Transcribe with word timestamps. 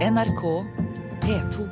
NRK 0.00 0.42
P2. 1.20 1.64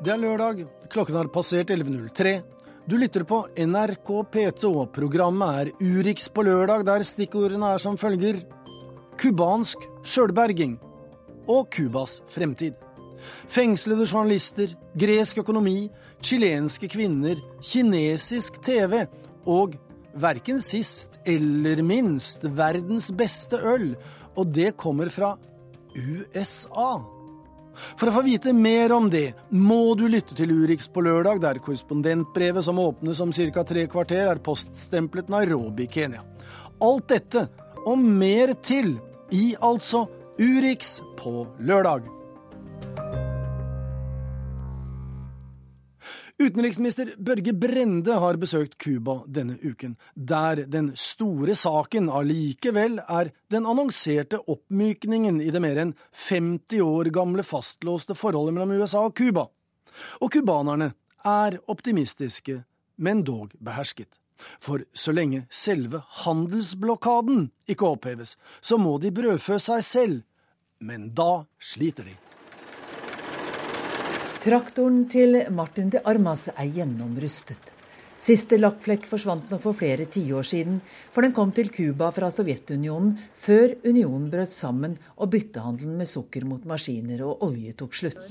Det 0.00 0.08
er 0.08 0.16
lørdag, 0.16 0.64
klokken 0.88 1.18
har 1.20 1.28
passert 1.28 1.68
11.03. 1.68 2.40
Du 2.88 2.96
lytter 2.96 3.28
på 3.28 3.44
NRK 3.60 4.16
P2. 4.32 4.72
Programmet 4.88 5.60
er 5.60 5.72
Urix 5.84 6.32
på 6.32 6.48
lørdag, 6.48 6.88
der 6.88 7.04
stikkordene 7.04 7.74
er 7.76 7.84
som 7.84 8.00
følger 8.00 8.40
Kubansk 9.20 9.84
sjølberging 10.04 10.78
og 11.50 11.68
Cubas 11.72 12.20
fremtid. 12.32 12.74
Fengslede 13.48 14.06
journalister, 14.08 14.74
gresk 14.98 15.40
økonomi, 15.44 15.88
chilenske 16.24 16.88
kvinner, 16.92 17.40
kinesisk 17.64 18.60
TV 18.64 19.04
og 19.48 19.76
verken 20.20 20.60
sist 20.62 21.18
eller 21.26 21.82
minst 21.86 22.44
verdens 22.44 23.10
beste 23.16 23.60
øl. 23.60 23.92
Og 24.34 24.50
det 24.54 24.74
kommer 24.80 25.10
fra 25.14 25.34
USA. 25.94 27.02
For 27.98 28.08
å 28.08 28.14
få 28.14 28.22
vite 28.26 28.52
mer 28.54 28.92
om 28.94 29.08
det, 29.10 29.32
må 29.50 29.96
du 29.98 30.06
lytte 30.10 30.36
til 30.38 30.52
Urix 30.54 30.86
på 30.90 31.02
lørdag, 31.02 31.40
der 31.42 31.58
korrespondentbrevet 31.62 32.66
som 32.66 32.78
åpnes 32.78 33.20
om 33.22 33.32
ca. 33.34 33.64
tre 33.66 33.86
kvarter, 33.90 34.28
er 34.30 34.42
poststemplet 34.42 35.30
Nairobi, 35.32 35.88
Kenya. 35.90 36.22
Alt 36.82 37.08
dette 37.10 37.48
og 37.84 37.98
mer 37.98 38.54
til 38.64 38.96
i 39.34 39.54
altså 39.62 40.06
Urix 40.40 40.98
på 41.18 41.44
lørdag. 41.60 42.10
Utenriksminister 46.34 47.12
Børge 47.22 47.52
Brende 47.54 48.16
har 48.18 48.36
besøkt 48.42 48.74
Cuba 48.82 49.20
denne 49.30 49.54
uken, 49.62 49.94
der 50.14 50.64
den 50.66 50.88
store 50.98 51.54
saken 51.54 52.08
allikevel 52.10 52.98
er 53.06 53.30
den 53.54 53.68
annonserte 53.70 54.40
oppmykningen 54.42 55.38
i 55.40 55.52
det 55.54 55.62
mer 55.62 55.78
enn 55.84 55.94
50 56.26 56.82
år 56.82 57.12
gamle 57.14 57.46
fastlåste 57.46 58.18
forholdet 58.18 58.56
mellom 58.56 58.74
USA 58.74 59.04
og 59.06 59.14
Cuba. 59.14 59.46
Og 60.18 60.34
cubanerne 60.34 60.90
er 61.22 61.60
optimistiske, 61.70 62.64
men 62.98 63.22
dog 63.22 63.54
behersket. 63.62 64.18
For 64.60 64.84
så 64.94 65.14
lenge 65.14 65.44
selve 65.50 66.02
handelsblokaden 66.24 67.50
ikke 67.70 67.90
oppheves, 67.94 68.36
så 68.60 68.78
må 68.80 68.96
de 69.02 69.12
brødfø 69.14 69.58
seg 69.62 69.84
selv. 69.86 70.22
Men 70.84 71.08
da 71.14 71.44
sliter 71.58 72.08
de. 72.08 72.16
Traktoren 74.44 75.06
til 75.08 75.38
Martin 75.54 75.88
de 75.94 76.02
Armas 76.04 76.50
er 76.52 76.68
gjennomrustet. 76.68 77.73
Siste 78.24 78.56
lakkflekk 78.56 79.04
forsvant 79.04 79.50
nok 79.52 79.60
for 79.60 79.76
flere 79.76 80.06
tiår 80.08 80.46
siden, 80.48 80.78
for 81.12 81.26
den 81.26 81.34
kom 81.36 81.50
til 81.52 81.68
Cuba 81.68 82.06
fra 82.14 82.30
Sovjetunionen 82.32 83.18
før 83.36 83.74
unionen 83.84 84.30
brøt 84.32 84.54
sammen 84.54 84.94
og 85.18 85.28
byttehandelen 85.34 85.98
med 85.98 86.08
sukker 86.08 86.46
mot 86.48 86.64
maskiner 86.64 87.20
og 87.26 87.44
olje 87.44 87.74
tok 87.76 87.98
slutt. 87.98 88.22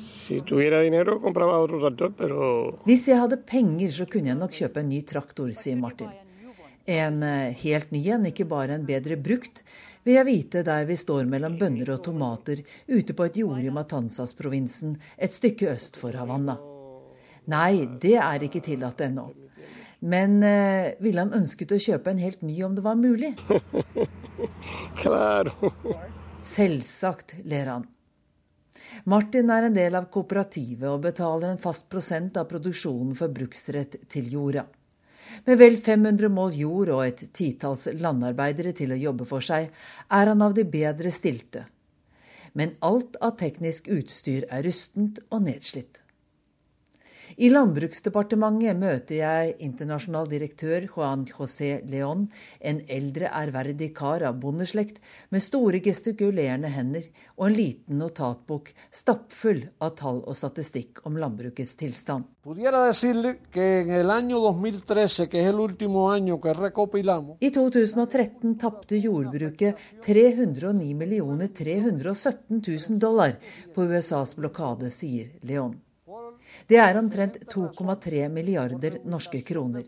Hvis 2.88 3.06
jeg 3.12 3.20
hadde 3.22 3.40
penger, 3.54 3.94
så 3.94 4.10
kunne 4.10 4.34
jeg 4.34 4.40
nok 4.40 4.58
kjøpe 4.58 4.82
en 4.82 4.90
ny 4.90 5.04
traktor, 5.14 5.54
sier 5.54 5.78
Martin. 5.78 6.10
En 6.90 7.22
eh, 7.22 7.54
helt 7.62 7.94
ny 7.94 8.02
en, 8.16 8.26
ikke 8.34 8.50
bare 8.50 8.74
en 8.80 8.90
bedre 8.90 9.20
brukt, 9.22 9.62
vil 10.04 10.18
jeg 10.18 10.28
vite 10.28 10.66
der 10.66 10.90
vi 10.90 10.98
står 10.98 11.30
mellom 11.30 11.54
bønner 11.62 11.94
og 11.94 12.02
tomater 12.10 12.66
ute 12.90 13.14
på 13.14 13.30
et 13.30 13.38
jorde 13.46 13.70
i 13.70 13.78
Matanzas-provinsen, 13.78 14.98
et 15.22 15.38
stykke 15.38 15.70
øst 15.78 16.02
for 16.02 16.18
Havanna. 16.18 16.58
Nei, 17.54 17.86
det 18.02 18.18
er 18.18 18.50
ikke 18.50 18.66
tillatt 18.66 19.06
ennå. 19.06 19.30
Men 20.04 20.44
eh, 20.44 21.00
ville 21.00 21.24
han 21.24 21.32
ønsket 21.32 21.72
å 21.72 21.80
kjøpe 21.80 22.12
en 22.12 22.20
helt 22.20 22.42
ny 22.44 22.58
om 22.68 22.74
det 22.76 22.84
var 22.84 22.98
mulig? 23.00 23.32
Selvsagt, 26.44 27.38
ler 27.48 27.72
han. 27.72 27.86
Martin 29.08 29.52
er 29.54 29.70
en 29.70 29.78
del 29.78 29.96
av 29.96 30.10
kooperativet 30.12 30.90
og 30.90 31.06
betaler 31.06 31.54
en 31.54 31.62
fast 31.62 31.88
prosent 31.92 32.36
av 32.36 32.50
produksjonen 32.52 33.16
for 33.16 33.32
bruksrett 33.32 33.96
til 34.12 34.28
jorda. 34.34 34.66
Med 35.48 35.58
vel 35.58 35.80
500 35.80 36.28
mål 36.30 36.58
jord 36.60 36.92
og 36.98 37.06
et 37.06 37.24
titalls 37.32 37.88
landarbeidere 37.96 38.74
til 38.76 38.92
å 38.92 39.00
jobbe 39.00 39.30
for 39.30 39.46
seg, 39.46 39.72
er 40.12 40.34
han 40.34 40.44
av 40.44 40.58
de 40.58 40.68
bedre 40.68 41.14
stilte. 41.16 41.64
Men 42.54 42.76
alt 42.84 43.16
av 43.24 43.38
teknisk 43.40 43.88
utstyr 43.88 44.50
er 44.52 44.68
rustent 44.68 45.24
og 45.32 45.48
nedslitt. 45.48 46.03
I 47.34 47.48
Landbruksdepartementet 47.50 48.78
møter 48.78 49.16
jeg 49.18 49.54
internasjonal 49.66 50.28
direktør 50.30 50.84
Juan 50.86 51.24
José 51.26 51.80
León, 51.90 52.28
en 52.62 52.82
eldre, 52.86 53.26
ærverdig 53.34 53.90
kar 53.98 54.22
av 54.28 54.38
bondeslekt 54.42 55.00
med 55.34 55.42
store 55.42 55.80
gestikulerende 55.82 56.70
hender 56.70 57.08
og 57.40 57.48
en 57.48 57.56
liten 57.58 57.98
notatbok 57.98 58.70
stappfull 58.94 59.64
av 59.82 59.96
tall 59.98 60.22
og 60.22 60.38
statistikk 60.38 61.02
om 61.10 61.18
landbrukets 61.18 61.74
tilstand. 61.80 62.30
I 67.40 67.52
2013 67.58 68.58
tapte 68.62 69.00
jordbruket 69.00 69.88
309 70.06 71.50
317 71.64 72.62
000 72.62 73.02
dollar 73.02 73.40
på 73.74 73.88
USAs 73.90 74.36
blokade, 74.38 74.92
sier 74.94 75.34
León. 75.42 75.83
Det 76.68 76.78
er 76.80 76.98
omtrent 77.00 77.40
2,3 77.52 78.28
milliarder 78.32 79.00
norske 79.10 79.42
kroner. 79.46 79.86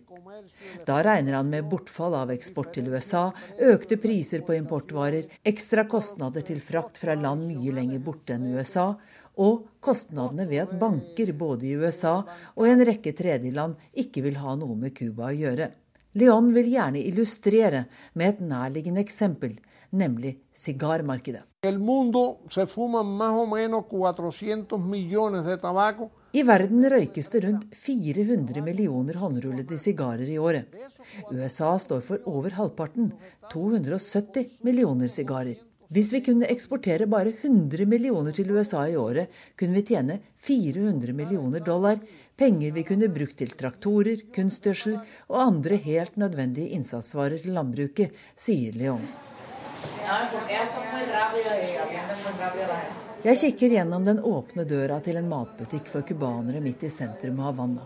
Da 0.88 1.00
regner 1.06 1.38
han 1.38 1.50
med 1.50 1.68
bortfall 1.70 2.16
av 2.18 2.32
eksport 2.34 2.74
til 2.76 2.90
USA, 2.92 3.30
økte 3.72 3.98
priser 4.02 4.44
på 4.46 4.56
importvarer, 4.58 5.30
ekstra 5.44 5.86
kostnader 5.90 6.46
til 6.48 6.62
frakt 6.64 7.00
fra 7.02 7.16
land 7.20 7.48
mye 7.50 7.76
lenger 7.76 8.04
borte 8.04 8.36
enn 8.36 8.50
USA, 8.56 8.92
og 9.42 9.66
kostnadene 9.84 10.48
ved 10.50 10.64
at 10.66 10.76
banker 10.80 11.34
både 11.36 11.68
i 11.68 11.76
USA 11.76 12.22
og 12.56 12.68
i 12.68 12.72
en 12.72 12.86
rekke 12.88 13.12
tredjeland 13.16 13.76
ikke 14.06 14.24
vil 14.26 14.40
ha 14.40 14.56
noe 14.60 14.78
med 14.80 14.96
Cuba 14.96 15.30
å 15.30 15.36
gjøre. 15.36 15.72
Leon 16.16 16.54
vil 16.56 16.70
gjerne 16.72 17.02
illustrere 17.04 17.86
med 18.16 18.30
et 18.30 18.44
nærliggende 18.48 19.04
eksempel, 19.04 19.58
nemlig 19.98 20.36
sigarmarkedet. 20.56 21.44
I 26.36 26.42
verden 26.44 26.90
røykes 26.92 27.30
det 27.32 27.44
rundt 27.46 27.78
400 27.80 28.62
millioner 28.62 29.22
håndrullede 29.22 29.78
sigarer 29.80 30.28
i 30.30 30.38
året. 30.38 30.74
USA 31.32 31.72
står 31.80 32.04
for 32.04 32.28
over 32.28 32.58
halvparten, 32.58 33.14
270 33.54 34.60
millioner 34.68 35.08
sigarer. 35.08 35.56
Hvis 35.94 36.10
vi 36.12 36.22
kunne 36.26 36.48
eksportere 36.50 37.06
bare 37.08 37.32
100 37.32 37.86
millioner 37.86 38.34
til 38.36 38.50
USA 38.52 38.88
i 38.90 38.98
året, 38.98 39.30
kunne 39.56 39.78
vi 39.78 39.86
tjene 39.94 40.18
400 40.48 41.14
millioner 41.14 41.62
dollar, 41.64 42.02
penger 42.36 42.74
vi 42.76 42.84
kunne 42.84 43.12
brukt 43.14 43.38
til 43.40 43.54
traktorer, 43.56 44.26
kunstgjødsel 44.36 44.98
og 45.30 45.40
andre 45.40 45.78
helt 45.86 46.18
nødvendige 46.18 46.74
innsatsvarer 46.76 47.40
til 47.40 47.56
landbruket, 47.56 48.18
sier 48.36 48.76
Leon. 48.76 49.06
Jeg 53.26 53.38
kikker 53.42 53.74
gjennom 53.74 54.06
den 54.06 54.20
åpne 54.22 54.66
døra 54.70 55.00
til 55.02 55.18
en 55.18 55.30
matbutikk 55.30 55.88
for 55.90 56.06
cubanere 56.06 56.62
midt 56.62 56.84
i 56.86 56.92
sentrum 56.94 57.40
av 57.42 57.52
Havanna. 57.52 57.86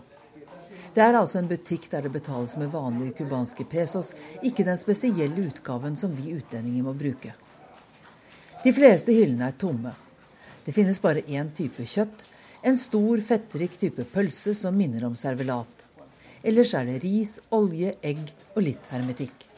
Det 0.94 1.02
er 1.04 1.14
altså 1.14 1.38
en 1.38 1.48
butikk 1.50 1.86
der 1.92 2.02
det 2.06 2.12
betales 2.12 2.56
med 2.58 2.72
vanlige 2.72 3.20
cubanske 3.20 3.64
pesos, 3.64 4.12
ikke 4.42 4.66
den 4.66 4.78
spesielle 4.80 5.46
utgaven 5.46 5.96
som 5.96 6.12
vi 6.16 6.34
utlendinger 6.34 6.86
må 6.86 6.94
bruke. 6.98 7.34
De 8.64 8.72
fleste 8.76 9.14
hyllene 9.14 9.48
er 9.48 9.58
tomme. 9.60 9.94
Det 10.64 10.74
finnes 10.76 11.00
bare 11.00 11.22
én 11.24 11.52
type 11.56 11.86
kjøtt, 11.88 12.26
en 12.62 12.76
stor, 12.76 13.22
fettrik 13.24 13.78
type 13.80 14.04
pølse 14.12 14.52
som 14.54 14.76
minner 14.76 15.06
om 15.08 15.16
servelat. 15.16 15.86
Ellers 16.44 16.74
er 16.76 16.88
det 16.88 17.00
ris, 17.04 17.38
olje, 17.54 17.94
egg 18.02 18.26
og 18.54 18.64
litt 18.66 18.90
hermetikk. 18.92 19.49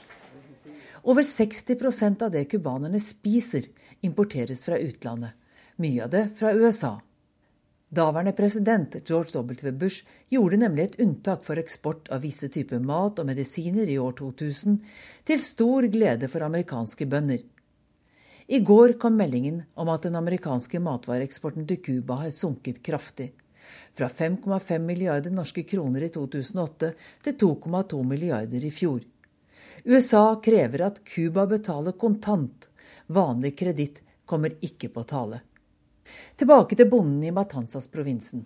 Over 1.02 1.22
60% 1.26 2.22
av 2.22 2.30
det 2.30 2.44
cubanerne 2.44 3.00
spiser, 3.00 3.66
importeres 4.00 4.64
fra 4.64 4.78
utlandet 4.78 5.38
mye 5.82 6.04
av 6.04 6.10
det 6.10 6.28
fra 6.36 6.52
USA. 6.54 7.00
Daværende 7.88 8.32
president 8.32 8.96
George 9.08 9.38
W. 9.38 9.72
Bush 9.72 10.04
gjorde 10.32 10.56
nemlig 10.62 10.84
et 10.84 11.00
unntak 11.04 11.44
for 11.44 11.60
eksport 11.60 12.08
av 12.14 12.22
visse 12.24 12.48
typer 12.48 12.80
mat 12.80 13.20
og 13.20 13.28
medisiner 13.28 13.88
i 13.90 13.98
år 14.00 14.14
2000, 14.16 14.78
til 15.28 15.42
stor 15.42 15.88
glede 15.92 16.30
for 16.32 16.46
amerikanske 16.46 17.06
bønder. 17.06 17.42
I 18.48 18.58
går 18.64 18.96
kom 19.00 19.16
meldingen 19.16 19.62
om 19.74 19.90
at 19.92 20.08
den 20.08 20.16
amerikanske 20.18 20.80
matvareeksporten 20.82 21.68
til 21.68 21.82
Cuba 21.84 22.22
har 22.24 22.32
sunket 22.32 22.80
kraftig. 22.84 23.32
Fra 23.94 24.08
5,5 24.08 24.78
milliarder 24.82 25.32
norske 25.32 25.62
kroner 25.68 26.06
i 26.06 26.10
2008 26.12 26.92
til 27.26 27.36
2,2 27.44 28.02
milliarder 28.08 28.64
i 28.64 28.72
fjor. 28.72 29.04
USA 29.84 30.40
krever 30.44 30.86
at 30.86 31.04
Cuba 31.04 31.46
betaler 31.46 31.92
kontant. 31.92 32.68
Vanlig 33.06 33.58
kreditt 33.58 34.02
kommer 34.26 34.54
ikke 34.62 34.88
på 34.88 35.02
tale. 35.02 35.40
Tilbake 36.38 36.76
til 36.78 36.88
bonden 36.90 37.22
i 37.24 37.32
Matanzas-provinsen. 37.34 38.44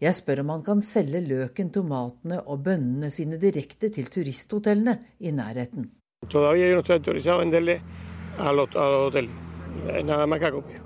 Jeg 0.00 0.14
spør 0.14 0.44
om 0.44 0.52
han 0.54 0.64
kan 0.64 0.80
selge 0.84 1.20
løken, 1.26 1.72
tomatene 1.74 2.40
og 2.46 2.62
bønnene 2.68 3.10
sine 3.10 3.36
direkte 3.42 3.90
til 3.94 4.08
turisthotellene 4.12 4.96
i 5.18 5.32
nærheten. 5.34 5.90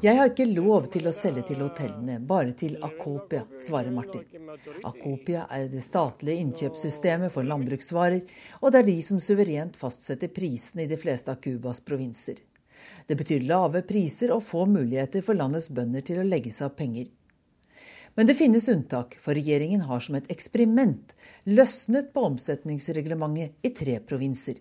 Jeg 0.02 0.16
har 0.18 0.28
ikke 0.30 0.46
lov 0.48 0.86
til 0.94 1.08
å 1.08 1.12
selge 1.14 1.42
til 1.48 1.62
hotellene, 1.64 2.20
bare 2.22 2.54
til 2.58 2.76
Akopia, 2.86 3.42
svarer 3.60 3.92
Martin. 3.94 4.24
Akopia 4.86 5.46
er 5.50 5.66
det 5.72 5.82
statlige 5.84 6.42
innkjøpssystemet 6.44 7.34
for 7.34 7.46
landbruksvarer, 7.46 8.22
og 8.60 8.72
det 8.72 8.82
er 8.82 8.88
de 8.88 8.96
som 9.04 9.20
suverent 9.22 9.76
fastsetter 9.78 10.30
prisene 10.32 10.86
i 10.86 10.90
de 10.90 10.98
fleste 11.00 11.32
av 11.32 11.40
Cubas 11.42 11.82
provinser. 11.84 12.38
Det 13.06 13.18
betyr 13.18 13.44
lave 13.46 13.82
priser 13.86 14.32
og 14.34 14.44
få 14.46 14.66
muligheter 14.70 15.24
for 15.26 15.38
landets 15.38 15.70
bønder 15.70 16.04
til 16.06 16.22
å 16.22 16.26
legge 16.26 16.54
seg 16.54 16.70
av 16.70 16.76
penger. 16.78 17.10
Men 18.14 18.28
det 18.28 18.36
finnes 18.36 18.68
unntak, 18.68 19.16
for 19.24 19.36
regjeringen 19.38 19.86
har 19.88 20.02
som 20.04 20.18
et 20.18 20.28
eksperiment 20.32 21.14
løsnet 21.48 22.12
på 22.12 22.26
omsetningsreglementet 22.28 23.56
i 23.64 23.72
tre 23.76 23.98
provinser. 24.04 24.60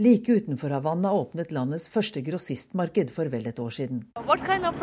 Like 0.00 0.32
utenfor 0.32 0.72
Havanna 0.72 1.10
åpnet 1.12 1.50
landets 1.52 1.84
første 1.92 2.22
grossistmarked 2.24 3.10
for 3.12 3.28
vel 3.28 3.44
et 3.50 3.58
år 3.60 3.74
siden. 3.76 3.98
Kind 4.46 4.64
of 4.64 4.78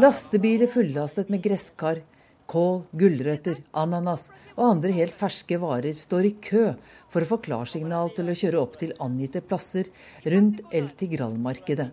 Lastebiler 0.00 0.70
fullastet 0.72 1.28
med 1.28 1.42
gresskar, 1.44 2.00
kål, 2.48 2.86
gulrøtter, 2.96 3.60
ananas 3.76 4.30
og 4.54 4.70
andre 4.70 4.96
helt 4.96 5.12
ferske 5.20 5.60
varer 5.60 5.92
står 5.92 6.30
i 6.30 6.34
kø 6.40 6.64
for 7.12 7.20
å 7.20 7.28
få 7.34 7.42
klarsignal 7.44 8.08
til 8.16 8.32
å 8.32 8.38
kjøre 8.42 8.64
opp 8.64 8.80
til 8.80 8.96
angitte 9.04 9.44
plasser 9.44 9.92
rundt 10.24 10.64
El 10.72 10.88
Tigral-markedet. 10.96 11.92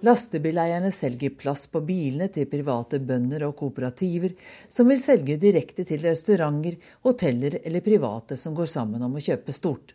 Lastebileierne 0.00 0.88
selger 0.92 1.34
plass 1.36 1.66
på 1.68 1.82
bilene 1.84 2.30
til 2.32 2.48
private 2.48 2.98
bønder 3.04 3.44
og 3.44 3.56
kooperativer, 3.58 4.32
som 4.68 4.88
vil 4.88 5.02
selge 5.02 5.36
direkte 5.40 5.84
til 5.84 6.00
restauranter, 6.00 6.78
hoteller 7.04 7.58
eller 7.60 7.84
private 7.84 8.38
som 8.40 8.56
går 8.56 8.70
sammen 8.72 9.02
om 9.04 9.18
å 9.18 9.24
kjøpe 9.24 9.52
stort. 9.52 9.92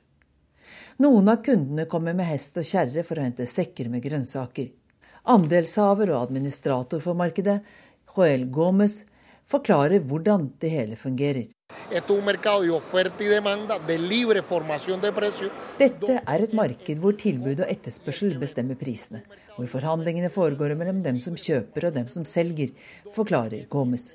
Noen 1.02 1.28
av 1.34 1.42
kundene 1.44 1.88
kommer 1.90 2.14
med 2.14 2.30
hest 2.30 2.58
og 2.62 2.68
kjerre 2.70 3.04
for 3.04 3.18
å 3.18 3.26
hente 3.26 3.50
sekker 3.50 3.90
med 3.92 4.06
grønnsaker. 4.06 4.70
Andelshaver 5.34 6.14
og 6.14 6.22
administrator 6.28 7.02
for 7.02 7.18
markedet, 7.18 7.58
Joel 8.16 8.46
Gomez, 8.54 9.02
forklarer 9.52 10.02
hvordan 10.10 10.50
det 10.62 10.72
hele 10.74 10.96
fungerer. 11.00 11.46
Dette 15.80 16.18
er 16.18 16.44
et 16.46 16.54
marked 16.54 17.02
hvor 17.04 17.18
tilbud 17.24 17.64
og 17.64 17.72
etterspørsel 17.72 18.36
bestemmer 18.42 18.78
prisene, 18.80 19.24
hvor 19.56 19.70
forhandlingene 19.72 20.30
foregår 20.34 20.76
mellom 20.78 21.02
dem 21.06 21.20
som 21.24 21.38
kjøper 21.38 21.90
og 21.90 21.98
dem 21.98 22.08
som 22.12 22.26
selger, 22.30 22.72
forklarer 23.16 23.66
Gomez. 23.70 24.14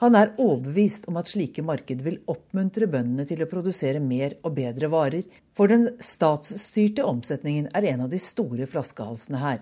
Han 0.00 0.16
er 0.16 0.30
overbevist 0.40 1.10
om 1.10 1.18
at 1.20 1.28
slike 1.28 1.60
marked 1.60 2.00
vil 2.00 2.22
oppmuntre 2.32 2.86
bøndene 2.88 3.26
til 3.28 3.42
å 3.44 3.48
produsere 3.50 4.00
mer 4.00 4.38
og 4.40 4.54
bedre 4.56 4.88
varer, 4.88 5.26
for 5.52 5.68
den 5.68 5.90
statsstyrte 6.00 7.04
omsetningen 7.04 7.68
er 7.76 7.90
en 7.92 8.06
av 8.06 8.14
de 8.14 8.20
store 8.22 8.64
flaskehalsene 8.70 9.42
her. 9.42 9.60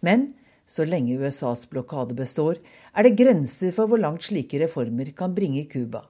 Men 0.00 0.32
så 0.66 0.86
lenge 0.88 1.18
USAs 1.20 1.66
blokade 1.70 2.16
består, 2.18 2.58
er 2.94 3.06
det 3.06 3.16
grenser 3.18 3.74
for 3.76 3.90
hvor 3.90 4.00
langt 4.00 4.26
slike 4.26 4.60
reformer 4.62 5.12
kan 5.16 5.34
bringe 5.36 5.64
Cuba. 5.70 6.04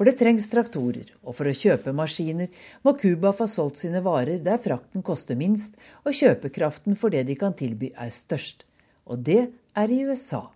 For 0.00 0.08
det 0.08 0.16
trengs 0.16 0.46
traktorer, 0.48 1.10
og 1.20 1.34
for 1.36 1.50
å 1.50 1.52
kjøpe 1.52 1.92
maskiner 1.92 2.48
må 2.86 2.94
Cuba 2.96 3.34
få 3.36 3.44
solgt 3.50 3.82
sine 3.82 4.00
varer 4.00 4.40
der 4.40 4.56
frakten 4.62 5.04
koster 5.04 5.36
minst, 5.36 5.76
og 6.08 6.16
kjøpekraften 6.16 6.96
for 6.96 7.12
det 7.12 7.26
de 7.28 7.36
kan 7.36 7.52
tilby 7.52 7.92
er 7.92 8.08
størst. 8.14 8.64
Og 9.04 9.20
det 9.26 9.42
er 9.76 9.92
i 9.92 10.00
USA. 10.08 10.46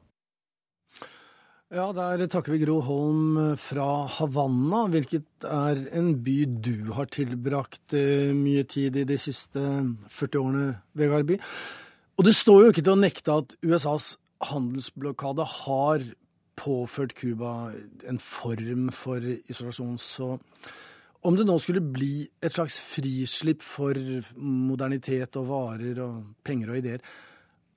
Ja, 1.75 1.91
der 1.93 2.25
takker 2.31 2.55
vi 2.55 2.63
Gro 2.63 2.79
Holm 2.87 3.37
fra 3.59 4.07
Havanna, 4.17 4.85
hvilket 4.93 5.45
er 5.45 5.81
en 5.97 6.13
by 6.23 6.37
du 6.65 6.93
har 6.95 7.09
tilbrakt 7.13 7.97
eh, 7.99 8.33
mye 8.33 8.63
tid 8.65 8.97
i 9.01 9.05
de 9.09 9.17
siste 9.19 9.61
40 9.61 10.41
årene, 10.41 10.69
Vegard 10.97 11.29
By. 11.29 11.41
Og 12.15 12.27
det 12.27 12.35
står 12.37 12.61
jo 12.63 12.73
ikke 12.73 12.85
til 12.85 12.95
å 12.95 13.01
nekte 13.01 13.39
at 13.43 13.57
USAs 13.65 14.15
handelsblokade 14.45 15.47
har 15.65 16.05
påført 16.59 17.17
Cuba 17.19 17.73
en 18.07 18.21
form 18.23 18.91
for 18.95 19.25
isolasjon. 19.25 19.97
Så 19.99 20.37
om 21.25 21.39
det 21.39 21.47
nå 21.49 21.57
skulle 21.63 21.83
bli 21.83 22.27
et 22.45 22.55
slags 22.55 22.79
frislipp 22.85 23.65
for 23.65 23.99
modernitet 24.39 25.39
og 25.41 25.49
varer 25.51 25.99
og 26.05 26.21
penger 26.47 26.71
og 26.71 26.81
ideer, 26.83 27.03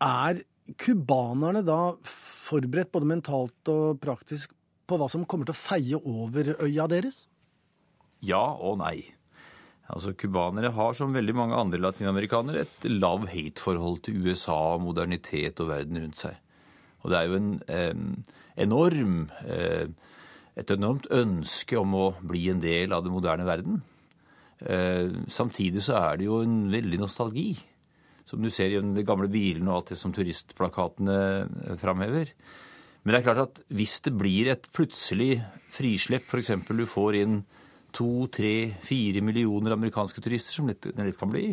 er 0.03 0.43
cubanerne 0.77 1.63
da 1.65 1.95
forberedt 2.05 2.93
både 2.93 3.09
mentalt 3.09 3.71
og 3.73 3.97
praktisk 4.03 4.53
på 4.87 4.99
hva 4.99 5.09
som 5.11 5.25
kommer 5.25 5.47
til 5.47 5.55
å 5.55 5.59
feie 5.59 5.97
over 5.97 6.53
øya 6.61 6.85
deres? 6.91 7.25
Ja 8.21 8.43
og 8.53 8.77
nei. 8.83 9.16
Altså, 9.87 10.11
Cubanere 10.19 10.73
har, 10.75 10.95
som 10.97 11.15
veldig 11.15 11.35
mange 11.37 11.55
andre 11.55 11.79
latinamerikanere, 11.79 12.65
et 12.65 12.87
love-hate-forhold 12.91 14.01
til 14.03 14.19
USA, 14.25 14.75
modernitet 14.83 15.61
og 15.63 15.71
verden 15.71 16.01
rundt 16.01 16.19
seg. 16.19 16.35
Og 17.03 17.13
det 17.13 17.19
er 17.19 17.29
jo 17.29 17.37
en 17.37 17.53
eh, 17.71 18.33
enorm, 18.65 19.15
eh, 19.47 19.87
et 20.59 20.73
enormt 20.73 21.07
ønske 21.13 21.77
om 21.79 21.95
å 21.95 22.07
bli 22.19 22.49
en 22.51 22.59
del 22.63 22.95
av 22.95 23.05
den 23.05 23.15
moderne 23.15 23.47
verden. 23.47 23.79
Eh, 24.59 25.13
samtidig 25.31 25.85
så 25.85 25.99
er 26.01 26.19
det 26.19 26.27
jo 26.27 26.41
en 26.43 26.65
veldig 26.73 26.99
nostalgi, 26.99 27.51
som 28.27 28.43
du 28.43 28.49
ser 28.51 28.73
i 28.73 28.81
de 28.81 29.05
gamle 29.07 29.29
bilene 29.31 29.69
og 29.69 29.79
alt 29.79 29.93
det 29.93 30.01
som 30.01 30.11
turistplakatene 30.15 31.19
eh, 31.45 31.77
framhever. 31.79 32.33
Men 33.05 33.13
det 33.13 33.21
er 33.21 33.27
klart 33.29 33.43
at 33.45 33.61
hvis 33.71 34.01
det 34.03 34.17
blir 34.19 34.49
et 34.51 34.67
plutselig 34.75 35.37
frislepp, 35.71 36.27
f.eks. 36.27 36.51
du 36.67 36.83
får 36.89 37.21
inn 37.21 37.37
to, 37.97 38.27
tre, 38.33 38.75
fire 38.85 39.23
millioner 39.25 39.73
amerikanske 39.73 40.21
turister, 40.21 40.53
som 40.53 40.69
det 40.69 40.93
lett 40.93 41.19
kan 41.19 41.33
bli, 41.33 41.49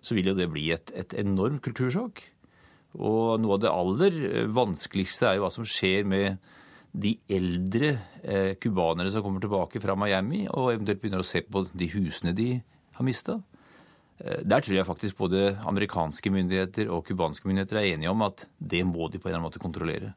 så 0.00 0.16
vil 0.16 0.30
jo 0.30 0.36
det 0.36 0.50
bli 0.52 0.68
et, 0.74 0.92
et 0.96 1.16
enormt 1.20 1.62
kultursjokk. 1.64 2.22
Og 2.98 3.38
noe 3.40 3.56
av 3.56 3.62
det 3.62 3.70
aller 3.72 4.16
eh, 4.30 4.48
vanskeligste 4.50 5.28
er 5.28 5.38
jo 5.38 5.44
hva 5.44 5.52
som 5.54 5.68
skjer 5.68 6.08
med 6.08 6.40
de 6.90 7.14
eldre 7.30 7.92
eh, 8.22 8.56
som 8.58 9.22
kommer 9.22 9.40
tilbake 9.42 9.80
fra 9.80 9.94
Miami, 9.94 10.46
og 10.50 10.72
eventuelt 10.74 11.00
begynner 11.02 11.22
å 11.22 11.28
se 11.28 11.44
på 11.46 11.68
de 11.70 11.86
husene 11.94 12.34
de 12.34 12.50
har 12.96 13.06
mista. 13.06 13.38
Eh, 14.18 14.42
der 14.42 14.60
tror 14.64 14.76
jeg 14.76 14.88
faktisk 14.88 15.20
både 15.20 15.60
amerikanske 15.70 16.32
myndigheter 16.34 16.90
og 16.90 17.06
cubanske 17.06 17.46
myndigheter 17.46 17.78
er 17.78 17.92
enige 17.94 18.10
om 18.10 18.26
at 18.26 18.48
det 18.58 18.82
må 18.84 19.08
de 19.08 19.20
på 19.20 19.28
en 19.28 19.32
eller 19.32 19.40
annen 19.40 19.48
måte 19.48 19.62
kontrollere. 19.62 20.14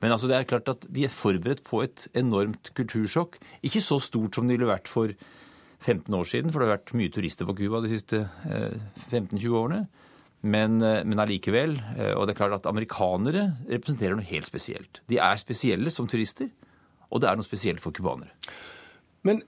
Men 0.00 0.14
altså 0.14 0.30
det 0.30 0.38
er 0.38 0.48
klart 0.48 0.68
at 0.72 0.86
de 0.88 1.04
er 1.04 1.12
forberedt 1.12 1.62
på 1.66 1.82
et 1.84 2.06
enormt 2.16 2.72
kultursjokk. 2.76 3.36
Ikke 3.66 3.82
så 3.84 4.00
stort 4.02 4.36
som 4.36 4.48
det 4.48 4.56
ville 4.56 4.70
vært 4.70 4.88
for 4.88 5.12
15 5.80 6.14
år 6.16 6.28
siden, 6.28 6.52
for 6.52 6.60
det 6.60 6.68
har 6.68 6.78
vært 6.78 6.94
mye 6.96 7.12
turister 7.12 7.48
på 7.48 7.56
Cuba 7.56 7.80
de 7.84 7.92
siste 7.92 8.22
15-20 8.46 9.36
eh, 9.44 9.58
årene. 9.60 9.82
Men, 10.40 10.80
eh, 10.84 11.02
men 11.04 11.20
allikevel. 11.20 11.76
Eh, 11.98 12.12
og 12.14 12.26
det 12.26 12.34
er 12.34 12.40
klart 12.40 12.56
at 12.56 12.68
amerikanere 12.68 13.46
representerer 13.68 14.16
noe 14.16 14.28
helt 14.28 14.48
spesielt. 14.48 15.02
De 15.12 15.20
er 15.20 15.40
spesielle 15.40 15.92
som 15.92 16.08
turister, 16.08 16.48
og 17.10 17.20
det 17.20 17.30
er 17.30 17.40
noe 17.40 17.48
spesielt 17.48 17.82
for 17.84 17.96
cubanere. 17.96 18.32
Men 19.28 19.42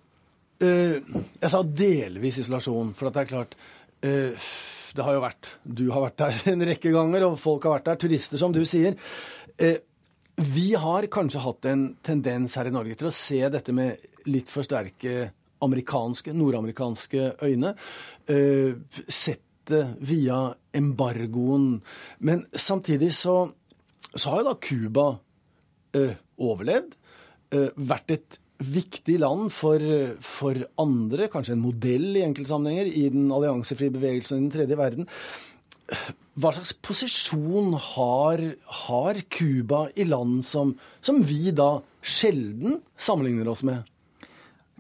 eh, 0.61 0.99
jeg 1.41 1.53
sa 1.53 1.63
delvis 1.65 2.43
isolasjon, 2.45 2.93
for 2.97 3.09
det 3.09 3.25
er 3.25 3.31
klart 3.31 3.57
eh, 4.05 4.51
Det 4.93 5.05
har 5.07 5.17
jo 5.17 5.23
vært 5.23 5.49
Du 5.65 5.87
har 5.95 6.05
vært 6.05 6.19
der 6.21 6.43
en 6.53 6.67
rekke 6.69 6.93
ganger, 6.93 7.29
og 7.31 7.41
folk 7.41 7.65
har 7.69 7.79
vært 7.79 7.89
der. 7.89 8.03
Turister, 8.05 8.41
som 8.41 8.53
du 8.53 8.61
sier. 8.69 8.99
Eh, 9.57 9.81
vi 10.37 10.73
har 10.75 11.07
kanskje 11.13 11.43
hatt 11.45 11.69
en 11.69 11.87
tendens 12.05 12.57
her 12.57 12.69
i 12.69 12.75
Norge 12.75 12.97
til 12.99 13.11
å 13.11 13.15
se 13.15 13.41
dette 13.53 13.75
med 13.77 14.29
litt 14.31 14.51
for 14.51 14.67
sterke 14.67 15.31
amerikanske, 15.63 16.35
nordamerikanske 16.35 17.33
øyne. 17.47 17.75
Uh, 18.31 18.79
sett 19.07 19.45
det 19.71 19.85
via 20.03 20.55
embargoen. 20.75 21.77
Men 22.19 22.47
samtidig 22.53 23.13
så, 23.15 23.37
så 24.15 24.33
har 24.33 24.43
jo 24.43 24.49
da 24.49 24.57
Cuba 24.59 25.07
uh, 25.15 26.15
overlevd. 26.43 26.97
Uh, 27.53 27.69
vært 27.77 28.17
et 28.17 28.39
viktig 28.63 29.19
land 29.19 29.51
for, 29.55 29.83
for, 30.23 30.59
andre, 30.81 31.29
kanskje 31.31 31.57
en 31.57 31.65
modell 31.65 32.13
i 32.15 32.25
enkeltsammenhenger, 32.27 32.91
i 32.91 33.09
den 33.11 33.31
alliansefrie 33.35 33.95
bevegelsen 33.95 34.39
i 34.39 34.45
den 34.45 34.53
tredje 34.55 34.79
verden. 34.79 35.09
Hva 36.33 36.53
slags 36.57 36.73
posisjon 36.81 37.75
har 37.77 39.21
Cuba 39.29 39.87
i 39.95 40.07
land 40.09 40.45
som, 40.47 40.75
som, 41.05 41.21
vi 41.27 41.51
da 41.53 41.83
sjelden 42.01 42.81
sammenligner 42.97 43.51
oss 43.53 43.65
med? 43.67 43.85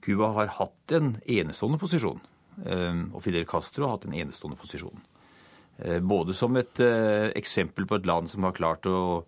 Cuba 0.02 0.32
har 0.38 0.54
hatt 0.56 0.94
en 0.96 1.16
enestående 1.28 1.78
posisjon. 1.82 2.22
Eh, 2.64 3.04
og 3.12 3.20
Fidel 3.24 3.46
Castro 3.48 3.86
har 3.86 3.96
hatt 3.96 4.08
en 4.08 4.16
enestående 4.16 4.58
posisjon. 4.60 5.04
Eh, 5.78 6.00
både 6.00 6.34
som 6.36 6.56
et 6.56 6.80
eh, 6.82 7.28
eksempel 7.38 7.86
på 7.88 8.00
et 8.00 8.08
land 8.08 8.30
som 8.32 8.48
har 8.48 8.56
klart 8.56 8.88
å 8.90 9.22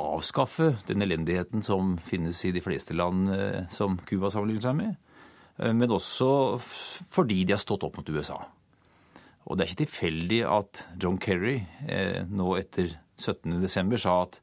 avskaffe 0.00 0.70
den 0.88 1.04
elendigheten 1.04 1.60
som 1.60 1.98
finnes 2.00 2.38
i 2.48 2.54
de 2.56 2.62
fleste 2.64 2.94
land 2.96 3.28
som 3.68 3.98
Cuba 4.08 4.30
sammenligner 4.32 4.64
seg 4.64 4.78
med, 4.78 4.94
men 5.76 5.92
også 5.92 6.28
fordi 7.12 7.42
de 7.44 7.52
har 7.52 7.60
stått 7.60 7.84
opp 7.84 7.98
mot 8.00 8.08
USA. 8.16 8.38
Og 9.46 9.56
det 9.56 9.64
er 9.64 9.70
ikke 9.70 9.84
tilfeldig 9.84 10.40
at 10.46 10.84
John 11.02 11.18
Kerry 11.22 11.60
eh, 11.88 12.22
nå 12.30 12.54
etter 12.60 12.92
17.12. 13.18 13.96
sa 14.00 14.18
at 14.22 14.40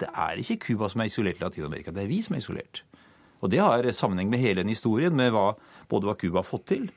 det 0.00 0.08
er 0.10 0.40
ikke 0.40 0.58
Cuba 0.64 0.88
som 0.90 1.02
er 1.02 1.10
isolert 1.10 1.40
i 1.40 1.44
Latin-Amerika, 1.44 1.92
det 1.92 2.04
er 2.04 2.10
vi 2.10 2.22
som 2.24 2.34
er 2.34 2.42
isolert. 2.42 2.82
Og 3.40 3.52
det 3.52 3.60
har 3.60 3.86
sammenheng 3.96 4.30
med 4.32 4.42
hele 4.42 4.62
den 4.62 4.72
historien, 4.72 5.14
med 5.16 5.32
hva, 5.34 5.52
både 5.88 6.08
hva 6.08 6.16
Cuba 6.18 6.40
har 6.40 6.48
fått 6.48 6.66
til, 6.72 6.88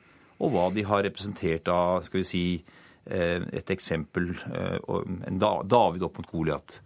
og 0.42 0.54
hva 0.54 0.70
de 0.74 0.84
har 0.88 1.04
representert 1.06 1.68
av 1.72 2.04
skal 2.08 2.20
vi 2.20 2.26
si, 2.28 2.46
eh, 3.06 3.44
et 3.52 3.70
eksempel 3.70 4.32
eh, 4.50 4.78
en 5.28 5.38
David 5.40 6.04
opp 6.04 6.18
mot 6.20 6.32
Goliat. 6.32 6.80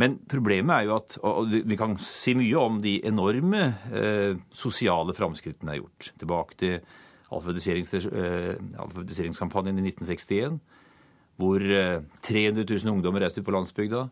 Men 0.00 0.18
problemet 0.28 0.74
er 0.74 0.86
jo 0.86 0.96
at 0.98 1.16
og 1.24 1.54
Vi 1.64 1.76
kan 1.80 1.96
si 2.02 2.34
mye 2.36 2.60
om 2.60 2.82
de 2.84 2.98
enorme 3.08 3.62
eh, 3.96 4.36
sosiale 4.52 5.14
framskrittene 5.16 5.72
er 5.72 5.80
gjort. 5.80 6.10
Tilbake 6.20 6.58
til 6.60 6.80
eh, 7.32 8.54
alfabetiseringskampanjen 8.78 9.78
i 9.78 9.88
1961, 9.90 10.60
hvor 11.36 11.60
eh, 11.60 12.00
300 12.22 12.64
000 12.64 12.94
ungdommer 12.94 13.20
reiste 13.24 13.40
ut 13.42 13.46
på 13.48 13.54
landsbygda. 13.54 14.06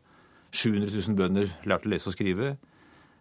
700 0.54 0.90
000 0.94 1.18
bønder 1.18 1.50
lærte 1.66 1.88
å 1.88 1.92
lese 1.94 2.11
og 2.11 2.16
skrive. 2.16 2.54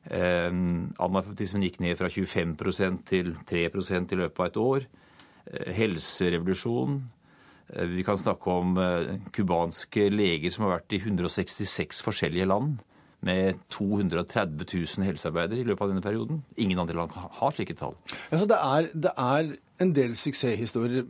Eh, 0.03 0.51
analfabetismen 0.51 1.63
gikk 1.63 1.79
ned 1.83 1.97
fra 1.99 2.11
25% 2.11 3.03
til 3.07 3.33
3% 3.49 4.13
i 4.13 4.19
løpet 4.19 4.41
av 4.41 4.49
et 4.49 4.61
år. 4.61 4.87
Eh, 5.47 5.69
helserevolusjon. 5.79 6.97
Eh, 7.73 7.85
vi 7.87 8.03
kan 8.03 8.19
snakke 8.19 8.51
om 8.51 8.75
cubanske 9.31 10.09
leger 10.11 10.51
som 10.51 10.67
har 10.67 10.79
vært 10.79 10.97
i 10.97 11.03
166 11.05 12.03
forskjellige 12.03 12.49
land. 12.49 12.81
Med 13.23 13.55
230 13.71 14.65
000 14.67 15.05
helsearbeidere 15.07 15.61
i 15.61 15.67
løpet 15.69 15.85
av 15.85 15.93
denne 15.93 16.03
perioden. 16.03 16.41
Ingen 16.59 16.81
andre 16.83 16.97
land 16.97 17.13
har 17.15 17.53
slike 17.55 17.77
tall. 17.79 17.95
Altså 18.27 18.49
det, 18.51 18.57
er, 18.59 18.89
det 18.91 19.13
er 19.15 19.53
en 19.81 19.93
del 19.95 20.17
suksesshistorier. 20.19 21.07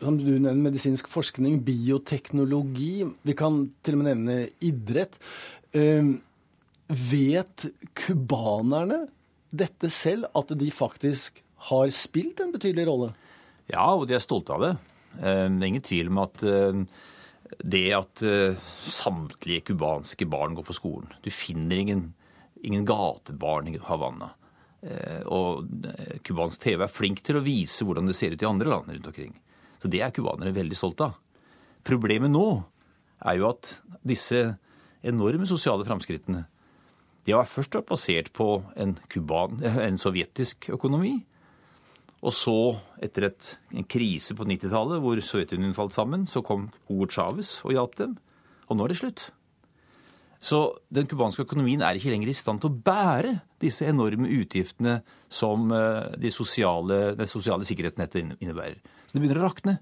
Som 0.00 0.16
du 0.18 0.26
nevner, 0.32 0.58
medisinsk 0.70 1.08
forskning, 1.08 1.60
bioteknologi. 1.64 3.04
Vi 3.26 3.36
kan 3.36 3.62
til 3.84 3.96
og 3.96 4.02
med 4.02 4.10
nevne 4.10 4.40
idrett. 4.66 5.20
Uh, 5.76 6.18
Vet 6.90 7.68
cubanerne 7.94 9.04
dette 9.54 9.90
selv, 9.94 10.26
at 10.34 10.50
de 10.58 10.70
faktisk 10.74 11.38
har 11.70 11.92
spilt 11.94 12.40
en 12.42 12.50
betydelig 12.54 12.86
rolle? 12.88 13.12
Ja, 13.70 13.92
og 13.94 14.08
de 14.10 14.16
er 14.16 14.24
stolte 14.24 14.56
av 14.56 14.64
det. 14.64 14.72
Eh, 15.20 15.46
det 15.46 15.62
er 15.62 15.68
ingen 15.68 15.86
tvil 15.86 16.10
om 16.10 16.18
at 16.24 16.42
eh, 16.46 16.80
det 17.62 17.84
at 17.94 18.24
eh, 18.26 18.58
samtlige 18.86 19.68
cubanske 19.70 20.26
barn 20.30 20.54
går 20.54 20.66
på 20.68 20.76
skolen 20.76 21.10
Du 21.22 21.30
finner 21.34 21.82
ingen, 21.82 22.04
ingen 22.62 22.86
gatebarn 22.86 23.70
i 23.70 23.78
Havanna. 23.86 24.32
Og 25.28 25.66
cubansk 26.24 26.62
TV 26.62 26.86
er 26.86 26.92
flink 26.92 27.18
til 27.26 27.36
å 27.36 27.44
vise 27.44 27.84
hvordan 27.84 28.06
det 28.08 28.14
ser 28.16 28.32
ut 28.32 28.42
i 28.42 28.48
andre 28.48 28.70
land 28.72 28.88
rundt 28.88 29.10
omkring. 29.10 29.34
Så 29.76 29.90
det 29.92 30.00
er 30.00 30.14
cubanere 30.16 30.54
veldig 30.56 30.78
stolte 30.78 31.10
av. 31.10 31.18
Problemet 31.84 32.32
nå 32.32 32.46
er 33.28 33.36
jo 33.36 33.50
at 33.50 33.74
disse 34.06 34.40
enorme 35.04 35.48
sosiale 35.48 35.84
framskrittene 35.84 36.46
de 37.28 37.34
har 37.36 37.48
først 37.48 37.76
vært 37.76 37.90
basert 37.90 38.30
på 38.36 38.46
en, 38.80 38.96
kuban, 39.12 39.60
en 39.88 40.00
sovjetisk 40.00 40.70
økonomi. 40.74 41.18
Og 42.20 42.34
så, 42.36 42.56
etter 43.00 43.30
et, 43.30 43.52
en 43.72 43.86
krise 43.88 44.36
på 44.36 44.44
90-tallet 44.48 45.00
hvor 45.00 45.20
Sovjetunionen 45.24 45.76
falt 45.76 45.96
sammen, 45.96 46.26
så 46.28 46.42
kom 46.44 46.68
Hugo 46.88 47.08
Chávez 47.08 47.58
og 47.64 47.72
hjalp 47.76 47.96
dem. 48.00 48.18
Og 48.68 48.76
nå 48.76 48.84
er 48.84 48.92
det 48.92 48.98
slutt. 49.00 49.30
Så 50.40 50.60
den 50.88 51.04
cubanske 51.08 51.44
økonomien 51.44 51.82
er 51.84 51.98
ikke 51.98 52.14
lenger 52.14 52.30
i 52.32 52.36
stand 52.36 52.62
til 52.62 52.70
å 52.70 52.78
bære 52.84 53.34
disse 53.60 53.84
enorme 53.90 54.30
utgiftene 54.40 55.02
som 55.28 55.68
eh, 55.76 56.16
de 56.20 56.32
sosiale, 56.32 57.10
det 57.18 57.28
sosiale 57.28 57.66
sikkerhetsnettet 57.68 58.38
innebærer. 58.40 58.78
Så 59.04 59.14
det 59.14 59.20
begynner 59.20 59.42
å 59.42 59.50
rakne. 59.50 59.76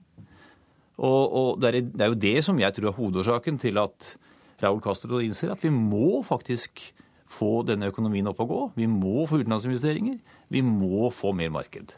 Og, 0.99 1.23
og 1.39 1.51
det, 1.63 1.71
er, 1.71 1.79
det, 1.87 2.03
er, 2.03 2.11
jo 2.11 2.23
det 2.27 2.35
som 2.43 2.59
jeg 2.59 2.75
tror 2.75 2.91
er 2.91 2.99
hovedårsaken 2.99 3.63
til 3.63 3.79
at 3.79 4.13
Raúl 4.59 4.83
Castro 4.83 5.23
innser 5.23 5.55
at 5.55 5.63
vi 5.63 5.71
må 5.71 6.25
faktisk 6.27 6.89
få 7.29 7.63
denne 7.69 7.93
økonomien 7.93 8.27
opp 8.27 8.41
og 8.43 8.51
gå. 8.51 8.61
Vi 8.81 8.89
må 8.91 9.29
få 9.31 9.39
utenlandsinvesteringer. 9.45 10.19
Vi 10.51 10.65
må 10.65 11.13
få 11.15 11.31
mer 11.39 11.53
marked. 11.55 11.95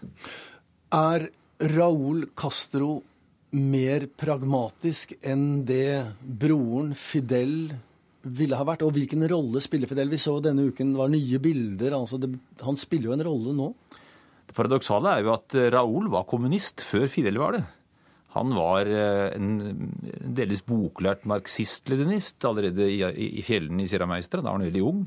Er 0.93 1.31
Raúl 1.73 2.27
Castro 2.37 2.99
mer 3.57 4.05
pragmatisk 4.21 5.17
enn 5.27 5.63
det 5.67 6.03
broren 6.21 6.93
Fidel 6.99 7.73
ville 8.23 8.59
ha 8.59 8.67
vært? 8.69 8.85
Og 8.87 8.95
hvilken 8.97 9.25
rolle 9.31 9.63
spiller 9.65 9.91
Fidel? 9.91 10.13
Vi 10.13 10.21
så 10.21 10.37
denne 10.45 10.69
uken 10.69 10.95
var 10.99 11.13
nye 11.13 11.41
bilder. 11.43 11.97
Altså 11.97 12.21
det, 12.21 12.33
han 12.65 12.79
spiller 12.81 13.11
jo 13.11 13.17
en 13.17 13.27
rolle 13.31 13.57
nå. 13.57 13.73
Det 14.51 14.57
paradoksale 14.57 15.13
er 15.15 15.27
jo 15.27 15.35
at 15.37 15.55
Raoul 15.77 16.11
var 16.11 16.27
kommunist 16.29 16.83
før 16.83 17.07
Fidel 17.13 17.39
var 17.39 17.59
det. 17.59 17.65
Han 18.37 18.53
var 18.55 18.87
eh, 18.87 19.33
en 19.35 19.91
delvis 20.39 20.63
boklært 20.67 21.27
marxist-leninist 21.29 22.45
allerede 22.47 22.87
i, 22.87 23.43
fjellene 23.43 23.85
i 23.85 23.91
Sierra 23.91 24.07
Meistra. 24.11 24.39
Da 24.39 24.53
var 24.53 24.61
han 24.61 24.69
veldig 24.69 24.85
ung. 24.87 25.01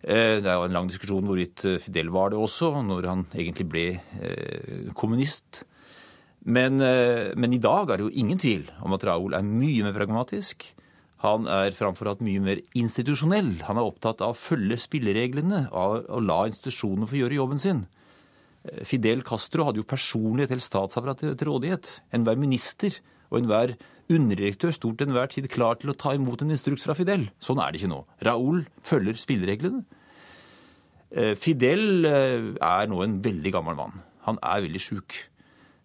Eh, 0.00 0.38
det 0.40 0.48
er 0.48 0.56
jo 0.56 0.68
en 0.68 0.78
lang 0.78 0.88
diskusjon 0.88 1.28
hvorvidt 1.28 1.66
eh, 1.68 1.80
Fidel 1.82 2.08
var 2.14 2.32
det 2.32 2.40
også, 2.40 2.72
når 2.88 3.10
han 3.10 3.26
egentlig 3.36 3.68
ble 3.68 3.86
kommunist. 4.96 5.66
Men, 6.42 6.80
men, 7.38 7.52
i 7.54 7.60
dag 7.62 7.86
er 7.86 8.00
det 8.00 8.06
jo 8.08 8.16
ingen 8.18 8.40
tvil 8.40 8.64
om 8.82 8.96
at 8.96 9.04
Raoul 9.06 9.36
er 9.36 9.44
mye 9.46 9.84
mer 9.84 9.94
pragmatisk. 9.94 10.64
Han 11.22 11.46
er 11.46 11.74
framfor 11.76 12.10
alt 12.10 12.22
mye 12.24 12.42
mer 12.42 12.60
institusjonell. 12.78 13.54
Han 13.68 13.78
er 13.78 13.86
opptatt 13.86 14.22
av 14.24 14.34
å 14.34 14.38
følge 14.38 14.80
spillereglene, 14.82 15.68
av 15.70 16.02
å 16.10 16.22
la 16.22 16.40
institusjonene 16.50 17.06
få 17.10 17.20
gjøre 17.20 17.38
jobben 17.38 17.62
sin. 17.62 17.84
Fidel 18.86 19.22
Castro 19.26 19.66
hadde 19.66 19.82
jo 19.82 19.86
personlig 19.90 20.46
et 20.46 20.54
helt 20.54 20.64
statsapparat 20.64 21.22
til 21.22 21.48
rådighet. 21.48 21.96
Enhver 22.14 22.38
minister 22.38 22.98
og 23.30 23.40
enhver 23.40 23.74
underdirektør 24.12 24.74
stort 24.74 25.00
til 25.00 25.10
enhver 25.10 25.30
tid 25.32 25.48
klar 25.50 25.78
til 25.80 25.92
å 25.92 25.96
ta 25.98 26.12
imot 26.16 26.44
en 26.44 26.52
instruks 26.54 26.86
fra 26.86 26.96
Fidel. 26.98 27.28
Sånn 27.42 27.60
er 27.62 27.72
det 27.72 27.80
ikke 27.80 27.92
nå. 27.92 28.02
Raúl 28.26 28.64
følger 28.86 29.18
spillereglene. 29.18 29.82
Eh, 31.12 31.34
Fidel 31.38 32.06
eh, 32.08 32.48
er 32.56 32.90
nå 32.90 33.02
en 33.04 33.18
veldig 33.24 33.54
gammel 33.54 33.78
mann. 33.78 34.02
Han 34.26 34.38
er 34.42 34.64
veldig 34.64 34.82
sjuk. 34.82 35.16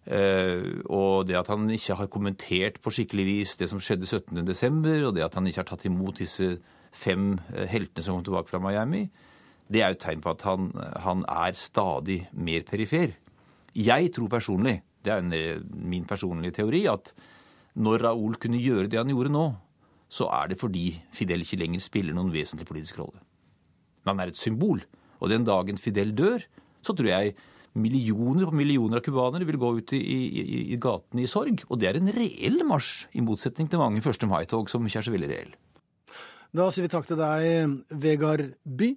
Eh, 0.08 0.80
og 0.88 1.26
det 1.28 1.36
at 1.36 1.50
han 1.52 1.68
ikke 1.70 1.98
har 1.98 2.10
kommentert 2.12 2.78
på 2.80 2.92
skikkelig 2.94 3.26
vis 3.28 3.56
det 3.60 3.68
som 3.68 3.80
skjedde 3.82 4.08
17.12., 4.08 5.08
og 5.08 5.14
det 5.16 5.26
at 5.26 5.36
han 5.36 5.48
ikke 5.48 5.62
har 5.62 5.70
tatt 5.70 5.88
imot 5.88 6.22
disse 6.22 6.56
fem 6.96 7.34
heltene 7.52 8.04
som 8.04 8.16
kom 8.16 8.24
tilbake 8.24 8.48
fra 8.48 8.62
Miami, 8.62 9.04
det 9.68 9.82
er 9.82 9.92
jo 9.92 9.98
et 9.98 10.04
tegn 10.06 10.22
på 10.24 10.32
at 10.32 10.44
han, 10.48 10.70
han 11.04 11.24
er 11.28 11.58
stadig 11.60 12.22
mer 12.32 12.64
perifer. 12.64 13.12
Jeg 13.76 14.12
tror 14.16 14.30
personlig, 14.32 14.78
det 15.04 15.12
er 15.12 15.20
en, 15.20 15.66
min 15.76 16.06
personlige 16.08 16.56
teori, 16.62 16.86
at 16.88 17.12
når 17.78 18.06
Raoul 18.06 18.38
kunne 18.40 18.60
gjøre 18.62 18.88
det 18.88 18.98
han 18.98 19.12
gjorde 19.12 19.34
nå, 19.34 19.46
så 20.08 20.30
er 20.32 20.48
det 20.50 20.58
fordi 20.58 20.86
Fidel 21.12 21.44
ikke 21.44 21.60
lenger 21.60 21.84
spiller 21.84 22.16
noen 22.16 22.32
vesentlig 22.32 22.66
politisk 22.68 23.02
rolle. 23.02 23.20
Men 24.02 24.14
han 24.14 24.24
er 24.24 24.32
et 24.32 24.40
symbol. 24.40 24.80
Og 25.20 25.28
den 25.28 25.44
dagen 25.44 25.78
Fidel 25.78 26.14
dør, 26.16 26.40
så 26.80 26.94
tror 26.96 27.10
jeg 27.10 27.34
millioner 27.74 28.48
på 28.48 28.56
millioner 28.56 29.00
av 29.00 29.04
cubanere 29.06 29.48
vil 29.48 29.58
gå 29.60 29.72
ut 29.78 29.92
i, 29.96 30.00
i, 30.00 30.44
i, 30.74 30.78
gatene 30.80 31.24
i 31.24 31.30
sorg. 31.30 31.64
Og 31.68 31.80
det 31.80 31.90
er 31.90 32.00
en 32.00 32.12
reell 32.14 32.62
marsj, 32.68 33.08
i 33.18 33.24
motsetning 33.24 33.68
til 33.70 33.82
mange 33.82 34.02
1. 34.02 34.28
mai-tog 34.30 34.70
som 34.70 34.86
ikke 34.86 35.02
er 35.02 35.08
så 35.08 35.14
veldig 35.14 35.32
reell. 35.32 35.52
Da 36.54 36.70
sier 36.72 36.86
vi 36.86 36.94
takk 36.94 37.10
til 37.10 37.20
deg, 37.20 37.76
Vegard 38.00 38.54
By. 38.64 38.94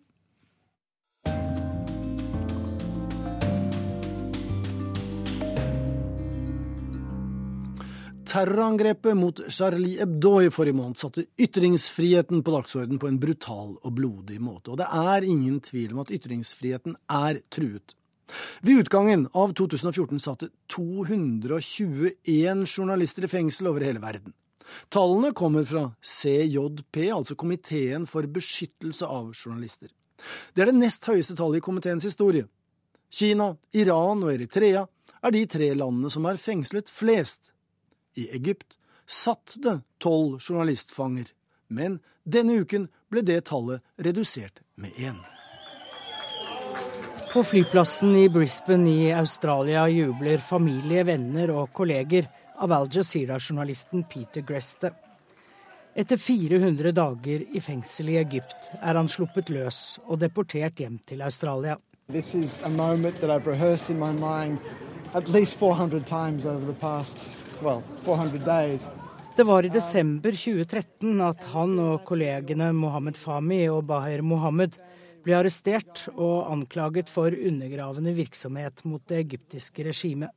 Terrorangrepet 8.31 9.17
mot 9.19 9.39
Charlie 9.51 9.97
Hebdo 9.99 10.37
i 10.39 10.51
forrige 10.53 10.77
måned 10.77 10.95
satte 11.01 11.25
ytringsfriheten 11.35 12.39
på 12.47 12.53
dagsorden 12.53 12.99
på 13.01 13.09
en 13.09 13.17
brutal 13.19 13.73
og 13.75 13.91
blodig 13.97 14.37
måte. 14.39 14.71
Og 14.71 14.79
det 14.79 14.87
er 14.87 15.27
ingen 15.27 15.57
tvil 15.59 15.91
om 15.91 16.05
at 16.05 16.13
ytringsfriheten 16.15 16.95
er 17.11 17.41
truet. 17.51 17.91
Ved 18.61 18.83
utgangen 18.83 19.27
av 19.31 19.53
2014 19.57 20.19
satte 20.19 20.49
221 20.73 22.65
journalister 22.65 23.27
i 23.27 23.31
fengsel 23.31 23.71
over 23.71 23.85
hele 23.85 24.01
verden. 24.03 24.33
Tallene 24.89 25.33
kommer 25.35 25.65
fra 25.67 25.91
CJP, 25.99 27.11
altså 27.11 27.35
Komiteen 27.35 28.05
for 28.07 28.27
beskyttelse 28.27 29.05
av 29.07 29.33
journalister. 29.33 29.89
Det 30.53 30.63
er 30.63 30.71
det 30.71 30.79
nest 30.79 31.07
høyeste 31.09 31.35
tallet 31.35 31.59
i 31.59 31.65
komiteens 31.65 32.05
historie. 32.07 32.45
Kina, 33.11 33.55
Iran 33.75 34.23
og 34.23 34.31
Eritrea 34.33 34.85
er 35.21 35.33
de 35.35 35.41
tre 35.49 35.73
landene 35.75 36.11
som 36.13 36.25
har 36.29 36.39
fengslet 36.41 36.89
flest 36.93 37.51
i 38.15 38.29
Egypt 38.35 38.77
satt 39.11 39.57
det 39.63 39.81
tolv 39.99 40.39
journalistfanger, 40.39 41.27
men 41.67 41.99
denne 42.23 42.61
uken 42.63 42.87
ble 43.11 43.25
det 43.27 43.41
tallet 43.51 43.83
redusert 43.99 44.63
med 44.79 44.95
én. 44.95 45.19
På 47.33 47.43
flyplassen 47.43 48.15
i 48.15 48.29
Brisbane 48.29 48.89
i 48.89 49.11
Australia 49.13 49.85
jubler 49.89 50.37
familie, 50.37 51.03
venner 51.07 51.53
og 51.55 51.69
kolleger 51.71 52.25
av 52.59 52.73
Al 52.75 52.89
Jazeera-journalisten 52.91 54.03
Peter 54.03 54.43
Greste. 54.43 54.91
Etter 55.95 56.19
400 56.19 56.91
dager 56.91 57.45
i 57.55 57.61
fengsel 57.63 58.11
i 58.11 58.17
Egypt 58.19 58.73
er 58.81 58.99
han 58.99 59.07
sluppet 59.07 59.47
løs 59.47 59.79
og 60.09 60.19
deportert 60.19 60.83
hjem 60.83 60.99
til 61.07 61.23
Australia. 61.23 61.77
This 62.11 62.35
is 62.35 62.59
a 62.67 62.69
moment 62.69 63.15
that 63.21 63.31
I've 63.31 63.47
rehearsed 63.47 63.89
in 63.89 63.99
my 63.99 64.11
mind 64.11 64.59
at 65.15 65.29
least 65.29 65.55
400 65.55 66.03
times 66.03 66.45
over 66.45 66.65
the 66.65 66.79
past 66.83 67.29
well, 67.63 67.81
Det 69.35 69.43
var 69.43 69.65
i 69.65 69.69
desember 69.69 70.31
2013 70.31 71.21
at 71.21 71.43
han 71.53 71.79
og 71.79 72.03
kollegene 72.03 72.73
Mohammed 72.73 73.15
Fahmi 73.15 73.69
og 73.69 73.85
Baher 73.87 74.21
Mohammed 74.21 74.75
ble 75.25 75.37
arrestert 75.37 76.07
og 76.15 76.51
anklaget 76.51 77.09
for 77.11 77.33
undergravende 77.33 78.13
virksomhet 78.17 78.83
mot 78.89 79.03
det 79.09 79.19
egyptiske 79.25 79.85
regimet. 79.85 80.31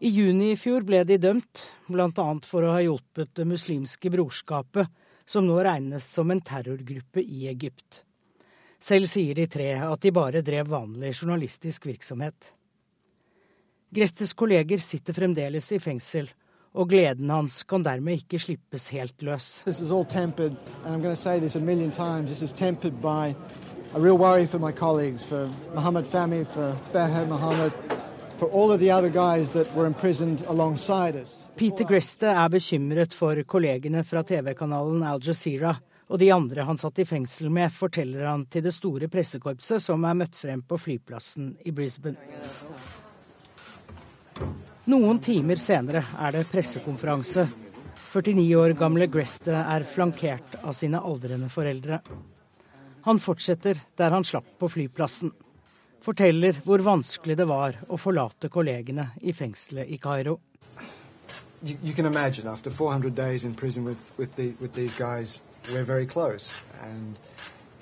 I 0.00 0.08
juni 0.08 0.54
i 0.54 0.56
fjor 0.56 0.86
ble 0.88 1.02
de 1.04 1.18
dømt, 1.20 1.66
bl.a. 1.90 2.28
for 2.48 2.64
å 2.64 2.72
ha 2.72 2.80
hjulpet 2.80 3.34
Det 3.36 3.44
muslimske 3.44 4.08
brorskapet, 4.12 4.88
som 5.28 5.44
nå 5.46 5.58
regnes 5.62 6.06
som 6.08 6.30
en 6.32 6.40
terrorgruppe 6.40 7.20
i 7.20 7.44
Egypt. 7.50 8.04
Selv 8.80 9.10
sier 9.12 9.36
de 9.36 9.44
tre 9.46 9.74
at 9.76 10.00
de 10.00 10.10
bare 10.10 10.40
drev 10.42 10.72
vanlig 10.72 11.12
journalistisk 11.18 11.84
virksomhet. 11.90 12.54
Grestes 13.92 14.32
kolleger 14.32 14.80
sitter 14.80 15.12
fremdeles 15.12 15.68
i 15.76 15.78
fengsel, 15.82 16.30
og 16.74 16.88
gleden 16.88 17.30
hans 17.30 17.62
kan 17.62 17.82
dermed 17.84 18.22
ikke 18.22 18.38
slippes 18.38 18.88
helt 18.88 19.22
løs. 19.22 19.62
This 19.66 19.80
is 19.80 19.90
all 19.90 20.04
tempered, 20.04 20.56
and 20.84 20.94
I'm 20.94 21.02
going 21.02 21.14
to 21.14 21.22
say 21.22 21.38
this 21.40 21.56
a 21.56 21.60
million 21.60 21.90
times. 21.90 22.30
This 22.30 22.42
is 22.42 22.52
tempered 22.52 23.00
by 23.02 23.34
a 23.94 24.00
real 24.00 24.18
worry 24.18 24.46
for 24.46 24.58
my 24.58 24.72
colleagues, 24.72 25.22
for 25.22 25.50
Mohammed 25.74 26.04
Fahmy, 26.04 26.46
for 26.46 26.76
Beher 26.92 27.26
Mohammed, 27.26 27.72
Peter 31.56 31.84
Greste 31.84 32.26
er 32.26 32.48
bekymret 32.48 33.12
for 33.12 33.42
kollegene 33.44 34.00
fra 34.04 34.22
TV-kanalen 34.24 35.02
Al 35.04 35.20
Jazeera 35.20 35.74
og 36.08 36.18
de 36.18 36.30
andre 36.32 36.64
han 36.64 36.80
satt 36.80 37.02
i 37.02 37.04
fengsel 37.04 37.50
med, 37.52 37.68
forteller 37.68 38.24
han 38.30 38.46
til 38.48 38.64
det 38.64 38.72
store 38.72 39.10
pressekorpset 39.12 39.84
som 39.84 40.08
er 40.08 40.16
møtt 40.22 40.40
frem 40.40 40.64
på 40.64 40.80
flyplassen 40.80 41.52
i 41.68 41.70
Brisbane. 41.70 42.16
Noen 44.88 45.20
timer 45.20 45.60
senere 45.60 46.04
er 46.18 46.38
det 46.38 46.46
pressekonferanse. 46.50 47.44
49 48.12 48.46
år 48.56 48.72
gamle 48.78 49.06
Greste 49.06 49.52
er 49.52 49.84
flankert 49.86 50.56
av 50.62 50.72
sine 50.74 50.98
aldrende 50.98 51.50
foreldre. 51.52 52.00
Han 53.04 53.20
fortsetter 53.20 53.78
der 53.96 54.10
han 54.16 54.24
slapp 54.24 54.58
på 54.58 54.68
flyplassen 54.68 55.30
forteller 56.04 56.60
hvor 56.64 56.82
vanskelig 56.84 57.36
det 57.38 57.46
var 57.48 57.76
å 57.88 57.98
forlate 58.00 58.50
kollegene 58.52 59.10
i 59.20 59.34
fengselet 59.36 59.88
i 59.88 59.98
Kairo. 60.00 60.38
You, 61.62 61.76
you 61.82 61.92
can 61.92 62.06
imagine, 62.06 62.48
after 62.48 62.70
400 62.70 63.14
days 63.14 63.44
in 63.44 63.54
prison 63.54 63.84
with, 63.84 64.12
with, 64.16 64.34
the, 64.36 64.54
with 64.60 64.72
these 64.72 64.94
guys, 64.94 65.40
we're 65.72 65.84
very 65.84 66.06
close, 66.06 66.50
and 66.82 67.18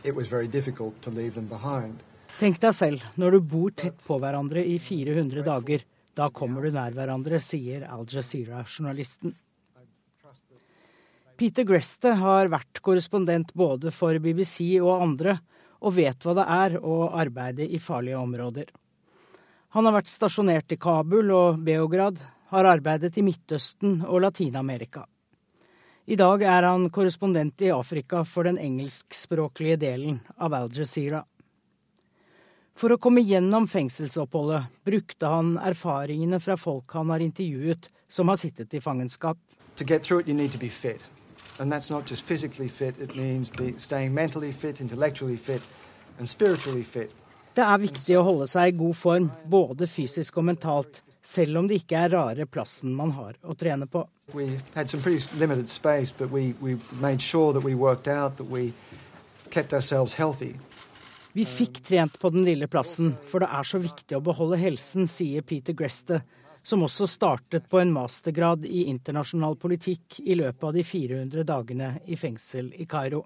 it 0.02 0.16
was 0.16 0.26
very 0.26 0.48
difficult 0.48 1.00
to 1.02 1.10
leave 1.10 1.34
them 1.34 1.46
behind. 1.46 2.02
Tenk 2.38 2.58
deg 2.62 2.74
selv, 2.74 3.04
når 3.18 3.36
du 3.36 3.40
bor 3.54 3.70
tett 3.70 4.02
på 4.06 4.18
hverandre 4.18 4.64
i 4.66 4.78
400 4.82 5.46
dager, 5.46 5.84
da 6.18 6.30
kommer 6.34 6.66
du 6.66 6.72
nær 6.74 6.96
hverandre, 6.96 7.38
sier 7.38 7.84
Al 7.86 8.02
Jazeera-journalisten. 8.10 9.36
Peter 11.38 11.62
Greste 11.62 12.16
har 12.18 12.50
vært 12.50 12.80
korrespondent 12.82 13.52
både 13.54 13.92
for 13.94 14.18
BBC 14.18 14.80
og 14.82 15.04
andre, 15.04 15.36
og 15.78 15.94
vet 15.94 16.24
hva 16.26 16.34
det 16.34 16.46
er 16.50 16.74
å 16.82 16.96
arbeide 17.14 17.62
i 17.62 17.78
farlige 17.78 18.18
områder. 18.18 18.72
Han 19.76 19.86
har 19.86 19.94
vært 20.00 20.10
stasjonert 20.10 20.74
i 20.74 20.80
Kabul 20.80 21.30
og 21.30 21.62
Beograd, 21.62 22.18
har 22.50 22.66
arbeidet 22.66 23.14
i 23.20 23.22
Midtøsten 23.22 24.00
og 24.08 24.24
Latin-Amerika. 24.24 25.04
I 26.08 26.16
dag 26.16 26.42
er 26.42 26.64
han 26.64 26.88
korrespondent 26.90 27.62
i 27.62 27.70
Afrika 27.70 28.24
for 28.24 28.48
den 28.48 28.58
engelskspråklige 28.58 29.76
delen 29.84 30.22
av 30.40 30.56
Al 30.56 30.70
Jazeera. 30.72 31.20
For 32.78 32.94
å 32.94 32.96
komme 33.02 33.24
gjennom 33.26 33.64
fengselsoppholdet 33.66 34.68
brukte 34.86 35.26
han 35.26 35.56
erfaringene 35.58 36.38
fra 36.38 36.54
folk 36.54 36.92
han 36.94 37.10
har 37.10 37.24
intervjuet 37.24 37.88
som 38.06 38.30
har 38.30 38.38
sittet 38.38 38.74
i 38.74 38.80
fangenskap. 38.80 39.38
It. 39.80 41.10
And 41.58 41.72
that's 41.72 41.90
not 41.90 42.06
just 42.06 42.22
physically 42.22 42.68
fit, 42.68 42.94
it 43.00 43.16
means 43.16 43.50
be, 43.50 43.72
staying 43.78 44.14
mentally 44.14 44.52
fit, 44.52 44.80
intellectually 44.80 45.36
fit 45.36 45.62
and 46.18 46.28
spiritually 46.28 46.84
fit. 46.84 47.10
Det 47.54 47.66
er 47.66 47.78
viktig 47.82 48.14
å 48.14 48.22
holde 48.22 48.46
seg 48.46 48.70
i 48.70 48.76
god 48.78 48.96
form, 48.96 49.30
både 49.50 49.86
fysisk 49.90 50.38
og 50.38 50.44
mentalt, 50.52 51.02
selv 51.22 51.58
om 51.58 51.66
det 51.66 51.80
ikke 51.82 51.98
er 51.98 52.14
rare 52.14 52.46
plassen 52.46 52.94
man 52.94 53.10
har 53.18 53.34
å 53.42 53.58
trene 53.58 53.90
på. 53.90 54.06
Space, 55.66 56.14
we, 56.30 56.54
we 56.62 56.78
sure 57.18 57.58
we 57.58 57.74
out, 58.06 58.38
Vi 61.38 61.44
fikk 61.46 61.82
trent 61.86 62.18
på 62.18 62.30
den 62.34 62.42
lille 62.42 62.66
plassen, 62.66 63.12
for 63.30 63.38
det 63.38 63.46
er 63.54 63.62
så 63.62 63.78
viktig 63.78 64.16
å 64.16 64.24
beholde 64.26 64.56
helsen, 64.58 65.04
sier 65.06 65.44
Peter 65.46 65.70
Greste, 65.70 66.16
som 66.66 66.80
også 66.82 67.06
startet 67.06 67.68
på 67.70 67.78
en 67.78 67.92
mastergrad 67.94 68.64
i 68.66 68.88
internasjonal 68.90 69.54
politikk 69.62 70.16
i 70.24 70.34
løpet 70.34 70.64
av 70.66 70.74
de 70.74 70.82
400 70.82 71.44
dagene 71.46 71.92
i 72.10 72.18
fengsel 72.18 72.72
i 72.74 72.88
Kairo. 72.90 73.20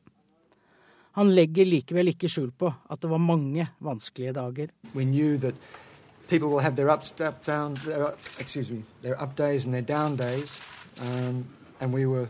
Han 1.16 1.32
legger 1.32 1.64
likevel 1.64 2.12
ikke 2.12 2.28
skjul 2.28 2.50
på 2.52 2.68
at 2.68 3.00
det 3.00 3.08
var 3.14 3.24
mange 3.30 3.64
vanskelige 3.80 4.36
dager. 4.36 4.68
People 6.28 6.48
will 6.48 6.60
have 6.60 6.76
their 6.76 6.90
up, 6.90 7.08
up, 7.18 7.46
down, 7.46 7.80
their, 7.86 8.12
excuse 8.38 8.70
me, 8.70 8.84
their 9.00 9.16
up 9.22 9.36
days 9.36 9.64
and 9.64 9.72
their 9.72 9.80
down 9.80 10.16
days. 10.16 10.58
Um, 11.00 11.46
and 11.80 11.94
we 11.94 12.04
were 12.04 12.28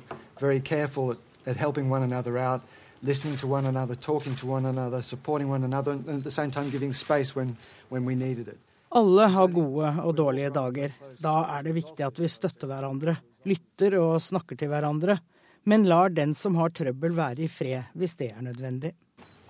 at, 2.39 2.63
listening 3.03 3.37
to 3.37 3.47
one 3.47 3.67
another, 3.67 3.95
talking 3.95 4.35
to 4.37 4.47
one 4.47 4.67
another, 4.67 5.03
supporting 5.03 5.49
one 5.49 5.65
another, 5.65 5.93
and 5.93 6.09
at 6.09 6.25
the 6.25 6.31
same 6.31 6.51
time 6.51 6.71
giving 6.71 6.93
space 6.93 7.37
when, 7.37 7.57
when 7.89 8.05
we 8.05 8.15
needed 8.15 8.49
it. 8.49 8.59
Alle 8.95 9.27
har 9.29 9.49
gode 9.49 9.89
og 10.05 10.17
dårlige 10.17 10.51
dager. 10.53 10.93
Da 11.23 11.35
er 11.57 11.63
det 11.63 11.73
viktig 11.75 12.05
at 12.05 12.19
vi 12.21 12.29
støtter 12.29 12.69
hverandre, 12.69 13.17
lytter 13.49 13.97
og 13.99 14.21
snakker 14.21 14.57
til 14.57 14.69
hverandre, 14.69 15.17
men 15.65 15.87
lar 15.89 16.13
den 16.13 16.35
som 16.35 16.59
har 16.61 16.75
trøbbel 16.77 17.17
være 17.17 17.47
i 17.47 17.49
fred 17.49 17.95
hvis 17.95 18.17
det 18.17 18.33
er 18.37 18.43
nødvendig. 18.43 18.93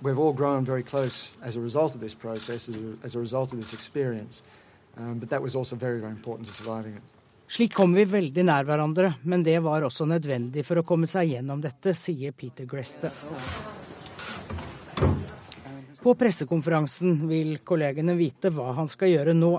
We've 0.03 0.19
all 0.19 0.35
grown 0.35 0.65
very 0.67 0.83
close 0.83 1.37
as 1.43 1.57
a 1.57 1.61
result 1.61 1.95
of 1.95 2.01
this 2.01 2.15
process, 2.15 2.69
as 3.05 3.15
a 3.15 3.21
result 3.21 3.53
of 3.53 3.59
this 3.59 3.73
experience. 3.73 4.43
Um, 4.97 5.19
but 5.19 5.31
that 5.31 5.43
was 5.43 5.55
also 5.55 5.77
very, 5.77 6.01
very 6.01 6.11
important 6.11 6.49
to 6.49 6.55
surviving 6.55 6.95
it. 6.97 7.03
Slik 7.53 7.75
kom 7.77 7.93
vi 7.93 8.07
veldig 8.09 8.47
nær 8.49 8.65
hverandre, 8.65 9.11
men 9.29 9.43
det 9.45 9.59
var 9.61 9.85
også 9.85 10.07
nødvendig 10.09 10.63
for 10.65 10.81
å 10.81 10.85
komme 10.89 11.05
seg 11.11 11.35
gjennom 11.35 11.61
dette, 11.61 11.93
sier 11.93 12.33
Peter 12.33 12.65
Greste. 12.65 13.11
På 16.01 16.15
pressekonferansen 16.17 17.27
vil 17.29 17.59
kollegene 17.61 18.17
vite 18.17 18.49
hva 18.57 18.71
han 18.79 18.89
skal 18.89 19.13
gjøre 19.13 19.37
nå. 19.37 19.53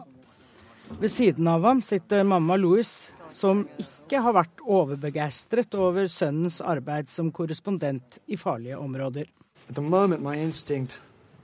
Ved 0.98 1.14
siden 1.14 1.52
av 1.54 1.70
ham 1.70 1.86
sitter 1.86 2.26
mamma 2.26 2.58
Louis, 2.58 2.90
som 3.30 3.62
ikke 3.78 4.26
har 4.26 4.40
vært 4.42 4.66
overbegeistret 4.66 5.78
over 5.78 6.10
sønnens 6.10 6.64
arbeid 6.66 7.14
som 7.14 7.30
korrespondent 7.30 8.24
i 8.26 8.42
farlige 8.42 8.82
områder. 8.82 9.30
At 9.70 9.78
the 9.78 9.86
moment, 9.86 10.26
my 10.26 10.34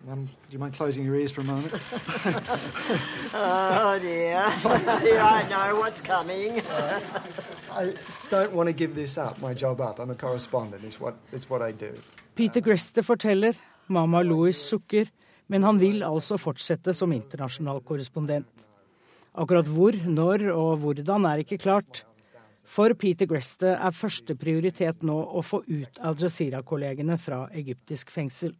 Um, 0.08 0.26
do 0.26 0.54
you 0.54 0.60
mind 0.60 0.74
closing 0.74 1.06
your 1.06 1.16
ears 1.16 1.32
for 1.32 1.42
a 1.42 1.44
moment? 1.44 1.74
oh 3.34 4.00
dear. 4.02 4.38
I 4.46 5.46
know 5.50 5.80
what's 5.80 6.02
coming. 6.02 6.62
I 7.72 7.94
don't 8.30 8.54
want 8.54 8.68
to 8.68 8.74
give 8.74 8.96
this 8.96 9.18
up, 9.18 9.40
my 9.42 9.54
job 9.54 9.82
up. 9.82 10.00
I'm 10.00 10.10
a 10.10 10.16
correspondent. 10.16 10.84
It's 10.86 11.00
what, 11.00 11.16
it's 11.34 11.50
what 11.50 11.62
I 11.62 11.72
do. 11.72 11.92
Peter 12.36 12.62
Greste 12.62 13.04
forteller 13.04 13.56
Mama 13.88 14.24
Louis 14.24 14.58
sukker, 14.58 15.06
men 15.48 15.64
han 15.64 15.80
vil 15.80 16.04
altså 16.04 16.38
fortsette 16.38 16.94
som 16.94 17.12
internasjonal 17.12 17.82
korrespondent. 17.82 18.70
Akkurat 19.34 19.68
hvor, 19.68 19.94
når 20.06 20.48
og 20.54 20.78
hvordan 20.80 21.26
er 21.26 21.44
ikke 21.44 21.58
klart. 21.58 22.06
For 22.70 22.94
Peter 22.94 23.26
Greste 23.26 23.74
er 23.76 23.92
første 23.98 24.36
prioritet 24.38 25.04
nå 25.04 25.18
å 25.18 25.42
få 25.44 25.64
ut 25.68 26.02
Al 26.06 26.18
Jazeera-kollegene 26.22 27.18
fra 27.18 27.48
egyptisk 27.58 28.14
fengsel. 28.14 28.54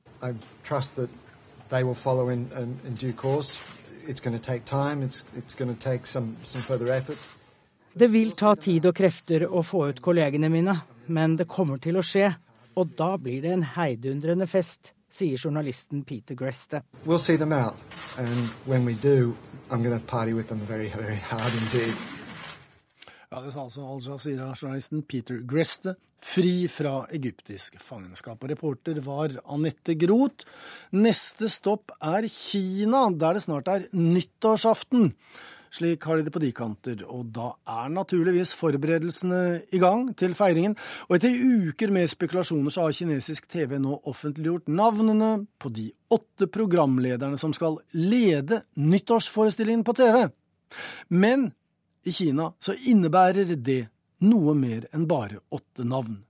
Det 7.94 8.08
vil 8.08 8.32
ta 8.32 8.56
tid 8.56 8.86
og 8.86 8.96
krefter 8.96 9.46
å 9.46 9.64
få 9.66 9.88
ut 9.90 10.02
kollegene 10.02 10.50
mine, 10.50 10.76
men 11.08 11.36
det 11.38 11.50
kommer 11.50 11.78
til 11.82 12.00
å 12.00 12.06
skje. 12.06 12.32
Og 12.80 12.96
da 12.98 13.16
blir 13.18 13.42
det 13.44 13.52
en 13.54 13.68
heidundrende 13.76 14.48
fest 14.48 14.94
sier 15.10 15.38
journalisten 15.38 16.04
Peter 16.04 16.36
Greste. 16.36 16.84
We'll 17.06 17.18
see 17.18 17.36
them 17.36 17.52
out, 17.52 17.76
and 18.18 18.50
when 18.66 18.86
we 18.86 18.94
do, 18.94 19.36
I'm 19.70 19.84
going 19.84 20.00
to 20.00 20.06
party 20.06 20.34
with 20.34 20.48
them 20.48 20.60
very, 20.60 20.90
very 20.90 21.18
hard 21.18 21.54
indeed. 21.54 22.19
Ja, 23.30 23.44
Det 23.46 23.52
sa 23.54 23.62
altså 23.62 23.84
Al 23.86 24.00
Jazeera-journalisten 24.02 25.04
Peter 25.06 25.44
Greste, 25.46 25.92
fri 26.26 26.64
fra 26.66 27.04
egyptisk 27.14 27.76
fangenskap. 27.78 28.42
Og 28.42 28.50
reporter 28.50 28.98
var 29.06 29.36
Anette 29.54 29.94
Groth. 30.02 30.48
Neste 30.98 31.46
stopp 31.54 31.94
er 32.02 32.26
Kina, 32.26 33.04
der 33.14 33.38
det 33.38 33.44
snart 33.46 33.70
er 33.70 33.86
nyttårsaften. 33.94 35.12
Slik 35.70 36.08
har 36.10 36.18
de 36.18 36.26
det 36.26 36.34
på 36.34 36.42
de 36.42 36.50
kanter, 36.58 37.04
og 37.06 37.30
da 37.36 37.52
er 37.70 37.94
naturligvis 37.94 38.56
forberedelsene 38.58 39.62
i 39.78 39.78
gang 39.78 40.10
til 40.18 40.34
feiringen. 40.34 40.74
Og 41.06 41.20
etter 41.20 41.38
uker 41.70 41.94
med 41.94 42.10
spekulasjoner 42.10 42.74
så 42.74 42.88
har 42.88 42.98
kinesisk 42.98 43.46
TV 43.46 43.78
nå 43.78 44.02
offentliggjort 44.10 44.74
navnene 44.74 45.46
på 45.62 45.70
de 45.70 45.92
åtte 46.10 46.50
programlederne 46.50 47.38
som 47.38 47.54
skal 47.54 47.78
lede 47.94 48.64
nyttårsforestillingen 48.74 49.86
på 49.86 49.94
TV. 50.02 50.32
Men 51.14 51.52
i 52.10 52.12
Kina, 52.12 52.50
så 52.60 52.74
innebærer 52.74 53.56
det 53.56 53.84
noe 54.26 54.56
mer 54.58 54.88
enn 54.94 55.06
bare 55.08 55.40
åtte 55.54 55.86
navn. 55.88 56.24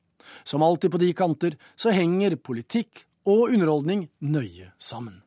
Som 0.43 0.63
alltid 0.63 0.91
på 0.91 1.01
de 1.01 1.13
kanter 1.13 1.55
så 1.75 1.93
henger 1.95 2.35
politikk 2.35 3.05
og 3.25 3.49
underholdning 3.53 4.07
nøye 4.19 4.71
sammen. 4.77 5.21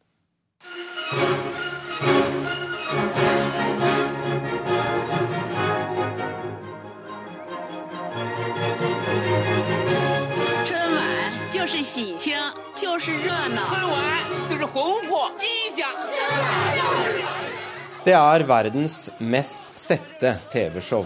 Det 18.03 18.15
er 18.19 18.43
verdens 18.43 18.97
mest 19.23 19.69
sette 19.79 20.33
TV-show. 20.51 21.05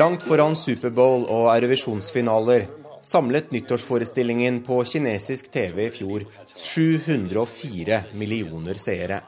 Langt 0.00 0.24
foran 0.24 0.56
Superbowl 0.56 1.26
og 1.28 1.50
Eurovisjonsfinaler 1.52 2.64
samlet 3.04 3.52
nyttårsforestillingen 3.52 4.62
på 4.64 4.80
kinesisk 4.88 5.52
TV 5.52 5.84
i 5.84 5.92
fjor 5.92 6.24
704 6.56 8.02
millioner 8.16 8.80
seere. 8.80 9.20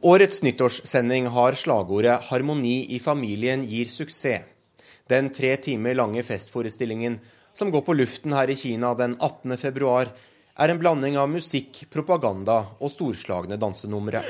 Årets 0.00 0.40
nyttårssending 0.48 1.28
har 1.28 1.60
slagordet 1.60 2.24
'Harmoni 2.24 2.86
i 2.96 2.98
familien 2.98 3.68
gir 3.68 3.84
suksess'. 3.84 4.48
Den 5.08 5.28
tre 5.28 5.56
timer 5.56 5.94
lange 5.94 6.22
festforestillingen 6.22 7.20
som 7.52 7.70
går 7.70 7.84
på 7.84 7.92
luften 7.92 8.32
her 8.32 8.48
i 8.48 8.56
Kina 8.56 8.94
den 8.94 9.18
18. 9.20 9.58
er 10.54 10.68
en 10.68 10.78
blanding 10.78 11.18
av 11.18 11.28
musikk, 11.30 11.84
propaganda 11.90 12.60
og 12.78 12.90
storslagne 12.92 13.58
dansenumre. 13.58 14.22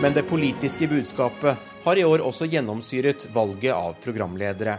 Men 0.00 0.12
det 0.12 0.26
politiske 0.28 0.88
budskapet 0.88 1.56
har 1.84 1.96
i 1.96 2.04
år 2.04 2.24
også 2.24 2.48
gjennomsyret 2.52 3.28
valget 3.32 3.72
av 3.72 3.96
programledere. 4.04 4.78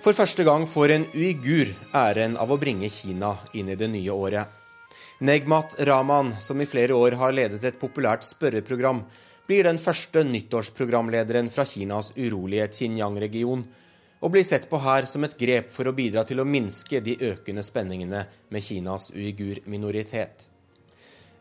For 0.00 0.16
første 0.16 0.44
gang 0.48 0.64
får 0.68 0.94
en 0.94 1.06
uigur 1.12 1.74
æren 1.92 2.36
av 2.40 2.52
å 2.52 2.56
bringe 2.60 2.88
Kina 2.88 3.34
inn 3.52 3.68
i 3.68 3.76
det 3.76 3.88
nye 3.92 4.12
året. 4.12 4.48
Negmat 5.20 5.76
Rahman, 5.84 6.32
som 6.40 6.60
i 6.60 6.68
flere 6.68 6.96
år 6.96 7.18
har 7.20 7.34
ledet 7.36 7.64
et 7.68 7.80
populært 7.80 8.24
spørreprogram, 8.24 9.02
blir 9.50 9.66
den 9.66 9.80
første 9.82 10.22
nyttårsprogramlederen 10.22 11.48
fra 11.50 11.64
Kinas 11.66 12.12
urolige 12.14 12.68
Xinjiang-region, 12.70 13.64
og 14.20 14.30
blir 14.30 14.44
sett 14.46 14.68
på 14.70 14.78
her 14.84 15.08
som 15.10 15.24
et 15.26 15.34
grep 15.40 15.72
for 15.74 15.90
å 15.90 15.94
bidra 15.96 16.22
til 16.28 16.42
å 16.42 16.46
minske 16.46 17.00
de 17.02 17.16
økende 17.32 17.64
spenningene 17.66 18.20
med 18.52 18.62
Kinas 18.62 19.08
uigur-minoritet. 19.10 20.46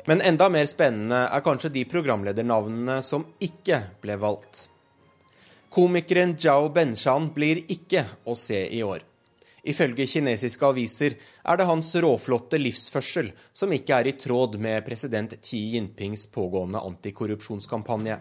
Men 0.07 0.23
enda 0.25 0.47
mer 0.49 0.65
spennende 0.71 1.19
er 1.27 1.43
kanskje 1.45 1.73
de 1.75 1.83
programledernavnene 1.91 2.97
som 3.05 3.27
ikke 3.45 3.81
ble 4.01 4.17
valgt. 4.17 4.63
Komikeren 5.69 6.33
Zhao 6.39 6.71
Benshan 6.73 7.29
blir 7.35 7.61
ikke 7.69 8.07
å 8.25 8.33
se 8.33 8.63
i 8.73 8.81
år. 8.81 9.03
Ifølge 9.63 10.07
kinesiske 10.07 10.65
aviser 10.65 11.15
er 11.43 11.59
det 11.59 11.67
hans 11.67 11.91
råflotte 11.95 12.59
livsførsel 12.61 13.31
som 13.53 13.73
ikke 13.75 13.97
er 13.99 14.11
i 14.11 14.17
tråd 14.19 14.59
med 14.61 14.85
president 14.85 15.35
Xi 15.41 15.59
Jinpings 15.75 16.27
pågående 16.31 16.79
antikorrupsjonskampanje. 16.79 18.19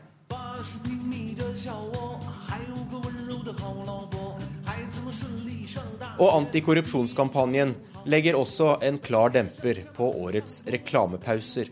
Og 6.18 6.30
antikorrupsjonskampanjen 6.34 7.76
legger 8.10 8.38
også 8.38 8.72
en 8.82 8.98
klar 8.98 9.30
demper 9.34 9.84
på 9.94 10.08
årets 10.24 10.62
reklamepauser. 10.66 11.70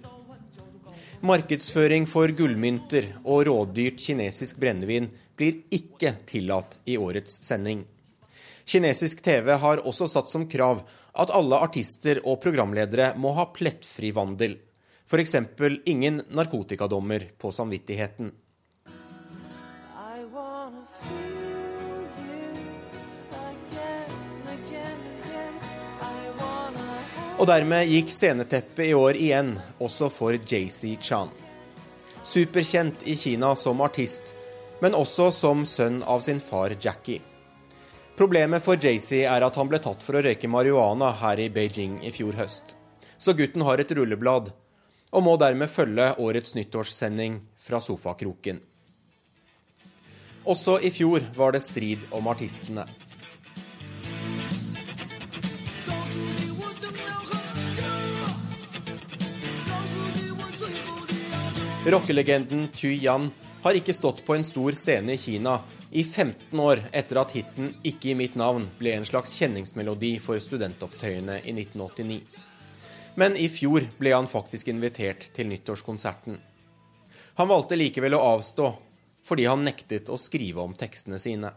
Markedsføring 1.27 2.05
for 2.07 2.31
gullmynter 2.39 3.09
og 3.25 3.47
rådyrt 3.49 3.99
kinesisk 4.05 4.61
brennevin 4.63 5.09
blir 5.37 5.63
ikke 5.75 6.13
tillatt 6.29 6.79
i 6.85 6.99
årets 7.01 7.41
sending. 7.43 7.83
Kinesisk 8.67 9.23
TV 9.23 9.53
har 9.63 9.83
også 9.87 10.09
satt 10.11 10.29
som 10.29 10.49
krav 10.51 10.81
at 11.15 11.31
alle 11.31 11.59
artister 11.63 12.19
og 12.27 12.41
programledere 12.43 13.13
må 13.15 13.31
ha 13.37 13.45
plettfri 13.55 14.11
vandel. 14.15 14.57
F.eks. 15.07 15.37
ingen 15.87 16.23
narkotikadommer 16.35 17.29
på 17.39 17.53
samvittigheten. 17.55 18.33
Og 27.37 27.45
dermed 27.47 27.87
gikk 27.87 28.11
sceneteppet 28.11 28.89
i 28.89 28.95
år 28.97 29.21
igjen, 29.21 29.55
også 29.79 30.09
for 30.11 30.35
JC 30.35 30.97
Chan. 30.99 31.31
Superkjent 32.27 33.07
i 33.07 33.15
Kina 33.15 33.55
som 33.55 33.85
artist, 33.85 34.35
men 34.83 34.97
også 34.97 35.31
som 35.31 35.63
sønn 35.69 36.03
av 36.03 36.25
sin 36.25 36.41
far 36.43 36.75
Jackie. 36.81 37.36
Problemet 38.17 38.65
for 38.65 38.81
JC 38.81 39.27
er 39.29 39.45
at 39.45 39.57
han 39.61 39.69
ble 39.69 39.77
tatt 39.85 40.01
for 40.01 40.17
å 40.17 40.23
røyke 40.25 40.49
marihuana 40.49 41.11
her 41.21 41.37
i 41.37 41.51
Beijing 41.53 41.99
i 42.01 42.09
fjor 42.09 42.39
høst. 42.39 42.73
Så 43.21 43.35
gutten 43.37 43.61
har 43.69 43.77
et 43.77 43.93
rulleblad, 43.93 44.49
og 45.13 45.25
må 45.25 45.35
dermed 45.37 45.69
følge 45.69 46.15
årets 46.25 46.57
nyttårssending 46.57 47.43
fra 47.61 47.77
sofakroken. 47.85 48.63
Også 50.49 50.79
i 50.81 50.89
fjor 50.95 51.29
var 51.37 51.53
det 51.53 51.61
strid 51.61 52.09
om 52.17 52.33
artistene. 52.33 52.87
Rockelegenden 61.87 62.71
Tu 62.73 62.95
Yan 62.97 63.29
har 63.63 63.77
ikke 63.77 63.95
stått 63.95 64.25
på 64.25 64.35
en 64.39 64.45
stor 64.47 64.73
scene 64.73 65.13
i 65.13 65.21
Kina 65.21 65.61
i 65.97 66.05
15 66.05 66.61
år 66.61 66.81
etter 66.93 67.17
at 67.17 67.31
hiten 67.33 67.71
'Ikke 67.83 68.11
i 68.11 68.15
mitt 68.15 68.35
navn' 68.37 68.67
ble 68.79 68.93
en 68.93 69.07
slags 69.09 69.33
kjenningsmelodi 69.39 70.19
for 70.21 70.37
studentopptøyene 70.37 71.39
i 71.41 71.53
1989. 71.57 72.37
Men 73.17 73.37
i 73.41 73.47
fjor 73.49 73.87
ble 73.97 74.11
han 74.13 74.29
faktisk 74.29 74.69
invitert 74.69 75.31
til 75.33 75.49
nyttårskonserten. 75.49 76.37
Han 77.41 77.49
valgte 77.49 77.79
likevel 77.81 78.13
å 78.13 78.21
avstå, 78.35 78.67
fordi 79.25 79.47
han 79.49 79.65
nektet 79.65 80.11
å 80.13 80.19
skrive 80.21 80.61
om 80.61 80.75
tekstene 80.77 81.19
sine. 81.19 81.53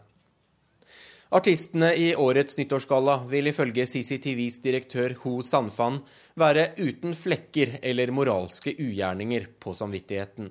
Artistene 1.36 1.90
i 1.94 2.14
årets 2.16 2.56
nyttårsgalla 2.56 3.18
vil 3.28 3.50
ifølge 3.52 3.84
CCTVs 3.86 4.62
direktør 4.64 5.18
Ho 5.20 5.42
Sanfan 5.42 6.00
være 6.34 6.72
uten 6.80 7.12
flekker 7.12 7.76
eller 7.82 8.10
moralske 8.10 8.72
ugjerninger 8.72 9.46
på 9.60 9.76
samvittigheten. 9.76 10.48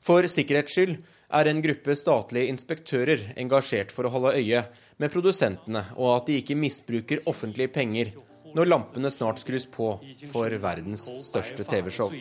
For 0.00 0.24
sikkerhets 0.32 0.72
skyld 0.72 0.96
er 1.32 1.50
en 1.50 1.62
gruppe 1.62 1.96
statlige 1.98 2.50
inspektører 2.52 3.32
engasjert 3.40 3.92
for 3.94 4.06
å 4.06 4.12
holde 4.14 4.36
øye 4.38 4.62
med 5.02 5.12
produsentene, 5.12 5.82
og 5.98 6.12
at 6.16 6.30
de 6.30 6.38
ikke 6.40 6.58
misbruker 6.58 7.24
offentlige 7.26 7.72
penger 7.74 8.12
når 8.56 8.70
lampene 8.70 9.10
snart 9.12 9.42
skrus 9.42 9.66
på 9.68 9.90
for 10.30 10.58
verdens 10.62 11.08
største 11.26 11.66
TV-show. 11.66 12.12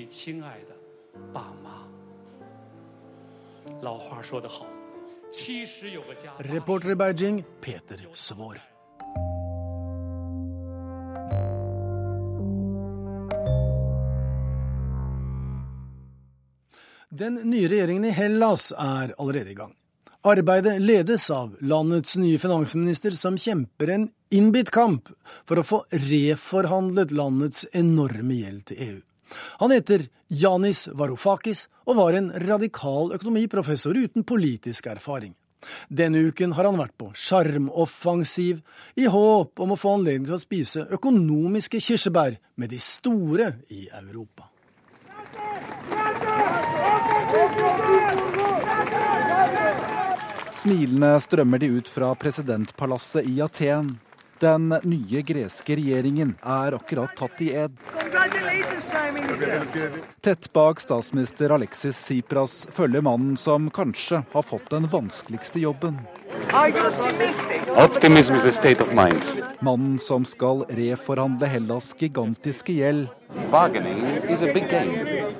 Reporter 6.51 6.95
i 6.95 6.95
Beijing, 6.95 7.43
Peter 7.61 8.07
Svår. 8.13 8.74
Den 17.15 17.35
nye 17.47 17.67
regjeringen 17.71 18.05
i 18.05 18.11
Hellas 18.11 18.73
er 18.75 19.13
allerede 19.17 19.51
i 19.53 19.55
gang. 19.55 19.71
Arbeidet 20.27 20.81
ledes 20.81 21.29
av 21.31 21.53
landets 21.63 22.17
nye 22.19 22.39
finansminister, 22.41 23.13
som 23.15 23.37
kjemper 23.39 23.91
en 23.93 24.07
innbitt 24.35 24.71
kamp 24.75 25.07
for 25.47 25.61
å 25.61 25.63
få 25.63 25.77
reforhandlet 26.09 27.13
landets 27.15 27.61
enorme 27.71 28.35
gjeld 28.41 28.65
til 28.67 28.81
EU. 28.87 28.97
Han 29.61 29.71
heter 29.71 30.03
Janis 30.27 30.89
Varoufakis 30.91 31.69
og 31.85 32.01
var 32.01 32.17
en 32.17 32.27
radikal 32.43 33.13
økonomiprofessor 33.15 33.95
uten 33.95 34.25
politisk 34.27 34.89
erfaring. 34.91 35.31
Denne 35.87 36.25
uken 36.27 36.57
har 36.57 36.67
han 36.67 36.81
vært 36.81 36.97
på 36.99 37.13
sjarmoffensiv 37.15 38.59
i 38.99 39.07
håp 39.07 39.63
om 39.63 39.71
å 39.71 39.79
få 39.79 39.95
anledning 40.01 40.27
til 40.27 40.35
å 40.35 40.41
spise 40.43 40.83
økonomiske 40.99 41.79
kirsebær 41.79 42.35
med 42.59 42.75
de 42.75 42.81
store 42.81 43.53
i 43.71 43.85
Europa. 44.01 44.49
Smilende 50.55 51.11
strømmer 51.21 51.61
de 51.61 51.69
ut 51.77 51.89
fra 51.91 52.13
presidentpalasset 52.17 53.27
i 53.29 53.41
Aten. 53.43 53.91
Den 54.39 54.69
nye 54.83 55.21
greske 55.21 55.77
regjeringen 55.79 56.33
er 56.43 56.75
akkurat 56.75 57.15
tatt 57.15 57.41
i 57.41 57.53
ed. 57.55 57.77
Tett 60.21 60.53
bak 60.53 60.81
statsminister 60.81 61.49
Alexis 61.55 61.97
Tsipras 61.99 62.67
følger 62.71 63.01
mannen 63.01 63.37
som 63.37 63.69
kanskje 63.71 64.23
har 64.31 64.43
fått 64.43 64.69
den 64.69 64.87
vanskeligste 64.91 65.59
jobben. 65.59 65.99
Mannen 69.59 69.99
som 69.99 70.25
skal 70.25 70.65
reforhandle 70.69 71.47
Hellas' 71.47 71.95
gigantiske 71.99 72.73
gjeld. 72.73 73.07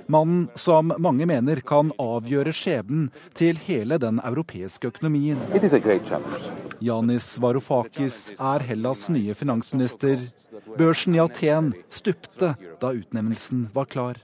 Mannen 0.08 0.48
som 0.56 0.94
mange 0.98 1.28
mener 1.28 1.62
kan 1.68 1.92
avgjøre 2.00 2.56
skjebnen 2.56 3.10
til 3.34 3.60
hele 3.68 4.00
den 4.00 4.24
europeiske 4.24 4.92
økonomien. 4.94 5.40
Janis 6.86 7.38
Varoufakis 7.42 8.32
er 8.38 8.60
Hellas' 8.60 9.10
nye 9.10 9.34
finansminister. 9.34 10.20
Børsen 10.78 11.16
i 11.16 11.20
Aten 11.24 11.72
stupte 11.90 12.52
da 12.82 12.92
utnevnelsen 12.94 13.70
var 13.74 13.90
klar. 13.90 14.22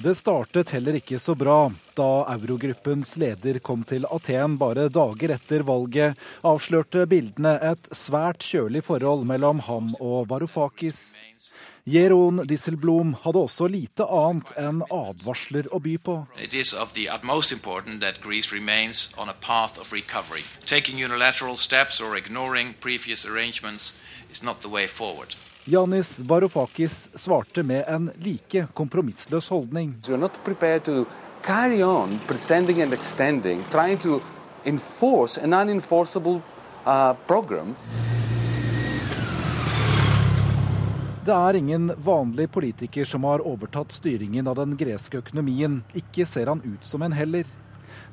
Det 0.00 0.14
startet 0.16 0.70
heller 0.76 0.96
ikke 0.96 1.18
så 1.20 1.34
bra 1.36 1.70
da 1.96 2.10
eurogruppens 2.34 3.16
leder 3.20 3.58
kom 3.64 3.82
til 3.88 4.04
Aten 4.12 4.58
bare 4.60 4.88
dager 4.92 5.34
etter 5.36 5.64
valget, 5.68 6.20
avslørte 6.44 7.04
bildene 7.08 7.56
et 7.72 7.90
svært 7.96 8.44
kjølig 8.44 8.84
forhold 8.84 9.24
mellom 9.28 9.60
ham 9.66 9.92
og 10.00 10.28
Varoufakis. 10.28 11.02
Jeroen 11.90 12.46
Disselblom 12.46 13.16
hadde 13.22 13.40
også 13.42 13.66
lite 13.66 14.04
annet 14.06 14.52
enn 14.60 14.82
advarsler 14.94 15.66
å 15.74 15.80
by 15.82 15.96
på. 15.98 16.14
Det 16.38 16.54
is 16.54 16.70
of 16.72 16.92
the 16.94 17.08
utmost 17.10 17.50
important 17.50 17.98
that 18.04 18.20
Greece 18.22 18.54
remains 18.54 19.08
on 19.18 19.28
a 19.28 19.34
path 19.40 19.80
of 19.80 19.90
recovery. 19.92 20.44
Taking 20.66 21.02
unilateral 21.02 21.56
steps 21.56 22.00
or 22.00 22.16
ignoring 22.16 22.74
previous 22.80 23.26
arrangements 23.26 23.94
is 24.30 24.42
not 24.42 24.60
the 24.62 24.68
veien 24.68 24.88
forward. 24.88 25.34
Janis 25.64 26.20
Varoufakis 26.20 27.08
svarte 27.14 27.62
med 27.62 27.84
en 27.88 28.12
like 28.22 28.66
kompromissløs 28.74 29.48
holdning. 29.48 29.96
carry 31.42 31.82
on 31.82 32.18
pretending 32.26 32.82
and 32.82 32.92
extending, 32.92 33.64
trying 33.70 33.98
to 33.98 34.20
enforce 34.64 35.38
an 35.38 35.54
unenforceable 35.54 36.42
uh, 36.86 37.14
program. 37.26 37.74
Det 41.20 41.34
er 41.36 41.56
ingen 41.58 41.90
vanlig 42.00 42.46
politiker 42.50 43.04
som 43.04 43.26
har 43.28 43.42
overtatt 43.44 43.92
styringen 43.92 44.46
av 44.48 44.56
den 44.56 44.72
greske 44.80 45.18
økonomien. 45.20 45.82
Ikke 45.92 46.24
ser 46.24 46.48
han 46.48 46.62
ut 46.64 46.84
som 46.86 47.02
en 47.04 47.12
heller. 47.12 47.44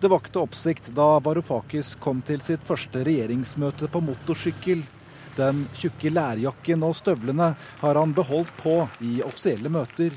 Det 0.01 0.11
vakte 0.11 0.41
oppsikt 0.43 0.89
da 0.97 1.05
Varoufakis 1.23 1.93
kom 2.03 2.19
til 2.27 2.43
sitt 2.43 2.65
første 2.67 3.05
regjeringsmøte 3.07 3.87
på 3.93 4.01
motorsykkel. 4.03 4.83
Den 5.39 5.63
tjukke 5.79 6.11
lærjakken 6.11 6.83
og 6.83 6.97
støvlene 6.99 7.53
har 7.79 8.01
han 8.01 8.11
beholdt 8.17 8.51
på 8.59 8.75
i 8.99 9.21
offisielle 9.23 9.71
møter. 9.71 10.11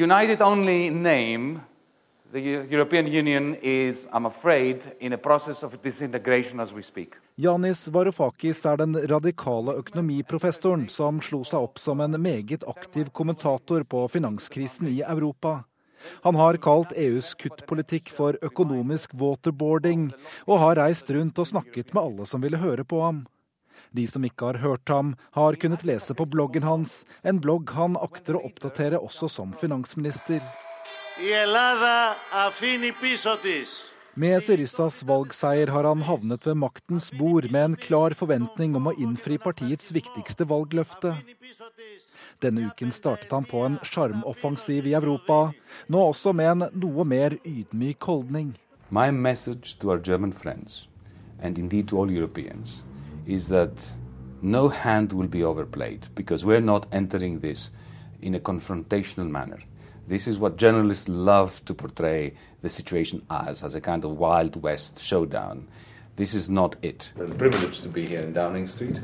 United 0.00 0.40
only 0.40 0.88
name 0.88 1.60
The 2.34 2.40
European 2.40 3.06
Union 3.06 3.56
is, 3.62 4.08
I'm 4.12 4.26
afraid, 4.26 4.82
in 4.98 5.12
a 5.12 5.16
process 5.16 5.62
of 5.62 5.82
disintegration 5.82 6.60
as 6.60 6.72
we 6.72 6.82
speak. 6.82 7.14
Yanis 7.36 7.88
Varoufakis 7.88 8.64
er 8.66 8.80
den 8.80 8.96
radikale 9.06 9.76
økonomiprofessoren 9.78 10.88
som 10.90 11.20
slo 11.22 11.44
seg 11.46 11.68
opp 11.68 11.78
som 11.78 12.02
en 12.02 12.18
meget 12.18 12.66
aktiv 12.66 13.12
kommentator 13.14 13.86
på 13.86 14.02
finanskrisen 14.10 14.90
i 14.90 14.96
Europa. 15.06 15.60
Han 16.26 16.34
har 16.34 16.58
kalt 16.58 16.96
EUs 16.98 17.36
kuttpolitikk 17.38 18.10
for 18.10 18.34
økonomisk 18.42 19.14
waterboarding, 19.14 20.10
og 20.50 20.58
har 20.58 20.82
reist 20.82 21.14
rundt 21.14 21.38
og 21.38 21.52
snakket 21.54 21.94
med 21.94 22.02
alle 22.02 22.26
som 22.26 22.42
ville 22.42 22.58
høre 22.58 22.82
på 22.82 22.98
ham. 23.06 23.24
De 23.94 24.10
som 24.10 24.26
ikke 24.26 24.50
har 24.50 24.62
hørt 24.66 24.90
ham, 24.90 25.14
har 25.38 25.54
kunnet 25.54 25.86
lese 25.86 26.18
på 26.18 26.26
bloggen 26.26 26.66
hans, 26.66 27.04
en 27.22 27.38
blogg 27.38 27.70
han 27.78 27.94
akter 27.94 28.34
å 28.34 28.46
oppdatere 28.50 28.98
også 28.98 29.30
som 29.38 29.54
finansminister. 29.54 30.42
Η 31.27 31.31
Ελλάδα 31.31 32.15
αφήνει 32.47 32.91
πίσω 33.01 33.37
της. 33.37 33.83
Med 34.13 34.41
Syrissas 34.41 35.03
valgseier 35.03 35.69
har 35.71 35.83
han 35.83 36.01
havnet 36.01 36.45
ved 36.47 36.57
maktens 36.57 37.05
bord 37.19 37.45
med 37.51 37.63
en 37.63 37.75
klar 37.75 38.11
forventning 38.21 38.75
om 38.75 38.89
å 38.89 38.95
innfri 38.99 39.37
partiets 39.39 39.93
viktigste 39.95 40.43
valgløfte. 40.49 41.13
Denne 42.43 42.65
uken 42.67 42.91
startet 42.91 43.31
han 43.31 43.47
på 43.47 43.61
en 43.67 43.77
sjarmoffensiv 43.91 44.89
i 44.89 44.95
Europa, 44.99 45.53
nå 45.87 46.03
også 46.11 46.33
med 46.35 46.51
en 46.51 46.65
noe 46.83 47.05
mer 47.05 47.37
ydmyk 47.47 48.03
holdning. 48.11 48.51
My 48.89 49.07
message 49.11 49.77
to 49.79 49.91
our 49.91 50.01
German 50.09 50.33
friends, 50.33 50.87
and 51.39 51.57
indeed 51.57 51.87
to 51.87 51.97
all 51.99 52.11
Europeans, 52.11 52.81
is 53.25 53.47
that 53.47 53.77
no 54.41 54.67
hand 54.67 55.13
will 55.13 55.27
be 55.27 55.43
overplayed, 55.43 56.07
because 56.15 56.43
we're 56.43 56.69
not 56.73 56.87
entering 56.91 57.39
this 57.39 57.71
in 58.21 58.35
a 58.35 58.39
confrontational 58.39 59.29
manner. 59.29 59.61
This 60.06 60.26
is 60.26 60.38
what 60.38 60.56
journalists 60.56 61.08
love 61.08 61.64
to 61.64 61.74
portray 61.74 62.34
the 62.62 62.68
situation 62.68 63.22
as, 63.30 63.64
as 63.64 63.74
a 63.74 63.80
kind 63.80 64.04
of 64.04 64.18
Wild 64.18 64.62
West 64.62 65.00
showdown. 65.00 65.66
This 66.16 66.34
is 66.34 66.50
not 66.50 66.76
it. 66.82 67.12
A 67.18 67.34
privilege 67.34 67.80
to 67.80 67.88
be 67.88 68.06
here 68.06 68.20
in 68.20 68.32
Downing 68.32 68.66
Street. 68.66 69.00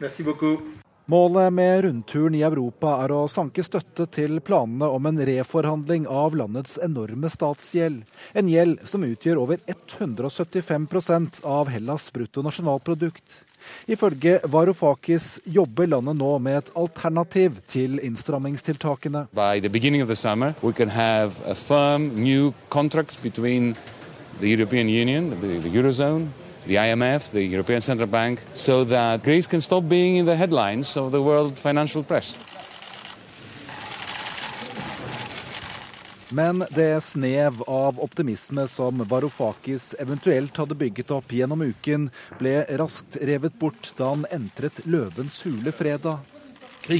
Merci 0.00 0.22
beaucoup. 0.22 0.60
Målet 1.06 1.52
med 1.52 1.84
rundturen 1.84 2.34
i 2.34 2.40
Europa 2.42 2.94
er 3.04 3.12
å 3.12 3.26
sanke 3.28 3.60
støtte 3.60 4.06
til 4.08 4.38
planene 4.40 4.88
om 4.88 5.04
en 5.04 5.18
reforhandling 5.28 6.06
av 6.08 6.32
landets 6.32 6.78
enorme 6.80 7.28
statsgjeld. 7.28 8.06
En 8.32 8.48
gjeld 8.48 8.80
som 8.88 9.04
utgjør 9.04 9.42
over 9.42 9.60
175% 9.68 11.42
av 11.44 11.68
Hellas' 11.68 12.08
bruttonasjonalprodukt. 12.14 13.43
Ifølge 13.88 14.38
Varoufakis 14.48 15.40
jobber 15.46 15.86
landet 15.86 16.16
nå 16.16 16.38
med 16.38 16.56
et 16.58 16.70
alternativ 16.76 17.58
til 17.68 17.98
innstrammingstiltakene. 18.02 19.26
Summer, 20.14 20.52
the 24.40 24.48
European 24.48 24.88
Union, 24.88 25.30
the, 25.30 25.60
the 25.60 25.68
Eurozone, 25.68 26.28
the 26.66 26.76
IMF, 26.76 27.30
the 27.30 27.42
European 27.42 27.80
Central 27.80 28.08
Bank, 28.08 28.40
so 28.54 28.84
that 28.84 29.22
Greece 29.22 29.46
can 29.46 29.60
stop 29.60 29.88
being 29.88 30.16
in 30.16 30.26
the 30.26 30.36
headlines 30.36 30.96
of 30.96 31.12
the 31.12 31.22
world 31.22 31.58
financial 31.58 32.02
press. 32.02 32.53
Men 36.34 36.64
det 36.74 37.00
snev 37.00 37.62
av 37.62 38.00
optimisme 38.02 38.66
som 38.68 39.04
Varoufakis 39.06 39.94
eventuelt 40.02 40.56
hadde 40.56 40.74
bygget 40.74 41.12
opp 41.14 41.30
gjennom 41.30 41.62
uken, 41.62 42.08
ble 42.40 42.64
raskt 42.80 43.20
revet 43.22 43.54
bort 43.60 43.92
da 43.94 44.08
han 44.10 44.24
entret 44.34 44.80
Løvens 44.82 45.36
hule 45.46 45.70
fredag. 45.70 46.18
Äh, 46.88 46.96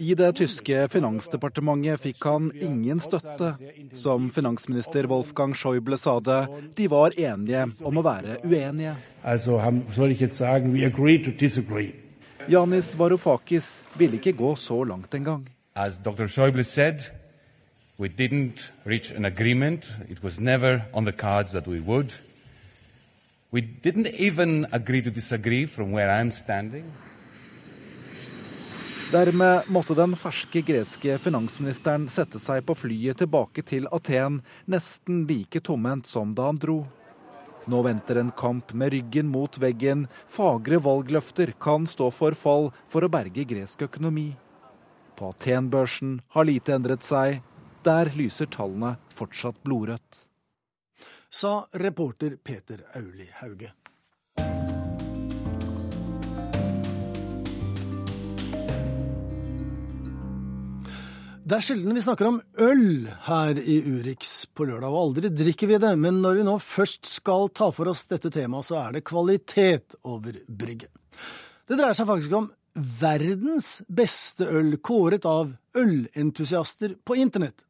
I 0.00 0.14
det 0.18 0.32
tyske 0.40 0.88
finansdepartementet 0.90 2.02
fikk 2.02 2.26
han 2.26 2.50
ingen 2.58 2.98
støtte. 3.00 3.52
Som 3.94 4.26
finansminister 4.34 5.06
Wolfgang 5.06 5.54
Schäuble 5.54 6.00
sa 6.02 6.18
det, 6.18 6.40
de 6.82 6.90
var 6.90 7.14
enige 7.14 7.68
om 7.86 8.02
å 8.02 8.06
være 8.10 8.42
uenige. 8.42 8.96
Janis 12.50 12.92
Varoufakis 12.98 13.72
ville 13.94 14.18
ikke 14.18 14.34
gå 14.34 14.54
så 14.58 14.82
langt 14.84 15.14
engang. 15.14 15.46
As 15.74 16.00
Dr. 16.00 16.26
Schäuble 16.26 16.64
said, 16.64 17.00
we 17.96 18.08
didn't 18.08 18.72
reach 18.84 19.10
an 19.12 19.24
agreement. 19.24 19.86
It 20.08 20.22
was 20.22 20.40
never 20.40 20.86
on 20.92 21.04
the 21.04 21.12
cards 21.12 21.52
that 21.52 21.66
we 21.68 21.80
would. 21.80 22.12
We 23.52 23.60
didn't 23.60 24.08
even 24.08 24.66
agree 24.72 25.02
to 25.02 25.10
disagree 25.10 25.66
from 25.66 25.92
where 25.92 26.10
I'm 26.10 26.30
standing. 26.32 26.92
Dermed 29.12 29.66
måtte 29.66 29.94
den 29.94 30.12
ferske 30.14 30.60
greske 30.62 31.16
finansministeren 31.18 32.04
sette 32.08 32.38
seg 32.38 32.62
på 32.66 32.76
flyet 32.78 33.18
tilbake 33.18 33.64
til 33.66 33.88
Aten 33.90 34.36
nesten 34.70 35.24
like 35.26 35.62
tomhendt 35.66 36.06
som 36.06 36.34
da 36.34 36.46
han 36.46 36.60
dro. 36.62 36.84
Nå 37.66 37.82
venter 37.82 38.20
en 38.20 38.30
kamp 38.30 38.70
med 38.72 38.94
ryggen 38.94 39.26
mot 39.30 39.58
veggen. 39.58 40.06
Fagre 40.30 40.78
valgløfter 40.82 41.54
kan 41.58 41.90
stå 41.90 42.10
for 42.14 42.38
fall 42.38 42.70
for 42.86 43.02
å 43.02 43.10
berge 43.10 43.46
gresk 43.50 43.82
økonomi. 43.90 44.30
På 45.20 45.28
Aten-børsen 45.28 46.20
har 46.32 46.46
lite 46.48 46.72
endret 46.72 47.04
seg. 47.04 47.42
Der 47.84 48.08
lyser 48.16 48.48
tallene 48.48 48.94
fortsatt 49.12 49.58
blodrødt. 49.66 50.22
Sa 51.28 51.66
reporter 51.76 52.38
Peter 52.40 52.80
Auli 52.96 53.26
Hauge. 53.42 53.68
Det 61.44 61.58
er 61.58 61.66
sjelden 61.66 61.92
vi 61.92 62.04
snakker 62.06 62.30
om 62.30 62.38
øl 62.56 63.10
her 63.26 63.60
i 63.60 63.76
Urix 63.90 64.46
på 64.56 64.64
lørdag, 64.70 64.88
og 64.88 65.02
aldri 65.02 65.34
drikker 65.34 65.68
vi 65.68 65.82
det. 65.84 65.92
Men 66.00 66.22
når 66.24 66.40
vi 66.40 66.46
nå 66.48 66.56
først 66.64 67.12
skal 67.12 67.52
ta 67.52 67.68
for 67.76 67.92
oss 67.92 68.06
dette 68.08 68.32
temaet, 68.32 68.70
så 68.70 68.80
er 68.86 68.96
det 68.96 69.04
kvalitet 69.12 69.98
over 70.00 70.40
brygget. 70.48 70.88
Det 71.68 71.76
dreier 71.76 71.92
seg 71.98 72.08
faktisk 72.08 72.38
om 72.40 72.48
verdens 72.74 73.80
beste 73.88 74.46
øl, 74.46 74.76
kåret 74.82 75.26
av 75.28 75.52
ølentusiaster 75.76 76.96
på 77.04 77.16
internett. 77.18 77.66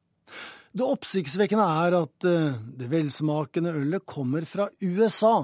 Det 0.72 0.86
oppsiktsvekkende 0.86 1.64
er 1.84 1.96
at 1.98 2.28
eh, 2.28 2.58
det 2.78 2.90
velsmakende 2.92 3.72
ølet 3.80 4.06
kommer 4.06 4.46
fra 4.46 4.68
USA. 4.80 5.42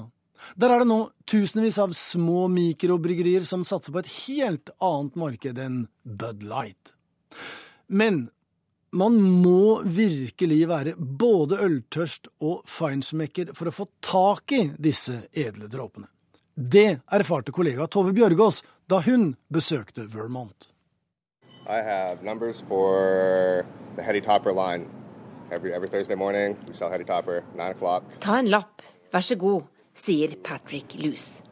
Der 0.55 0.71
er 0.71 0.85
det 0.85 0.91
nå 0.91 1.01
tusenvis 1.27 1.81
av 1.83 1.95
små 1.97 2.47
mikrobryggerier 2.53 3.47
som 3.49 3.65
satser 3.67 3.95
på 3.95 4.05
et 4.05 4.13
helt 4.29 4.71
annet 4.79 5.19
marked 5.19 5.59
enn 5.59 5.81
Bud 6.05 6.47
Light. 6.47 6.95
Men 7.89 8.29
man 8.97 9.19
må 9.19 9.83
virkelig 9.83 10.61
være 10.71 10.95
både 10.97 11.59
øltørst 11.65 12.31
og 12.47 12.63
feinschmecker 12.71 13.51
for 13.57 13.69
å 13.69 13.75
få 13.75 13.89
tak 14.05 14.55
i 14.55 14.63
disse 14.79 15.25
edle 15.35 15.67
dråpene. 15.73 16.07
Det 16.57 17.03
erfarte 17.13 17.53
kollega 17.53 17.85
Tove 17.93 18.15
Bjørgaas 18.17 18.63
da 18.91 19.01
hun 19.03 19.35
besøkte 19.53 20.07
Vermont. 20.15 20.69
I 21.69 21.83
have 21.83 22.23
numbers 22.23 22.63
for 22.69 23.65
the 23.97 24.03
Hetty 24.03 24.21
Topper 24.21 24.53
line. 24.53 24.87
Every, 25.51 25.73
every 25.73 25.89
Thursday 25.89 26.15
morning, 26.15 26.57
we 26.69 26.75
sell 26.75 26.91
Hetty 26.91 27.05
Topper, 27.05 27.43
9 27.55 27.75
o'clock. 27.75 28.03
Ta 28.21 28.39
en 28.39 28.49
lapp, 28.51 28.83
vær 29.13 29.23
så 29.23 29.37
god, 29.39 29.67
sier 29.95 30.37
Patrick 30.45 30.95
Luce. 31.03 31.43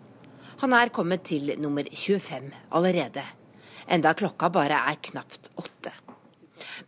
Han 0.62 0.72
er 0.72 0.88
kommet 0.94 1.22
til 1.26 1.54
nummer 1.58 1.82
25 1.90 2.52
allerede, 2.72 3.22
enda 3.90 4.14
klokka 4.14 4.48
bare 4.48 4.78
er 4.90 4.98
knapt 5.02 5.50
åtte. 5.58 5.92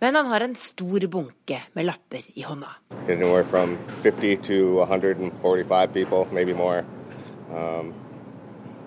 Men 0.01 0.15
han 0.15 0.27
har 0.27 0.43
en 0.43 0.55
stor 0.55 1.07
bunke 1.11 1.61
med 1.75 1.87
lapper 1.87 2.27
i 2.35 2.43
hånda. 2.43 2.71
Anywhere 3.09 3.45
from 3.45 3.79
50 4.03 4.37
to 4.37 4.81
145 4.83 5.93
people, 5.93 6.27
maybe 6.33 6.53
more. 6.55 6.85
Um, 7.51 7.95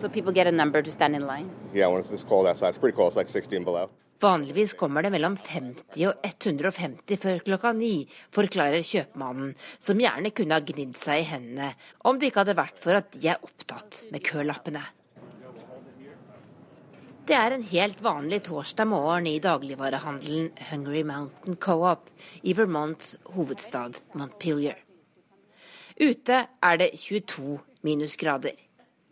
So 0.02 0.10
people 0.10 0.32
get 0.32 0.48
a 0.48 0.52
number 0.52 0.82
to 0.82 0.92
stand 0.92 1.16
in 1.16 1.28
line. 1.28 1.50
yeah, 1.74 1.88
when 1.88 2.00
it's 2.00 2.10
this 2.10 2.24
cold 2.24 2.48
outside, 2.48 2.70
it's 2.70 2.78
pretty 2.78 2.96
cold. 2.96 3.10
It's 3.10 3.18
like 3.18 3.30
16 3.30 3.64
below. 3.64 3.90
Vanligvis 4.22 4.74
kommer 4.74 5.02
det 5.02 5.12
mellom 5.12 5.38
50 5.38 6.08
og 6.10 6.14
150 6.24 7.18
før 7.18 7.38
klokka 7.40 7.72
ni, 7.72 8.04
forklarer 8.36 8.84
kjøpmannen, 8.84 9.54
som 9.80 10.00
gjerne 10.00 10.32
kunne 10.36 10.58
ha 10.58 10.64
gnidd 10.64 10.98
seg 11.00 11.22
i 11.22 11.28
hendene 11.30 11.70
om 12.04 12.20
det 12.20 12.28
ikke 12.28 12.44
hadde 12.44 12.58
vært 12.60 12.82
for 12.84 13.00
at 13.00 13.14
de 13.16 13.30
er 13.32 13.40
opptatt 13.48 14.02
med 14.12 14.24
kølappene. 14.28 14.84
Det 17.30 17.38
er 17.38 17.56
en 17.56 17.64
helt 17.72 18.04
vanlig 18.04 18.42
torsdag 18.50 18.92
morgen 18.92 19.28
i 19.30 19.40
dagligvarehandelen 19.40 20.52
Hungry 20.72 21.06
Mountain 21.08 21.56
Co-op 21.56 22.10
i 22.44 22.56
Vermonts 22.58 23.16
hovedstad 23.36 24.02
Montpelier. 24.20 24.80
Ute 26.00 26.48
er 26.50 26.82
det 26.82 26.96
22 26.98 27.60
minusgrader. 27.88 28.69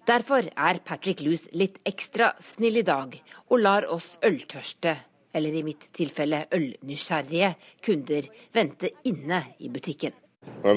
Derfor 0.08 0.46
er 0.56 0.78
Patrick 0.88 1.20
Luce 1.26 1.50
litt 1.52 1.82
ekstra 1.84 2.30
snill 2.40 2.80
i 2.80 2.84
dag, 2.88 3.12
og 3.52 3.60
lar 3.60 3.84
oss 3.92 4.14
øltørste, 4.24 4.94
eller 5.36 5.58
i 5.60 5.64
mitt 5.68 5.90
tilfelle 5.98 6.46
ølnysgjerrige, 6.56 7.50
kunder 7.84 8.30
vente 8.56 8.94
inne 9.12 9.42
i 9.60 9.68
butikken. 9.68 10.16
Uh. 10.48 10.72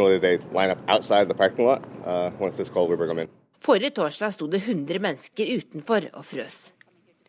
Forrige 3.62 3.94
torsdag 4.00 4.34
sto 4.34 4.50
det 4.50 4.64
100 4.64 4.98
mennesker 5.06 5.54
utenfor 5.60 6.10
og 6.10 6.26
frøs. 6.26 6.58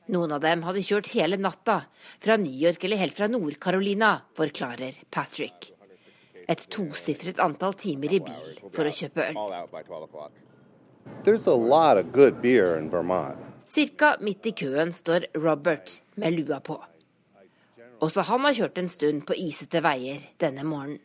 Noen 0.09 0.33
av 0.33 0.41
dem 0.41 0.65
hadde 0.65 0.81
kjørt 0.81 1.13
hele 1.13 1.37
natta, 1.37 1.83
fra 1.93 2.33
New 2.41 2.57
York 2.65 2.81
eller 2.87 2.97
helt 3.03 3.13
fra 3.13 3.29
Nord-Carolina, 3.29 4.15
forklarer 4.33 5.03
Patrick. 5.13 5.69
Et 6.49 6.69
tosifret 6.73 7.37
antall 7.45 7.77
timer 7.77 8.17
i 8.17 8.25
bil 8.25 8.55
for 8.73 8.89
å 8.89 8.95
kjøpe 8.95 9.29
øl. 9.29 9.37
Cirka 13.65 14.15
midt 14.19 14.45
i 14.45 14.51
køen 14.51 14.91
står 14.91 15.27
Robert 15.37 16.01
med 16.15 16.33
lua 16.33 16.59
på. 16.59 16.79
Også 18.01 18.21
han 18.25 18.39
har 18.47 18.53
kjørt 18.57 18.79
en 18.81 18.89
stund 18.89 19.25
på 19.29 19.37
isete 19.37 19.83
veier 19.85 20.23
denne 20.41 20.65
morgenen. 20.65 20.99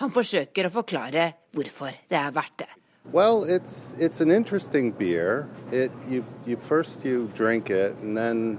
Han 0.00 0.12
forsøker 0.12 0.68
å 0.68 0.72
forklare 0.72 1.32
hvorfor 1.56 1.96
det 2.08 2.16
er 2.16 2.36
verdt 2.36 2.62
det. 2.62 2.68
Well, 3.12 3.44
it's 3.44 3.94
it's 3.98 4.20
an 4.20 4.30
interesting 4.30 4.92
beer. 4.92 5.48
It 5.72 5.90
you 6.08 6.24
you 6.46 6.56
first 6.56 7.04
you 7.04 7.28
drink 7.34 7.70
it 7.70 7.96
and 8.02 8.16
then 8.16 8.58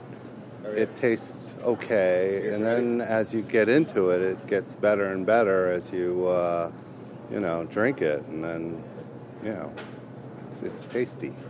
it 0.76 0.96
tastes 0.96 1.54
okay, 1.64 2.52
and 2.54 2.66
then 2.66 3.02
as 3.02 3.34
you 3.34 3.42
get 3.42 3.70
into 3.70 4.10
it, 4.10 4.22
it 4.22 4.48
gets 4.48 4.76
better 4.76 5.14
and 5.14 5.26
better 5.26 5.72
as 5.72 5.92
you 5.94 6.28
uh, 6.28 6.72
you 7.32 7.40
know 7.40 7.66
drink 7.66 8.02
it, 8.02 8.24
and 8.30 8.44
then 8.44 8.84
you 9.44 9.54
know. 9.54 9.72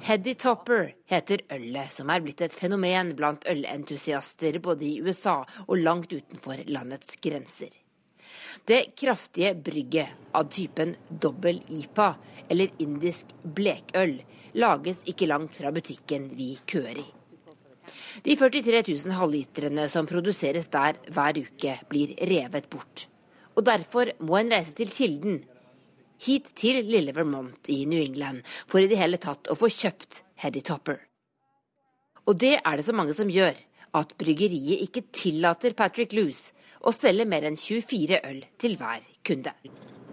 Heddy 0.02 0.34
Topper 0.40 0.94
heter 1.12 1.44
ølet 1.52 1.92
som 1.92 2.10
er 2.14 2.24
blitt 2.24 2.42
et 2.46 2.56
fenomen 2.56 3.12
blant 3.18 3.44
ølentusiaster 3.50 4.60
både 4.64 4.88
i 4.88 4.98
USA 5.04 5.42
og 5.68 5.78
langt 5.82 6.14
utenfor 6.14 6.64
landets 6.72 7.18
grenser. 7.24 7.74
Det 8.66 8.94
kraftige 8.96 9.54
brygget 9.56 10.32
av 10.38 10.48
typen 10.54 10.94
dobbel 11.10 11.60
IPA, 11.68 12.14
eller 12.48 12.72
indisk 12.80 13.34
blekøl, 13.44 14.22
lages 14.54 15.02
ikke 15.10 15.28
langt 15.28 15.58
fra 15.60 15.72
butikken 15.76 16.30
vi 16.38 16.54
køer 16.66 17.02
i. 17.02 17.08
De 18.24 18.36
43 18.38 18.84
000 18.88 19.16
halvlitrene 19.18 19.88
som 19.92 20.08
produseres 20.08 20.70
der 20.72 21.00
hver 21.12 21.40
uke, 21.42 21.80
blir 21.90 22.16
revet 22.32 22.70
bort. 22.72 23.08
Og 23.58 23.66
derfor 23.68 24.14
må 24.24 24.38
en 24.40 24.54
reise 24.54 24.76
til 24.78 24.92
kilden, 24.92 25.42
hit 26.22 26.52
til 26.58 26.84
lille 26.86 27.14
Vermont 27.16 27.70
i 27.74 27.84
New 27.90 28.02
England, 28.02 28.46
for 28.46 28.82
i 28.82 28.90
det 28.92 29.00
hele 29.02 29.20
tatt 29.22 29.50
å 29.50 29.58
få 29.58 29.70
kjøpt 29.72 30.22
Heddy 30.44 30.62
Topper. 30.66 31.00
Og 32.30 32.38
det 32.38 32.60
er 32.60 32.78
det 32.78 32.86
så 32.86 32.94
mange 32.94 33.16
som 33.18 33.30
gjør, 33.32 33.58
at 33.98 34.14
bryggeriet 34.20 34.86
ikke 34.86 35.08
tillater 35.12 35.74
Patrick 35.76 36.14
Loose 36.16 36.54
å 36.82 36.94
selge 36.96 37.26
mer 37.28 37.46
enn 37.48 37.58
24 37.60 38.22
øl 38.30 38.44
til 38.62 38.78
hver 38.80 39.02
kunde. 39.28 39.54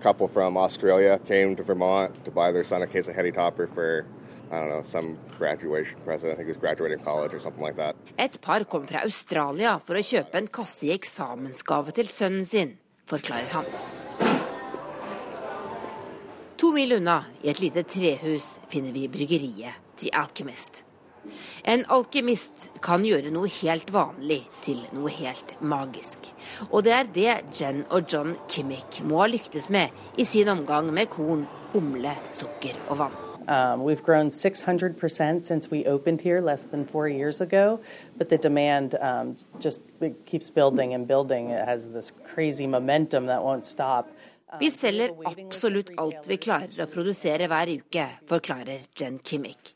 Couple 0.03 0.29
from 0.29 0.57
Australia 0.57 1.19
came 1.29 1.57
to 1.57 1.63
Vermont 1.63 2.25
to 2.25 2.31
buy 2.31 2.53
their 2.53 2.65
son 2.65 2.83
a 2.83 2.87
case 2.87 3.09
of 3.09 3.17
Heady 3.17 3.33
Topper 3.33 3.67
for, 3.67 4.07
I 4.51 4.61
don't 4.61 4.69
know, 4.69 4.83
some 4.83 5.19
graduation 5.39 5.99
present. 6.05 6.33
I 6.33 6.37
think 6.37 6.47
he 6.47 6.53
was 6.53 6.61
graduating 6.61 7.01
college 7.05 7.35
or 7.35 7.41
something 7.41 7.63
like 7.63 7.77
that. 7.77 7.97
Et 8.17 8.41
par 8.41 8.65
kom 8.65 8.87
fra 8.87 9.03
Australia 9.05 9.79
for 9.85 9.99
å 9.99 10.03
kjøpe 10.03 10.39
en 10.39 10.49
kasse 10.49 10.87
i 10.87 10.93
eksamensgave 10.95 11.95
til 11.99 12.11
sønnen 12.13 12.47
sin, 12.47 12.77
forklarer 13.11 13.51
han. 13.57 14.07
To 16.69 16.73
mil 16.75 16.91
unna, 16.93 17.23
i 17.41 17.49
et 17.49 17.63
lite 17.63 17.81
trehus, 17.89 18.59
finner 18.69 18.93
vi 18.93 19.07
bryggeriet 19.09 19.79
The 19.97 20.11
Alchemist. 20.13 20.83
En 21.65 21.87
alkymist 21.89 22.67
kan 22.85 23.07
gjøre 23.09 23.33
noe 23.33 23.49
helt 23.49 23.89
vanlig 23.95 24.43
til 24.67 24.83
noe 24.93 25.09
helt 25.17 25.55
magisk. 25.65 26.29
Og 26.69 26.85
det 26.85 26.93
er 26.93 27.09
det 27.15 27.39
Jen 27.57 27.81
og 27.89 28.13
John 28.13 28.37
Kimmick 28.53 29.01
må 29.01 29.23
ha 29.23 29.31
lyktes 29.33 29.71
med 29.73 29.97
i 30.21 30.29
sin 30.29 30.53
omgang 30.53 30.93
med 30.93 31.09
korn, 31.09 31.47
humle, 31.73 32.13
sukker 32.37 32.77
og 32.91 33.01
vann. 33.01 33.17
Um, 33.49 33.81
we've 33.81 34.03
grown 34.05 34.29
600% 34.29 35.47
since 35.47 35.71
we 35.71 35.87
opened 35.87 36.21
here 36.21 36.43
less 36.43 36.65
than 36.65 36.85
four 36.85 37.09
years 37.09 37.41
ago, 37.41 37.81
but 38.19 38.29
the 38.29 38.37
demand 38.37 38.95
um, 39.01 39.39
just 39.59 39.81
keeps 40.27 40.51
building 40.51 40.93
and 40.93 41.09
building. 41.09 41.49
It 41.49 41.65
has 41.65 41.89
this 41.89 42.13
crazy 42.35 42.67
momentum 42.67 43.25
that 43.25 43.43
won't 43.43 43.65
stop. 43.65 44.11
Vi 44.61 44.71
selger 44.73 45.13
absolutt 45.29 45.91
alt 46.01 46.29
vi 46.29 46.39
klarer 46.41 46.85
å 46.85 46.89
produsere 46.91 47.49
hver 47.51 47.69
uke, 47.69 48.07
forklarer 48.31 48.87
Jen 48.97 49.21
Kimmick. 49.21 49.75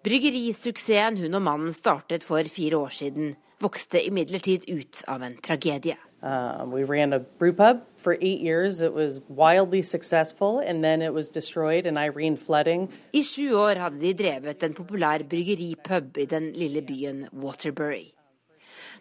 Bryggerisuksessen 0.00 1.18
hun 1.20 1.36
og 1.36 1.44
mannen 1.44 1.74
startet 1.76 2.24
for 2.24 2.48
fire 2.48 2.78
år 2.80 2.94
siden, 2.96 3.34
vokste 3.60 4.00
imidlertid 4.00 4.64
ut 4.70 5.02
av 5.12 5.26
en 5.26 5.36
tragedie. 5.44 5.98
Uh, 6.22 6.64
we 6.66 6.84
ran 6.84 7.12
a 7.12 7.18
brew 7.18 7.52
for 7.96 8.16
eight 8.20 8.40
years. 8.40 8.80
It 8.80 8.92
was 8.92 9.20
wildly 9.28 9.82
successful, 9.82 10.58
and 10.58 10.84
then 10.84 11.02
it 11.02 11.12
was 11.12 11.30
destroyed 11.30 11.86
in 11.86 11.96
Irene 11.96 12.36
flooding. 12.36 12.88
I 13.12 13.22
sju 13.22 13.52
år 13.56 13.76
hadde 13.76 14.00
de 14.00 14.12
drevet 14.14 14.62
en 14.62 14.74
populær 14.74 15.24
bryggeripub 15.24 16.16
i 16.16 16.26
den 16.26 16.52
lille 16.52 16.82
byen 16.82 17.28
Waterbury. 17.32 18.12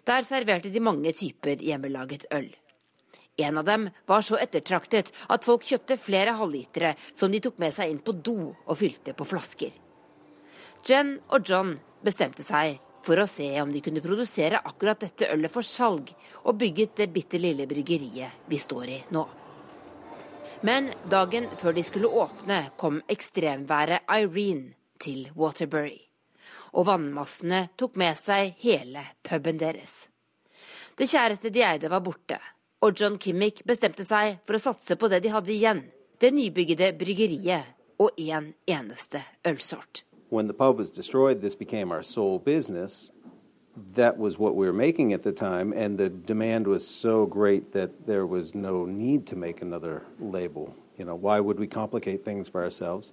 Der 0.08 0.22
serverte 0.22 0.72
de 0.74 0.80
mange 0.80 1.12
typer 1.12 1.60
hjemmelaget 1.60 2.26
øl. 2.32 2.56
En 3.40 3.58
av 3.62 3.68
dem 3.68 3.88
var 4.10 4.26
så 4.26 4.40
ettertraktet 4.42 5.12
at 5.32 5.46
folk 5.48 5.64
kjøpte 5.68 6.00
flere 6.02 6.36
halvlitere 6.40 6.96
som 7.14 7.32
de 7.32 7.40
tok 7.44 7.60
med 7.62 7.74
seg 7.76 7.94
inn 7.94 8.02
på 8.04 8.16
do 8.16 8.38
og 8.52 8.78
fylte 8.80 9.16
på 9.16 9.28
flasker. 9.28 9.72
Jen 10.86 11.18
og 11.32 11.48
John 11.48 11.74
bestemte 12.04 12.44
seg 12.44 12.80
for 13.04 13.20
å 13.20 13.28
se 13.28 13.48
om 13.62 13.72
de 13.72 13.82
kunne 13.84 14.04
produsere 14.04 14.60
akkurat 14.60 15.00
dette 15.06 15.30
ølet 15.32 15.52
for 15.52 15.66
salg, 15.66 16.12
og 16.44 16.58
bygget 16.60 16.98
det 17.00 17.08
bitte 17.16 17.40
lille 17.40 17.68
bryggeriet 17.68 18.50
vi 18.52 18.60
står 18.60 18.92
i 18.92 19.00
nå. 19.16 19.24
Men 20.68 20.90
dagen 21.08 21.48
før 21.60 21.76
de 21.78 21.84
skulle 21.88 22.12
åpne, 22.12 22.60
kom 22.78 23.00
ekstremværet 23.08 24.10
Irene 24.12 24.76
til 25.00 25.30
Waterbury. 25.40 25.98
Og 26.76 26.86
vannmassene 26.90 27.70
tok 27.80 27.96
med 28.00 28.18
seg 28.20 28.58
hele 28.64 29.06
puben 29.24 29.60
deres. 29.62 30.08
Det 31.00 31.08
kjæreste 31.08 31.52
de 31.56 31.64
eide, 31.64 31.88
var 31.88 32.04
borte, 32.04 32.36
og 32.82 33.00
John 33.00 33.18
Kimmick 33.20 33.64
bestemte 33.66 34.04
seg 34.08 34.40
for 34.48 34.56
å 34.58 34.64
satse 34.64 34.96
på 34.96 35.10
det 35.12 35.24
de 35.24 35.34
hadde 35.34 35.54
igjen. 35.54 35.84
Det 36.20 36.32
nybyggede 36.36 36.94
bryggeriet 37.00 37.76
og 38.00 38.12
én 38.18 38.36
en 38.36 38.54
eneste 38.68 39.24
ølsort. 39.48 40.04
When 40.30 40.48
the 40.48 40.54
pub 40.54 40.78
was 40.78 40.92
destroyed, 40.92 41.42
this 41.42 41.56
became 41.56 41.92
our 41.92 42.04
sole 42.04 42.40
business. 42.40 43.12
that 43.96 44.18
was 44.18 44.38
what 44.38 44.56
we 44.56 44.66
were 44.66 44.74
making 44.74 45.14
at 45.14 45.22
the 45.22 45.32
time, 45.32 45.74
and 45.74 45.98
the 45.98 46.10
demand 46.10 46.68
was 46.68 46.86
so 46.88 47.26
great 47.26 47.74
that 47.74 48.06
there 48.06 48.26
was 48.26 48.56
no 48.56 48.86
need 48.86 49.28
to 49.28 49.36
make 49.36 49.62
another 49.62 50.04
label. 50.20 50.76
You 50.98 51.06
know, 51.06 51.16
why 51.16 51.40
would 51.40 51.60
we 51.60 51.68
complicate 51.68 52.24
things 52.24 52.50
for 52.50 52.64
ourselves? 52.64 53.12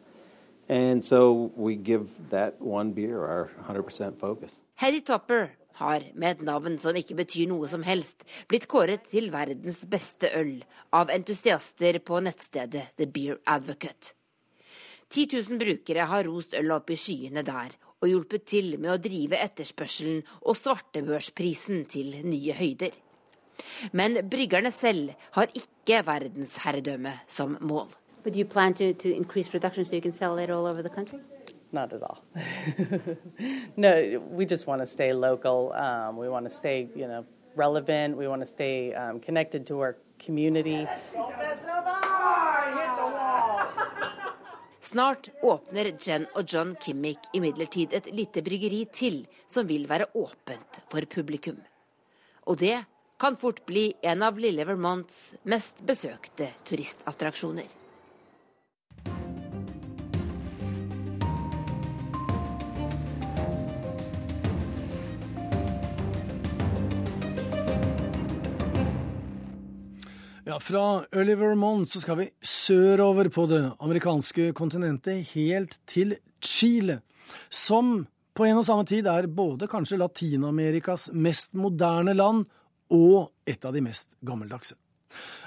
And 0.69 1.05
so 1.05 1.53
we 1.55 1.77
give 1.77 2.11
that 2.31 2.61
one 2.61 2.93
beer 2.93 3.25
our 3.25 3.51
100% 3.69 4.19
focus. 4.19 4.57
Hedy 4.81 5.05
Topper 5.05 5.53
har, 5.81 6.05
med 6.15 6.37
et 6.37 6.45
navn 6.47 6.79
som 6.83 6.97
ikke 6.97 7.17
betyr 7.19 7.51
noe 7.51 7.69
som 7.71 7.85
helst, 7.87 8.25
blitt 8.49 8.69
kåret 8.71 9.07
til 9.11 9.31
verdens 9.35 9.83
beste 9.91 10.31
øl 10.37 10.59
av 10.97 11.13
entusiaster 11.15 12.01
på 12.05 12.21
nettstedet 12.25 12.93
The 12.97 13.09
Beer 13.11 13.41
Advocate. 13.47 14.15
10 15.11 15.29
000 15.51 15.59
brukere 15.59 16.07
har 16.11 16.27
rost 16.27 16.57
øl 16.59 16.73
opp 16.75 16.91
i 16.91 16.99
skyene 16.99 17.45
der, 17.47 17.75
og 18.03 18.09
hjulpet 18.11 18.47
til 18.51 18.75
med 18.79 18.93
å 18.93 19.01
drive 19.01 19.39
etterspørselen 19.39 20.25
og 20.43 20.59
svartebørsprisen 20.59 21.85
til 21.91 22.19
nye 22.27 22.57
høyder. 22.57 22.97
Men 23.97 24.19
bryggerne 24.29 24.73
selv 24.75 25.15
har 25.39 25.53
ikke 25.57 26.03
verdensherredømme 26.07 27.15
som 27.29 27.57
mål. 27.61 27.89
But 28.25 28.35
do 28.35 28.41
you 28.41 28.45
plan 28.45 28.75
to, 28.75 28.93
to 28.93 29.09
increase 29.09 29.49
production 29.49 29.85
so 29.85 29.95
you 29.95 30.03
can 30.03 30.13
sell 30.13 30.37
it? 30.39 31.36
Not 31.77 31.93
at 31.93 32.03
all. 32.03 32.19
no, 33.77 33.93
we 34.31 34.47
just 34.47 34.67
want 34.67 34.81
to 34.81 34.87
stay 34.87 35.13
local. 35.13 35.73
Um, 35.75 36.17
we 36.17 36.27
want 36.27 36.47
to 36.49 36.51
stay, 36.51 36.89
you 36.95 37.07
know, 37.07 37.27
relevant. 37.55 38.17
We 38.17 38.27
want 38.29 38.41
to 38.41 38.47
stay 38.47 38.95
um, 38.95 39.21
connected 39.21 39.67
to 39.67 39.81
our 39.81 39.97
community. 40.27 40.87
Snart 44.81 45.29
åpner 45.43 45.93
Jen 46.01 46.27
og 46.35 46.45
John 46.49 46.77
Kimmick 46.81 47.19
imidlertid 47.33 47.93
et 47.93 48.07
lite 48.15 48.43
bryggeri 48.43 48.85
til 48.93 49.27
som 49.47 49.69
vil 49.69 49.89
være 49.89 50.07
åpent 50.15 50.81
for 50.89 51.05
publikum. 51.15 51.59
Og 52.47 52.57
det 52.59 52.85
kan 53.21 53.37
fort 53.37 53.67
bli 53.67 53.91
en 54.03 54.23
av 54.23 54.39
lille 54.39 54.65
Vermonts 54.65 55.35
mest 55.43 55.85
besøkte 55.85 56.55
turistattraksjoner. 56.65 57.86
Fra 70.61 71.05
Oliver 71.13 71.55
Mond 71.55 71.89
så 71.89 72.01
skal 72.01 72.17
vi 72.21 72.27
sørover 72.41 73.29
på 73.29 73.45
det 73.51 73.63
amerikanske 73.83 74.53
kontinentet, 74.57 75.27
helt 75.35 75.79
til 75.87 76.17
Chile, 76.41 77.01
som 77.51 78.07
på 78.37 78.47
en 78.47 78.61
og 78.61 78.67
samme 78.69 78.87
tid 78.89 79.09
er 79.11 79.29
både 79.29 79.69
kanskje 79.69 79.99
Latin-Amerikas 80.01 81.11
mest 81.13 81.57
moderne 81.59 82.15
land 82.17 82.47
og 82.95 83.33
et 83.49 83.65
av 83.65 83.75
de 83.75 83.83
mest 83.85 84.15
gammeldagse. 84.25 84.77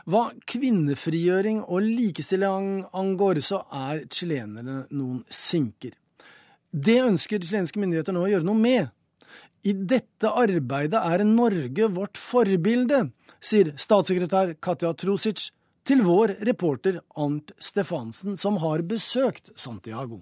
Hva 0.09 0.29
kvinnefrigjøring 0.49 1.63
og 1.65 1.85
likestilling 1.85 2.85
angår, 2.93 3.41
så 3.45 3.63
er 3.69 4.05
chilenerne 4.13 4.83
noen 4.89 5.23
sinker. 5.29 5.93
Det 6.69 6.99
ønsker 7.01 7.41
chilenske 7.41 7.81
myndigheter 7.81 8.13
nå 8.13 8.25
å 8.25 8.31
gjøre 8.31 8.45
noe 8.45 8.57
med. 8.57 8.89
I 9.67 9.73
dette 9.73 10.29
arbeidet 10.31 10.99
er 10.99 11.23
Norge 11.27 11.87
vårt 11.91 12.17
forbilde, 12.17 13.09
sier 13.43 13.73
statssekretær 13.75 14.53
Katja 14.63 14.93
Trusic 14.95 15.49
til 15.83 16.03
vår 16.05 16.37
reporter 16.47 17.01
Arnt 17.19 17.51
Stefansen, 17.59 18.37
som 18.37 18.59
har 18.63 18.85
besøkt 18.87 19.51
Santiago. 19.59 20.21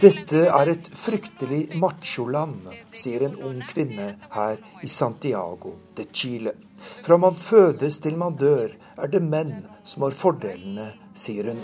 Dette 0.00 0.40
er 0.48 0.70
et 0.72 0.88
fryktelig 0.96 1.60
macholand, 1.76 2.70
sier 2.96 3.26
en 3.26 3.36
ung 3.50 3.60
kvinne 3.68 4.14
her 4.32 4.62
i 4.80 4.88
Santiago 4.88 5.74
de 5.98 6.08
Chile. 6.08 6.56
Fra 7.04 7.20
man 7.20 7.36
fødes 7.36 8.00
til 8.00 8.16
man 8.16 8.40
dør, 8.40 8.72
er 8.96 9.12
det 9.12 9.20
menn 9.20 9.66
som 9.84 10.02
har 10.02 10.16
fordelene, 10.16 10.88
sier 11.14 11.50
hun. 11.52 11.60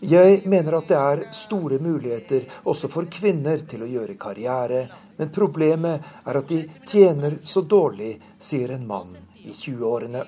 Jeg 0.00 0.42
mener 0.44 0.76
at 0.76 0.90
det 0.90 0.96
er 1.00 1.22
store 1.32 1.78
muligheter 1.80 2.44
også 2.68 2.90
for 2.92 3.08
kvinner 3.10 3.64
til 3.68 3.86
å 3.86 3.88
gjøre 3.88 4.18
karriere, 4.20 4.82
men 5.16 5.32
problemet 5.32 6.04
er 6.28 6.38
at 6.42 6.50
de 6.52 6.60
tjener 6.86 7.38
så 7.48 7.62
dårlig, 7.64 8.14
sier 8.38 8.74
en 8.76 8.84
mann 8.86 9.16
i 9.40 9.54
20-årene. 9.56 10.26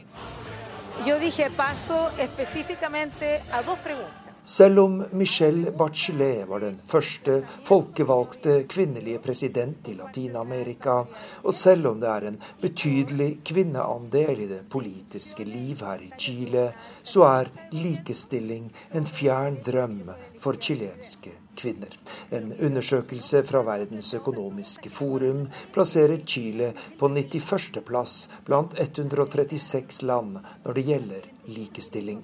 Selv 4.42 4.78
om 4.80 5.04
Michelle 5.12 5.72
Bachelet 5.72 6.48
var 6.48 6.60
den 6.60 6.78
første 6.86 7.40
folkevalgte 7.64 8.62
kvinnelige 8.70 9.18
president 9.24 9.88
i 9.88 9.96
Latin-Amerika, 9.98 11.02
og 11.42 11.54
selv 11.54 11.90
om 11.90 12.00
det 12.00 12.08
er 12.08 12.28
en 12.30 12.38
betydelig 12.62 13.28
kvinneandel 13.44 14.44
i 14.44 14.48
det 14.48 14.62
politiske 14.70 15.44
liv 15.44 15.82
her 15.84 16.06
i 16.06 16.12
Chile, 16.18 16.70
så 17.02 17.26
er 17.28 17.52
likestilling 17.74 18.70
en 18.96 19.06
fjern 19.06 19.60
drøm 19.66 20.00
for 20.40 20.56
chilenske 20.60 21.34
kvinner. 21.58 21.92
En 22.30 22.52
undersøkelse 22.52 23.42
fra 23.44 23.62
Verdens 23.66 24.14
økonomiske 24.14 24.90
forum 24.94 25.46
plasserer 25.74 26.22
Chile 26.26 26.72
på 26.98 27.10
91. 27.10 27.82
plass 27.86 28.28
blant 28.46 28.78
136 28.80 30.02
land 30.06 30.38
når 30.64 30.78
det 30.78 30.88
gjelder 30.88 31.30
likestilling. 31.48 32.22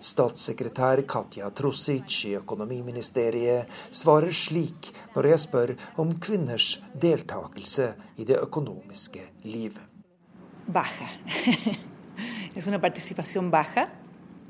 Statssekretær 0.00 1.04
Katja 1.08 1.50
Trusic 1.54 2.24
i 2.28 2.34
Økonomiministeriet 2.38 3.70
svarer 3.90 4.34
slik 4.34 4.92
når 5.14 5.30
jeg 5.32 5.44
spør 5.46 5.74
om 6.02 6.14
kvinners 6.22 6.78
deltakelse 7.00 7.92
i 8.18 8.28
det 8.28 8.38
økonomiske 8.42 9.24
liv. 9.48 9.80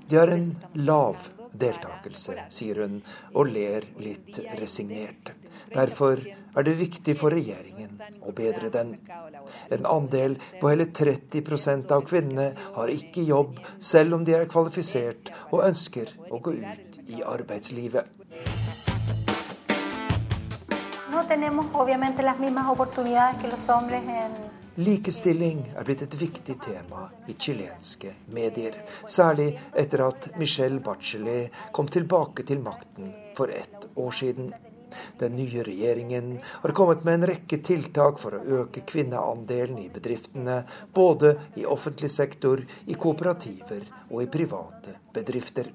Det 0.04 0.18
er 0.20 0.34
en 0.34 0.50
lav 0.74 1.30
deltakelse, 1.56 2.34
sier 2.52 2.82
hun 2.82 2.98
og 3.32 3.48
ler 3.48 3.86
litt 4.02 4.36
resignert. 4.58 5.30
Derfor 5.72 6.20
er 6.54 6.66
det 6.66 6.74
viktig 6.78 7.16
for 7.18 7.34
regjeringen 7.34 7.98
å 8.22 8.32
bedre 8.36 8.70
den. 8.74 8.94
En 9.74 9.86
andel 9.90 10.36
på 10.60 10.70
hele 10.70 10.88
30% 10.94 11.92
av 11.94 12.04
kvinnene 12.08 12.50
har 12.76 12.92
ikke 12.92 13.26
jobb, 13.28 13.58
selv 13.78 14.18
om 14.18 14.24
de 14.26 14.36
er 14.38 14.50
kvalifisert 14.50 15.32
og 15.50 15.64
ønsker 15.68 16.14
å 16.30 16.40
gå 16.42 16.58
ut 16.60 17.00
i 17.10 17.22
arbeidslivet. 17.22 18.10
Likestilling 24.74 25.60
er 25.78 25.86
blitt 25.86 26.00
et 26.02 26.14
viktig 26.18 26.56
tema 26.64 27.04
i 27.30 27.36
chilenske 27.38 28.10
medier, 28.34 28.80
særlig 29.06 29.52
etter 29.70 30.02
at 30.08 30.26
Michelle 30.40 30.82
Bachelet 30.82 31.54
kom 31.72 31.86
tilbake 31.86 32.42
til 32.42 32.58
makten 32.64 33.12
for 33.38 33.54
ett 33.54 33.86
år 33.94 34.10
siden. 34.10 34.50
Den 35.18 35.36
nye 35.36 35.64
regjeringen 35.66 36.34
har 36.44 36.74
kommet 36.76 37.04
med 37.04 37.18
en 37.18 37.28
rekke 37.32 37.60
tiltak 37.64 38.18
for 38.22 38.38
å 38.38 38.60
øke 38.62 38.84
kvinneandelen 38.88 39.78
i 39.84 39.88
bedriftene, 39.92 40.62
både 40.94 41.36
i 41.60 41.66
offentlig 41.66 42.10
sektor, 42.10 42.64
i 42.86 42.98
kooperativer 42.98 43.86
og 44.10 44.22
i 44.22 44.30
private 44.30 44.98
bedrifter. 45.14 45.72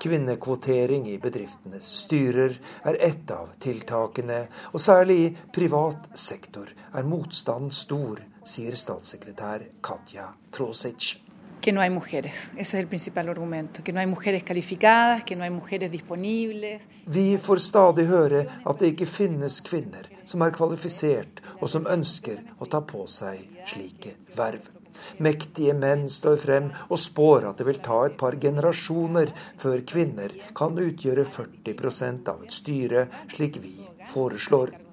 Kvinnekvotering 0.00 1.08
i 1.10 1.18
bedriftenes 1.18 1.88
styrer 2.04 2.54
er 2.86 3.00
ett 3.00 3.30
av 3.34 3.50
tiltakene, 3.62 4.44
og 4.72 4.82
særlig 4.82 5.18
i 5.24 5.34
privat 5.54 6.12
sektor 6.18 6.70
er 6.70 7.08
motstanden 7.08 7.74
stor, 7.74 8.22
sier 8.44 8.76
statssekretær 8.78 9.66
Katja 9.82 10.30
Trosic. 10.54 11.23
Que 11.64 11.72
no 11.72 11.80
hay 11.80 11.88
mujeres. 11.88 12.50
Ese 12.58 12.76
es 12.76 12.82
el 12.82 12.86
principal 12.86 13.26
argumento. 13.30 13.82
Que 13.82 13.90
no 13.94 14.00
hay 14.00 14.06
mujeres 14.06 14.42
calificadas, 14.44 15.24
que 15.24 15.34
no 15.34 15.44
hay 15.44 15.50
mujeres 15.50 15.90
disponibles. 15.90 16.82
Vi 17.06 17.38
får 17.38 17.58
stadig 17.58 18.04
høre 18.04 18.42
at 18.68 18.82
det 18.82 18.90
ikke 18.92 19.08
finnes 19.08 19.62
kvinner 19.64 20.10
som 20.28 20.44
er 20.44 20.52
kvalifisert 20.52 21.40
og 21.62 21.70
som 21.72 21.88
ønsker 21.88 22.44
å 22.60 22.68
ta 22.68 22.82
på 22.84 23.06
seg 23.08 23.48
slike 23.72 24.12
verv. 24.36 24.68
Mektige 25.24 25.72
menn 25.72 26.04
står 26.12 26.36
frem 26.44 26.70
og 26.90 27.00
spår 27.00 27.48
at 27.48 27.56
det 27.62 27.70
vil 27.70 27.80
ta 27.88 28.04
et 28.10 28.20
par 28.20 28.36
generasjoner 28.44 29.32
før 29.56 29.88
kvinner 29.88 30.36
kan 30.52 30.76
utgjøre 30.76 31.24
40% 31.24 32.28
av 32.28 32.44
et 32.44 32.60
styre, 32.60 33.08
slik 33.32 33.62
vi 33.64 33.78
foreslår. 34.12 34.83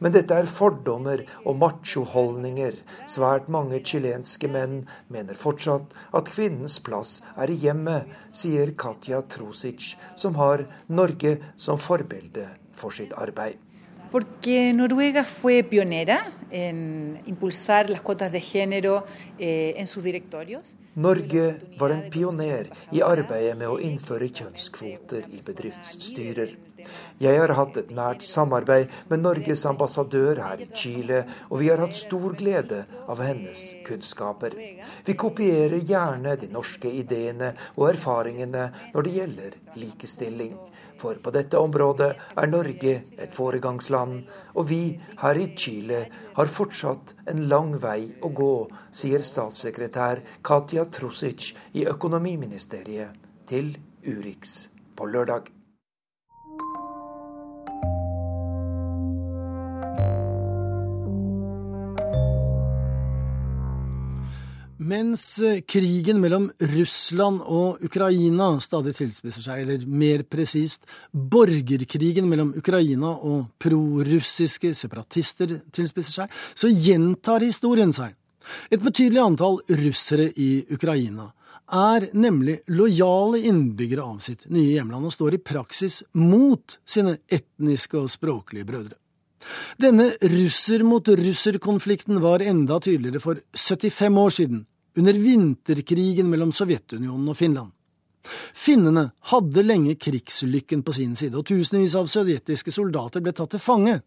Men 0.00 0.14
dette 0.14 0.36
er 0.36 0.50
fordommer 0.50 1.24
og 1.44 1.58
machoholdninger. 1.62 2.78
Svært 3.10 3.50
mange 3.52 3.82
chilenske 3.84 4.50
menn 4.52 4.82
mener 5.12 5.38
fortsatt 5.38 5.94
at 6.12 6.30
kvinnens 6.32 6.78
plass 6.84 7.20
er 7.36 7.52
i 7.52 7.58
hjemmet, 7.64 8.08
sier 8.32 8.74
Katja 8.78 9.22
Trosic, 9.22 9.94
som 10.16 10.38
har 10.40 10.66
Norge 10.88 11.38
som 11.56 11.80
forbilde 11.80 12.48
for 12.76 12.94
sitt 12.94 13.12
arbeid. 13.18 13.60
Porque 14.12 14.74
Noruega 14.74 15.24
fue 15.24 15.62
pionera 15.62 16.18
en 16.50 17.18
impulsar 17.24 17.88
las 17.88 18.02
cuotas 18.02 18.30
de 18.30 18.42
género 18.42 19.04
eh, 19.38 19.72
en 19.78 19.86
sus 19.86 20.04
directorios. 20.04 20.76
Norge 20.94 21.56
var 21.78 21.90
en 21.90 22.10
pioner 22.10 22.68
i 22.92 23.00
arbeidet 23.00 23.56
med 23.56 23.70
å 23.72 23.78
innføre 23.80 24.28
kjønnskvoter 24.28 25.24
i 25.32 25.40
bedriftsstyrer. 25.40 26.52
Jeg 27.22 27.38
har 27.38 27.54
hatt 27.54 27.76
et 27.78 27.92
nært 27.94 28.24
samarbeid 28.26 28.90
med 29.10 29.22
Norges 29.22 29.64
ambassadør 29.68 30.40
her 30.42 30.64
i 30.64 30.68
Chile, 30.74 31.22
og 31.50 31.62
vi 31.62 31.70
har 31.70 31.82
hatt 31.82 31.96
stor 31.96 32.34
glede 32.38 32.82
av 33.06 33.22
hennes 33.22 33.62
kunnskaper. 33.86 34.56
Vi 35.06 35.14
kopierer 35.18 35.78
gjerne 35.86 36.34
de 36.40 36.50
norske 36.52 36.90
ideene 36.90 37.52
og 37.76 37.92
erfaringene 37.92 38.68
når 38.94 39.06
det 39.06 39.16
gjelder 39.20 39.56
likestilling. 39.78 40.58
For 41.02 41.18
på 41.22 41.32
dette 41.34 41.58
området 41.58 42.10
er 42.38 42.50
Norge 42.50 42.92
et 43.18 43.32
foregangsland, 43.34 44.20
og 44.54 44.68
vi 44.70 44.82
her 45.22 45.40
i 45.40 45.48
Chile 45.58 46.04
har 46.36 46.52
fortsatt 46.58 47.14
en 47.32 47.46
lang 47.50 47.74
vei 47.82 48.12
å 48.22 48.30
gå, 48.30 48.52
sier 48.94 49.24
statssekretær 49.26 50.22
Katja 50.46 50.86
Trusic 50.90 51.52
i 51.74 51.86
Økonomiministeriet 51.90 53.18
til 53.50 53.74
Urix 54.06 54.68
på 54.96 55.10
lørdag. 55.10 55.50
Mens 64.82 65.38
eh, 65.38 65.60
krigen 65.68 66.18
mellom 66.18 66.48
Russland 66.72 67.42
og 67.44 67.82
Ukraina 67.86 68.48
stadig 68.64 68.96
tilspisser 68.96 69.44
seg, 69.44 69.60
eller 69.62 69.84
mer 69.86 70.24
presist, 70.26 70.88
borgerkrigen 71.12 72.26
mellom 72.26 72.50
Ukraina 72.58 73.12
og 73.14 73.52
prorussiske 73.62 74.72
separatister 74.74 75.60
tilspisser 75.76 76.22
seg, 76.22 76.34
så 76.58 76.70
gjentar 76.72 77.44
historien 77.46 77.94
seg. 77.94 78.16
Et 78.74 78.82
betydelig 78.82 79.22
antall 79.22 79.60
russere 79.84 80.32
i 80.34 80.64
Ukraina 80.74 81.28
er 81.72 82.08
nemlig 82.18 82.58
lojale 82.74 83.38
innbyggere 83.52 84.02
av 84.02 84.18
sitt 84.24 84.48
nye 84.50 84.74
hjemland 84.74 85.06
og 85.06 85.14
står 85.14 85.38
i 85.38 85.44
praksis 85.52 86.02
mot 86.18 86.80
sine 86.82 87.20
etniske 87.30 88.00
og 88.02 88.10
språklige 88.10 88.66
brødre. 88.66 88.98
Denne 89.80 90.12
russer-mot-russer-konflikten 90.22 92.20
var 92.22 92.42
enda 92.42 92.78
tydeligere 92.82 93.22
for 93.22 93.40
75 93.54 94.18
år 94.18 94.30
siden, 94.30 94.66
under 94.98 95.16
vinterkrigen 95.16 96.28
mellom 96.30 96.52
Sovjetunionen 96.52 97.32
og 97.32 97.36
Finland. 97.38 97.72
Finnene 98.54 99.08
hadde 99.32 99.64
lenge 99.64 99.96
krigslykken 99.98 100.84
på 100.86 100.94
sin 100.94 101.16
side, 101.18 101.34
og 101.38 101.46
tusenvis 101.48 101.96
av 101.98 102.10
sovjetiske 102.10 102.74
soldater 102.74 103.24
ble 103.24 103.34
tatt 103.34 103.54
til 103.54 103.62
fange. 103.62 103.98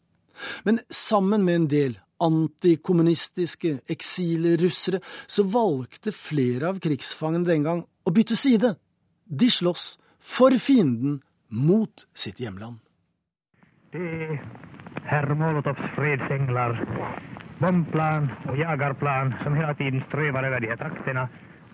Men 0.68 0.80
sammen 0.92 1.44
med 1.48 1.56
en 1.56 1.68
del 1.72 2.00
antikommunistiske 2.24 3.74
eksilrussere 3.92 5.02
så 5.28 5.44
valgte 5.52 6.14
flere 6.16 6.72
av 6.72 6.80
krigsfangene 6.84 7.48
den 7.48 7.68
gang 7.68 7.84
å 7.84 8.14
bytte 8.16 8.38
side. 8.40 8.76
De 9.26 9.50
slåss 9.52 9.96
for 10.20 10.56
fienden 10.62 11.20
mot 11.50 12.06
sitt 12.16 12.40
hjemland. 12.40 12.80
Er 13.96 14.40
herr 15.08 15.36
Molotovs 15.38 15.92
fredsengler 15.96 16.80
bombplan 17.60 18.30
og 18.49 18.58
jagerplan 18.58 19.34
som 19.43 19.56
hele 19.56 19.74
tiden 19.80 20.03
strøver 20.08 20.47
over 20.47 20.60
de 20.60 20.68
her 20.68 20.76
traktene. 20.76 21.28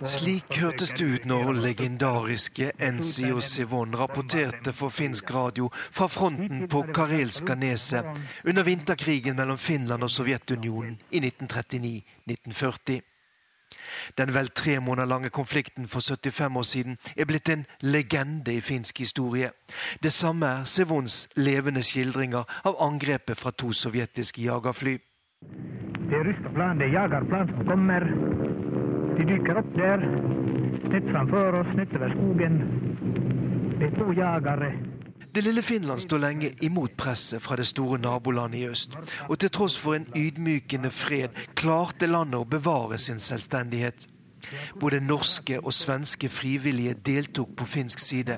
Slik 0.05 0.57
hørtes 0.57 0.91
det 0.97 1.05
ut 1.05 1.25
når 1.29 1.51
legendariske 1.61 2.71
NCO 2.81 3.41
Sivon 3.45 3.93
rapporterte 3.95 4.73
for 4.73 4.89
finsk 4.89 5.29
radio 5.33 5.69
fra 5.73 6.07
fronten 6.09 6.65
på 6.67 6.81
Karelska 6.93 7.55
neset 7.55 8.05
under 8.45 8.63
vinterkrigen 8.63 9.35
mellom 9.35 9.57
Finland 9.57 10.03
og 10.03 10.09
Sovjetunionen 10.09 10.97
i 11.11 11.19
1939-1940. 11.19 13.01
Den 14.17 14.33
vel 14.33 14.49
tre 14.49 14.79
måneder 14.79 15.07
lange 15.07 15.29
konflikten 15.29 15.87
for 15.87 15.99
75 15.99 16.55
år 16.57 16.63
siden 16.63 16.97
er 17.17 17.25
blitt 17.25 17.49
en 17.49 17.65
legende 17.81 18.53
i 18.53 18.61
finsk 18.61 18.99
historie. 18.99 19.51
Det 20.03 20.11
samme 20.11 20.45
er 20.45 20.63
Sivons 20.63 21.27
levende 21.35 21.83
skildringer 21.83 22.43
av 22.65 22.81
angrepet 22.81 23.37
fra 23.37 23.51
to 23.51 23.71
sovjetiske 23.71 24.41
jagerfly. 24.41 24.97
Det 26.11 26.23
ryska 26.23 26.49
plan, 26.49 26.81
er 26.81 26.85
jagerplan 26.85 27.47
som 27.47 27.65
kommer. 27.65 28.03
De 29.17 29.23
dyker 29.25 29.59
opp 29.61 29.67
der, 29.75 30.01
nett 30.91 31.05
framfor 31.07 31.55
oss, 31.61 31.69
nedover 31.77 32.11
skogen. 32.11 32.57
Det 33.79 33.85
er 33.87 33.93
to 33.95 34.07
jagere. 34.17 34.71
Det 35.31 35.43
lille 35.45 35.61
Finland 35.63 36.03
står 36.03 36.19
lenge 36.19 36.49
imot 36.67 36.97
presset 36.99 37.39
fra 37.39 37.55
det 37.55 37.67
store 37.69 37.99
nabolandet 38.03 38.59
i 38.59 38.65
øst. 38.67 38.97
Og 39.29 39.39
til 39.39 39.53
tross 39.55 39.77
for 39.79 39.95
en 39.95 40.09
ydmykende 40.11 40.91
fred 40.91 41.39
klarte 41.55 42.11
landet 42.11 42.41
å 42.41 42.49
bevare 42.57 42.99
sin 42.99 43.23
selvstendighet. 43.23 44.03
Både 44.83 44.99
norske 44.99 45.61
og 45.61 45.71
svenske 45.71 46.27
frivillige 46.27 46.97
deltok 47.07 47.55
på 47.55 47.69
finsk 47.77 48.03
side. 48.03 48.35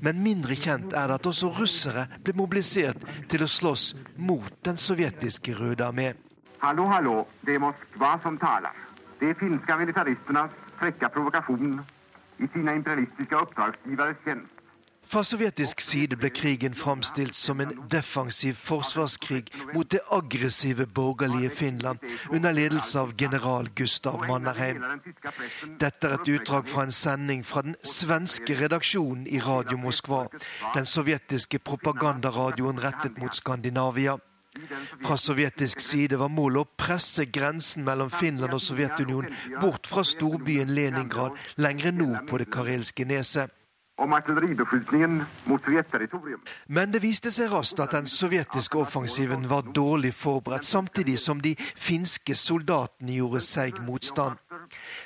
Men 0.00 0.24
mindre 0.26 0.58
kjent 0.58 0.90
er 0.90 1.06
det 1.06 1.20
at 1.20 1.30
også 1.30 1.54
russere 1.60 2.08
ble 2.24 2.34
mobilisert 2.34 3.06
til 3.30 3.46
å 3.46 3.52
slåss 3.60 3.92
mot 4.18 4.52
den 4.66 4.80
sovjetiske 4.90 5.54
Røde 5.62 5.86
armé. 5.86 6.10
Hallo, 6.62 6.84
hallo, 6.86 7.26
det 7.46 7.54
er 7.54 7.58
Moskva 7.58 8.18
som 8.22 8.36
taler. 8.38 8.74
De 9.20 9.34
finska 9.34 9.76
militaristernas 9.76 10.50
fräcka 10.78 11.08
provokation 11.08 11.80
i 12.38 12.46
sine 12.52 12.74
imperialistiske 12.76 13.36
oppdragsgiveres 13.36 14.16
tjänst. 14.24 14.62
Fra 15.06 15.24
sovjetisk 15.26 15.80
side 15.80 16.16
ble 16.16 16.30
krigen 16.30 16.78
framstilt 16.78 17.34
som 17.34 17.60
en 17.60 17.74
defensiv 17.90 18.54
forsvarskrig 18.54 19.50
mot 19.74 19.90
det 19.90 20.00
aggressive 20.14 20.86
borgerlige 20.86 21.50
Finland 21.50 21.98
under 22.30 22.52
ledelse 22.52 23.00
av 23.00 23.10
general 23.18 23.68
Gustav 23.74 24.22
Mannerheim. 24.28 24.86
Dette 25.80 26.08
er 26.08 26.14
et 26.20 26.34
utdrag 26.38 26.68
fra 26.70 26.86
en 26.86 26.94
sending 26.94 27.42
fra 27.44 27.66
den 27.66 27.74
svenske 27.82 28.54
redaksjonen 28.64 29.26
i 29.26 29.42
Radio 29.42 29.82
Moskva, 29.82 30.28
den 30.74 30.86
sovjetiske 30.86 31.58
propagandaradioen 31.58 32.78
rettet 32.78 33.18
mot 33.18 33.34
Skandinavia. 33.34 34.20
Fra 35.02 35.16
sovjetisk 35.16 35.80
side 35.80 36.18
var 36.20 36.30
målet 36.32 36.64
å 36.64 36.70
presse 36.84 37.26
grensen 37.26 37.84
mellom 37.86 38.12
Finland 38.12 38.54
og 38.56 38.62
Sovjetunionen 38.62 39.34
bort 39.62 39.88
fra 39.90 40.04
storbyen 40.06 40.74
Leningrad 40.74 41.38
lengre 41.56 41.92
nord 41.94 42.22
på 42.28 42.42
det 42.42 42.50
karelske 42.52 43.08
neset. 43.08 43.50
Men 46.66 46.92
det 46.94 47.02
viste 47.04 47.30
seg 47.30 47.52
raskt 47.52 47.82
at 47.84 47.92
den 47.92 48.08
sovjetiske 48.08 48.80
offensiven 48.80 49.44
var 49.50 49.68
dårlig 49.76 50.14
forberedt, 50.16 50.64
samtidig 50.64 51.18
som 51.20 51.42
de 51.44 51.52
finske 51.60 52.34
soldatene 52.38 53.18
gjorde 53.18 53.44
seig 53.44 53.78
motstand. 53.84 54.40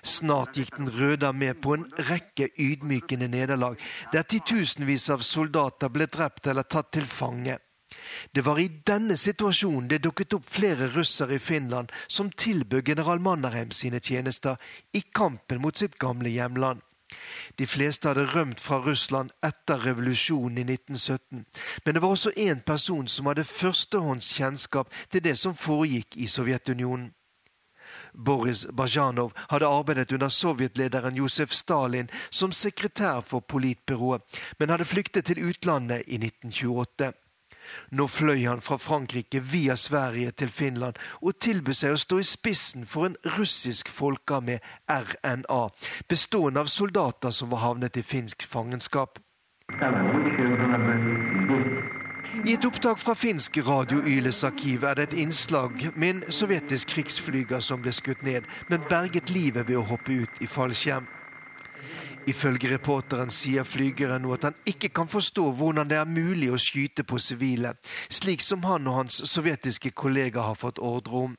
Snart 0.07 0.57
gikk 0.57 0.77
Den 0.77 0.91
røde 0.93 1.33
med 1.33 1.61
på 1.65 1.75
en 1.75 1.87
rekke 2.09 2.49
ydmykende 2.61 3.29
nederlag, 3.29 3.77
der 4.13 4.23
titusenvis 4.23 5.11
av 5.11 5.25
soldater 5.27 5.89
ble 5.91 6.07
drept 6.07 6.47
eller 6.47 6.63
tatt 6.63 6.93
til 6.95 7.07
fange. 7.11 7.59
Det 8.33 8.45
var 8.47 8.59
i 8.59 8.69
denne 8.87 9.17
situasjonen 9.17 9.89
det 9.89 10.03
dukket 10.05 10.37
opp 10.39 10.49
flere 10.51 10.89
russere 10.95 11.37
i 11.37 11.43
Finland 11.43 11.93
som 12.07 12.31
tilbød 12.31 12.89
general 12.89 13.21
Mannerheim 13.21 13.71
sine 13.71 14.01
tjenester 14.01 14.57
i 14.93 15.01
kampen 15.01 15.63
mot 15.63 15.77
sitt 15.77 15.99
gamle 15.99 16.33
hjemland. 16.33 16.81
De 17.59 17.67
fleste 17.67 18.09
hadde 18.09 18.27
rømt 18.33 18.61
fra 18.61 18.81
Russland 18.83 19.31
etter 19.47 19.85
revolusjonen 19.87 20.59
i 20.59 20.65
1917, 20.75 21.45
men 21.85 21.95
det 21.95 22.03
var 22.03 22.15
også 22.15 22.33
én 22.37 22.63
person 22.67 23.07
som 23.09 23.31
hadde 23.31 23.45
førstehånds 23.47 24.33
kjennskap 24.39 24.91
til 25.13 25.23
det 25.25 25.37
som 25.39 25.55
foregikk 25.55 26.17
i 26.17 26.27
Sovjetunionen. 26.27 27.13
Boris 28.13 28.67
Bajanov 28.73 29.33
hadde 29.51 29.69
arbeidet 29.69 30.13
under 30.13 30.29
sovjetlederen 30.29 31.17
Josef 31.17 31.53
Stalin 31.53 32.11
som 32.31 32.53
sekretær 32.53 33.21
for 33.21 33.41
politbyrået, 33.41 34.23
men 34.59 34.71
hadde 34.71 34.89
flyktet 34.89 35.31
til 35.31 35.45
utlandet 35.49 36.03
i 36.07 36.19
1928. 36.19 37.13
Nå 37.91 38.07
fløy 38.07 38.47
han 38.47 38.61
fra 38.61 38.77
Frankrike 38.77 39.41
via 39.41 39.77
Sverige 39.77 40.31
til 40.31 40.51
Finland 40.51 40.99
og 41.21 41.39
tilbød 41.41 41.79
seg 41.81 41.95
å 41.95 42.01
stå 42.01 42.19
i 42.21 42.27
spissen 42.27 42.87
for 42.87 43.09
en 43.09 43.17
russisk 43.39 43.89
folkearmé, 43.93 44.59
RNA, 44.89 45.63
bestående 46.09 46.61
av 46.63 46.73
soldater 46.73 47.35
som 47.35 47.51
var 47.51 47.65
havnet 47.65 47.97
i 47.97 48.05
finsk 48.07 48.49
fangenskap. 48.51 49.19
I 52.45 52.53
et 52.53 52.65
opptak 52.69 52.99
fra 53.01 53.15
finsk 53.19 53.59
Radio 53.67 54.03
Yles 54.07 54.45
arkiv 54.45 54.85
er 54.85 54.99
det 54.99 55.09
et 55.09 55.19
innslag 55.25 55.89
med 55.95 56.09
en 56.11 56.33
sovjetisk 56.33 56.93
krigsflyger 56.95 57.63
som 57.65 57.83
ble 57.83 57.95
skutt 57.95 58.23
ned, 58.27 58.47
men 58.69 58.85
berget 58.91 59.31
livet 59.31 59.69
ved 59.69 59.79
å 59.81 59.87
hoppe 59.87 60.23
ut 60.23 60.43
i 60.43 60.51
fallskjerm. 60.51 61.07
Ifølge 62.27 62.73
reporteren 62.73 63.31
sier 63.31 63.63
flygeren 63.63 64.25
nå 64.27 64.33
at 64.35 64.49
han 64.49 64.57
ikke 64.67 64.91
kan 64.99 65.09
forstå 65.11 65.45
hvordan 65.59 65.91
det 65.91 66.01
er 66.01 66.11
mulig 66.11 66.51
å 66.51 66.59
skyte 66.59 67.05
på 67.07 67.21
sivile, 67.23 67.77
slik 68.11 68.43
som 68.43 68.67
han 68.67 68.89
og 68.91 69.01
hans 69.01 69.21
sovjetiske 69.31 69.93
kollega 69.95 70.43
har 70.49 70.59
fått 70.59 70.83
ordre 70.83 71.23
om. 71.29 71.37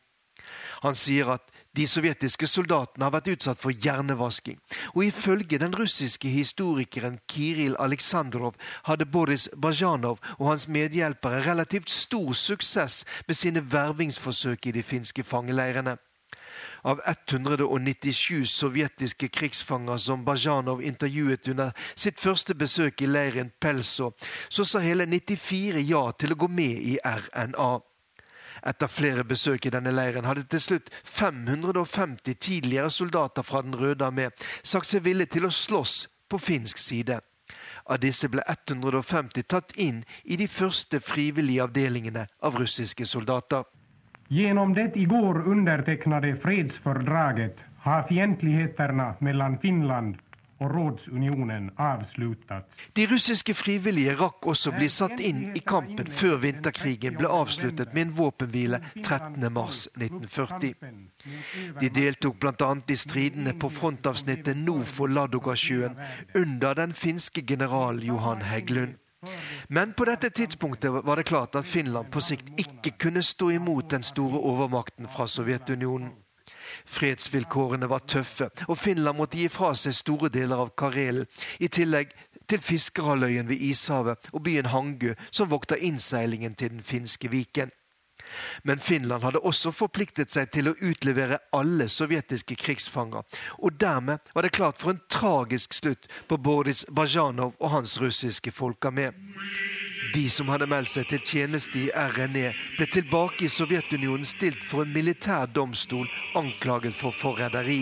Han 0.85 0.95
sier 0.95 1.33
at 1.35 1.51
De 1.77 1.85
sovjetiske 1.85 2.47
soldatene 2.49 3.05
har 3.05 3.13
vært 3.13 3.27
utsatt 3.35 3.59
for 3.61 3.69
hjernevasking. 3.69 4.55
Og 4.95 5.03
ifølge 5.05 5.59
den 5.61 5.75
russiske 5.77 6.31
historikeren 6.33 7.19
Kiril 7.29 7.75
Aleksandrov 7.77 8.55
hadde 8.88 9.05
Boris 9.05 9.45
Bajanov 9.53 10.17
og 10.39 10.47
hans 10.49 10.65
medhjelpere 10.65 11.43
relativt 11.45 11.93
stor 11.93 12.33
suksess 12.33 13.03
med 13.27 13.38
sine 13.38 13.61
vervingsforsøk 13.61 14.65
i 14.65 14.73
de 14.79 14.81
finske 14.81 15.21
fangeleirene. 15.21 15.99
Av 16.84 17.01
197 17.05 18.45
sovjetiske 18.45 19.28
krigsfanger 19.34 19.97
som 19.97 20.25
Bajanov 20.25 20.82
intervjuet 20.82 21.47
under 21.47 21.71
sitt 21.95 22.19
første 22.19 22.55
besøk 22.55 23.01
i 23.01 23.09
leiren 23.09 23.51
Pelso, 23.59 24.11
så 24.49 24.65
sa 24.65 24.80
hele 24.84 25.05
94 25.05 25.84
ja 25.88 26.03
til 26.11 26.34
å 26.34 26.39
gå 26.43 26.47
med 26.47 26.82
i 26.93 26.97
RNA. 27.03 27.71
Etter 28.67 28.89
flere 28.89 29.23
besøk 29.23 29.65
i 29.65 29.71
denne 29.73 29.93
leiren 29.93 30.25
hadde 30.25 30.47
til 30.49 30.61
slutt 30.61 30.91
550 31.05 32.38
tidligere 32.41 32.91
soldater 32.91 33.45
fra 33.45 33.61
Den 33.61 33.78
røde 33.78 34.05
armé 34.05 34.30
sagt 34.63 34.89
seg 34.89 35.05
villige 35.05 35.38
til 35.38 35.47
å 35.47 35.53
slåss 35.53 36.07
på 36.30 36.39
finsk 36.41 36.82
side. 36.82 37.19
Av 37.88 37.99
disse 38.03 38.28
ble 38.28 38.43
150 38.43 39.47
tatt 39.47 39.71
inn 39.80 40.01
i 40.25 40.36
de 40.36 40.47
første 40.51 40.99
frivillige 40.99 41.63
avdelingene 41.63 42.25
av 42.43 42.57
russiske 42.59 43.05
soldater. 43.07 43.63
Genom 44.28 44.73
det 44.73 44.91
i 44.95 45.05
går 45.05 45.47
undertecknade 45.47 46.36
fredsfördraget 46.36 47.55
har 47.78 48.03
fientligheterna 48.03 49.15
mellan 49.19 49.57
Finland 49.59 50.17
og 50.59 50.71
rådsunionen 50.75 51.71
avsluttet. 51.78 52.65
De 52.93 53.05
russiske 53.07 53.53
frivillige 53.53 54.15
rakk 54.19 54.47
også 54.51 54.71
bli 54.75 54.89
satt 54.89 55.19
inn 55.21 55.51
i 55.55 55.59
kampen 55.59 56.07
før 56.19 56.38
vinterkrigen 56.43 57.17
ble 57.19 57.28
avsluttet 57.32 57.93
med 57.93 58.01
en 58.07 58.13
våpenhvile 58.17 58.78
13.3.1940. 58.95 60.73
De 61.80 61.89
deltok 61.99 62.39
bl.a. 62.41 62.71
i 62.89 62.95
stridene 62.97 63.53
på 63.53 63.69
frontavsnittet 63.69 64.57
nord 64.57 64.86
for 64.97 65.07
Ladogasjøen 65.07 65.95
under 66.36 66.73
den 66.82 66.91
finske 66.93 67.41
general 67.47 68.03
Johan 68.03 68.41
Heggelund. 68.41 68.93
Men 69.68 69.93
på 69.93 70.05
dette 70.05 70.30
tidspunktet 70.30 70.91
var 70.91 71.15
det 71.15 71.24
klart 71.24 71.55
at 71.55 71.65
Finland 71.65 72.11
på 72.13 72.22
sikt 72.22 72.51
ikke 72.61 72.93
kunne 73.01 73.24
stå 73.24 73.49
imot 73.55 73.89
den 73.89 74.03
store 74.03 74.39
overmakten 74.39 75.09
fra 75.09 75.28
Sovjetunionen. 75.28 76.13
Fredsvilkårene 76.86 77.89
var 77.89 78.05
tøffe, 78.07 78.49
og 78.68 78.78
Finland 78.78 79.18
måtte 79.18 79.39
gi 79.39 79.47
fra 79.49 79.74
seg 79.76 79.95
store 79.95 80.30
deler 80.30 80.61
av 80.63 80.74
Karelen, 80.78 81.26
i 81.59 81.68
tillegg 81.68 82.13
til 82.47 82.61
fiskerhalvøyen 82.63 83.49
ved 83.49 83.63
Ishavet 83.70 84.30
og 84.32 84.43
byen 84.43 84.70
Hangö, 84.72 85.15
som 85.32 85.51
vokta 85.51 85.76
innseilingen 85.76 86.55
til 86.55 86.76
den 86.76 86.84
finske 86.84 87.32
viken. 87.32 87.72
Men 88.63 88.80
Finland 88.84 89.23
hadde 89.23 89.43
også 89.45 89.71
forpliktet 89.75 90.32
seg 90.34 90.51
til 90.53 90.71
å 90.71 90.75
utlevere 90.82 91.39
alle 91.55 91.88
sovjetiske 91.91 92.57
krigsfanger. 92.59 93.25
Og 93.59 93.78
dermed 93.80 94.34
var 94.34 94.45
det 94.47 94.55
klart 94.57 94.82
for 94.82 94.93
en 94.93 95.03
tragisk 95.11 95.73
slutt 95.78 96.09
på 96.28 96.38
Boris 96.38 96.86
Bajanov 96.89 97.55
og 97.59 97.73
hans 97.73 97.97
russiske 98.01 98.53
folkarmé. 98.55 99.11
De 100.13 100.28
som 100.32 100.47
hadde 100.51 100.69
meldt 100.69 100.91
seg 100.93 101.07
til 101.09 101.23
tjeneste 101.25 101.80
i 101.82 101.88
RNE, 101.91 102.51
ble 102.78 102.88
tilbake 102.91 103.45
i 103.45 103.51
Sovjetunionen 103.51 104.25
stilt 104.28 104.63
for 104.63 104.86
en 104.86 104.93
militær 104.93 105.49
domstol 105.51 106.07
anklaget 106.38 106.95
for 106.95 107.15
forræderi. 107.15 107.82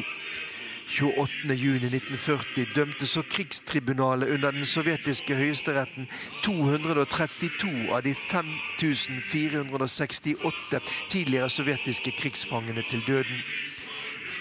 28.6.1940 0.87 2.73
dømte 2.75 3.07
så 3.07 3.21
krigstribunalet 3.29 4.29
under 4.29 4.51
den 4.51 4.65
sovjetiske 4.65 5.35
høyesteretten 5.35 6.07
232 6.45 7.89
av 7.89 8.03
de 8.05 8.15
5468 8.29 10.79
tidligere 11.09 11.49
sovjetiske 11.49 12.11
krigsfangene 12.19 12.83
til 12.89 13.03
døden. 13.07 13.43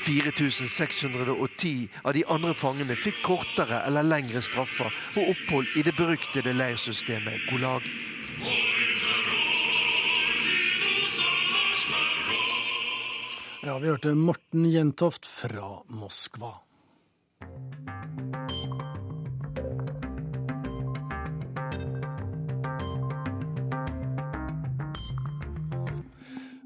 4610 0.05 1.89
av 2.05 2.13
de 2.13 2.25
andre 2.29 2.55
fangene 2.55 2.97
fikk 2.99 3.23
kortere 3.25 3.81
eller 3.89 4.03
lengre 4.05 4.43
straffer 4.45 4.93
og 5.17 5.29
opphold 5.33 5.67
i 5.81 5.83
det 5.87 5.97
beryktede 5.97 6.53
leirsystemet 6.53 7.41
Gulag. 7.49 7.81
Ja, 13.67 13.79
vi 13.79 13.89
hørte 13.89 14.11
Morten 14.15 14.67
Jentoft 14.69 15.25
fra 15.27 15.79
Moskva. 15.89 16.51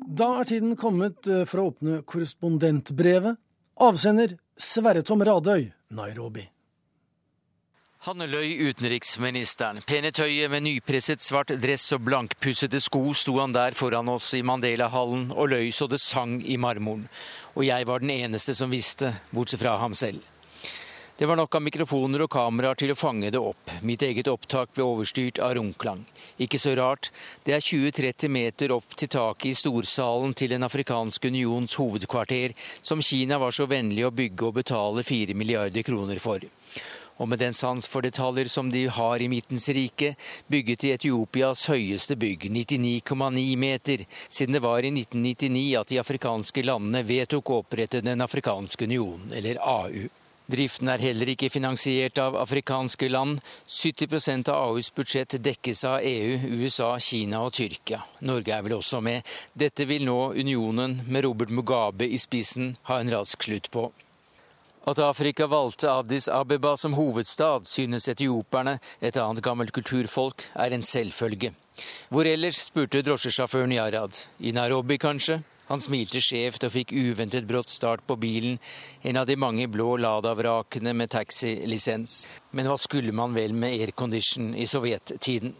Da 0.03 0.33
er 0.41 0.51
tiden 0.51 0.75
kommet 0.75 1.31
eh, 1.31 1.45
for 1.47 1.63
å 1.63 1.69
åpne 1.71 2.03
korrespondentbrevet. 2.03 3.39
Avsender 3.79 4.35
Sverre 4.59 5.07
Tom 5.07 5.23
Radøy, 5.23 5.69
Nairobi. 5.95 6.49
Hanne 8.07 8.29
Løy, 8.31 8.53
utenriksministeren. 8.71 9.81
Pene 9.83 10.13
tøyet 10.15 10.53
med 10.53 10.63
nypresset 10.63 11.19
svart 11.19 11.51
dress 11.59 11.89
og 11.97 12.05
blankpussede 12.07 12.79
sko 12.79 13.01
sto 13.11 13.33
han 13.41 13.51
der 13.51 13.75
foran 13.75 14.07
oss 14.13 14.29
i 14.39 14.43
Mandela-hallen 14.47 15.33
og 15.35 15.49
løy 15.51 15.73
så 15.75 15.89
det 15.91 15.99
sang 15.99 16.37
i 16.47 16.55
marmoren. 16.63 17.09
Og 17.59 17.65
jeg 17.67 17.89
var 17.91 18.05
den 18.05 18.13
eneste 18.15 18.55
som 18.55 18.71
visste, 18.71 19.11
bortsett 19.35 19.65
fra 19.65 19.73
ham 19.83 19.97
selv. 19.99 20.23
Det 21.19 21.27
var 21.27 21.41
nok 21.41 21.57
av 21.59 21.65
mikrofoner 21.67 22.23
og 22.23 22.31
kameraer 22.31 22.79
til 22.79 22.93
å 22.95 22.97
fange 23.01 23.33
det 23.35 23.41
opp. 23.43 23.73
Mitt 23.83 24.05
eget 24.07 24.31
opptak 24.31 24.71
ble 24.77 24.87
overstyrt 24.87 25.41
av 25.43 25.57
runklang. 25.59 26.05
Ikke 26.39 26.61
så 26.63 26.77
rart, 26.79 27.11
det 27.43 27.57
er 27.57 27.67
20-30 27.67 28.31
meter 28.31 28.77
opp 28.77 28.95
til 28.95 29.11
taket 29.11 29.51
i 29.51 29.59
storsalen 29.59 30.39
til 30.39 30.55
Den 30.55 30.63
afrikanske 30.63 31.35
unions 31.35 31.75
hovedkvarter, 31.83 32.55
som 32.79 33.03
Kina 33.03 33.41
var 33.43 33.51
så 33.51 33.67
vennlig 33.67 34.07
å 34.07 34.15
bygge 34.15 34.47
og 34.47 34.61
betale 34.63 35.03
4 35.03 35.35
milliarder 35.35 35.83
kroner 35.83 36.23
for. 36.23 36.47
Og 37.19 37.29
med 37.29 37.41
den 37.43 37.55
sans 37.55 37.87
for 37.91 38.07
detaljer 38.07 38.49
som 38.49 38.71
de 38.71 38.85
har 38.87 39.23
i 39.23 39.29
Midtens 39.29 39.69
rike, 39.75 40.15
bygget 40.47 40.85
de 40.85 40.93
Etiopias 40.95 41.65
høyeste 41.67 42.17
bygg, 42.17 42.47
99,9 42.55 43.57
meter, 43.59 44.07
siden 44.29 44.55
det 44.55 44.63
var 44.63 44.87
i 44.87 44.93
1999 44.95 45.67
at 45.81 45.91
de 45.91 45.99
afrikanske 45.99 46.63
landene 46.63 47.03
vedtok 47.03 47.51
å 47.51 47.61
opprette 47.65 48.05
Den 48.07 48.23
afrikanske 48.23 48.87
union, 48.87 49.33
eller 49.35 49.59
AU. 49.59 50.09
Driften 50.49 50.89
er 50.89 51.03
heller 51.03 51.29
ikke 51.29 51.51
finansiert 51.53 52.17
av 52.23 52.39
afrikanske 52.41 53.11
land. 53.13 53.43
70% 53.69 54.49
av 54.49 54.71
AUs 54.71 54.89
budsjett 54.97 55.37
dekkes 55.45 55.85
av 55.85 55.99
EU, 56.01 56.39
USA, 56.63 56.95
Kina 56.99 57.43
og 57.45 57.53
Tyrkia. 57.53 58.01
Norge 58.25 58.57
er 58.57 58.65
vel 58.65 58.79
også 58.79 59.03
med. 59.05 59.29
Dette 59.53 59.85
vil 59.85 60.09
nå 60.09 60.33
unionen, 60.41 61.03
med 61.05 61.27
Robert 61.29 61.53
Mugabe 61.53 62.09
i 62.09 62.17
spissen, 62.17 62.79
ha 62.89 62.97
en 62.97 63.13
rask 63.13 63.45
slutt 63.45 63.69
på. 63.75 63.91
At 64.89 64.99
Afrika 64.99 65.47
valgte 65.47 65.91
Addis 65.91 66.29
Abeba 66.29 66.77
som 66.77 66.95
hovedstad, 66.97 67.67
synes 67.69 68.07
etioperne, 68.09 68.79
et 69.05 69.19
annet 69.21 69.45
gammelt 69.45 69.73
kulturfolk, 69.77 70.47
er 70.57 70.73
en 70.73 70.83
selvfølge. 70.83 71.51
Hvor 72.09 72.25
ellers, 72.25 72.63
spurte 72.71 73.03
drosjesjåføren 73.05 73.75
Yarad. 73.77 74.17
I 74.41 74.55
Nairobi, 74.57 74.97
kanskje? 74.97 75.43
Han 75.69 75.85
smilte 75.85 76.23
skjevt 76.25 76.65
og 76.65 76.73
fikk 76.73 76.97
uventet 76.97 77.45
brått 77.45 77.69
start 77.69 78.07
på 78.09 78.17
bilen, 78.17 78.57
en 79.05 79.21
av 79.21 79.29
de 79.29 79.37
mange 79.37 79.69
blå 79.69 79.99
Lada-vrakene 80.01 80.97
med 80.97 81.13
taxilisens. 81.13 82.23
Men 82.57 82.73
hva 82.73 82.81
skulle 82.81 83.13
man 83.13 83.37
vel 83.37 83.53
med 83.53 83.77
aircondition 83.77 84.55
i 84.57 84.65
sovjettiden? 84.65 85.53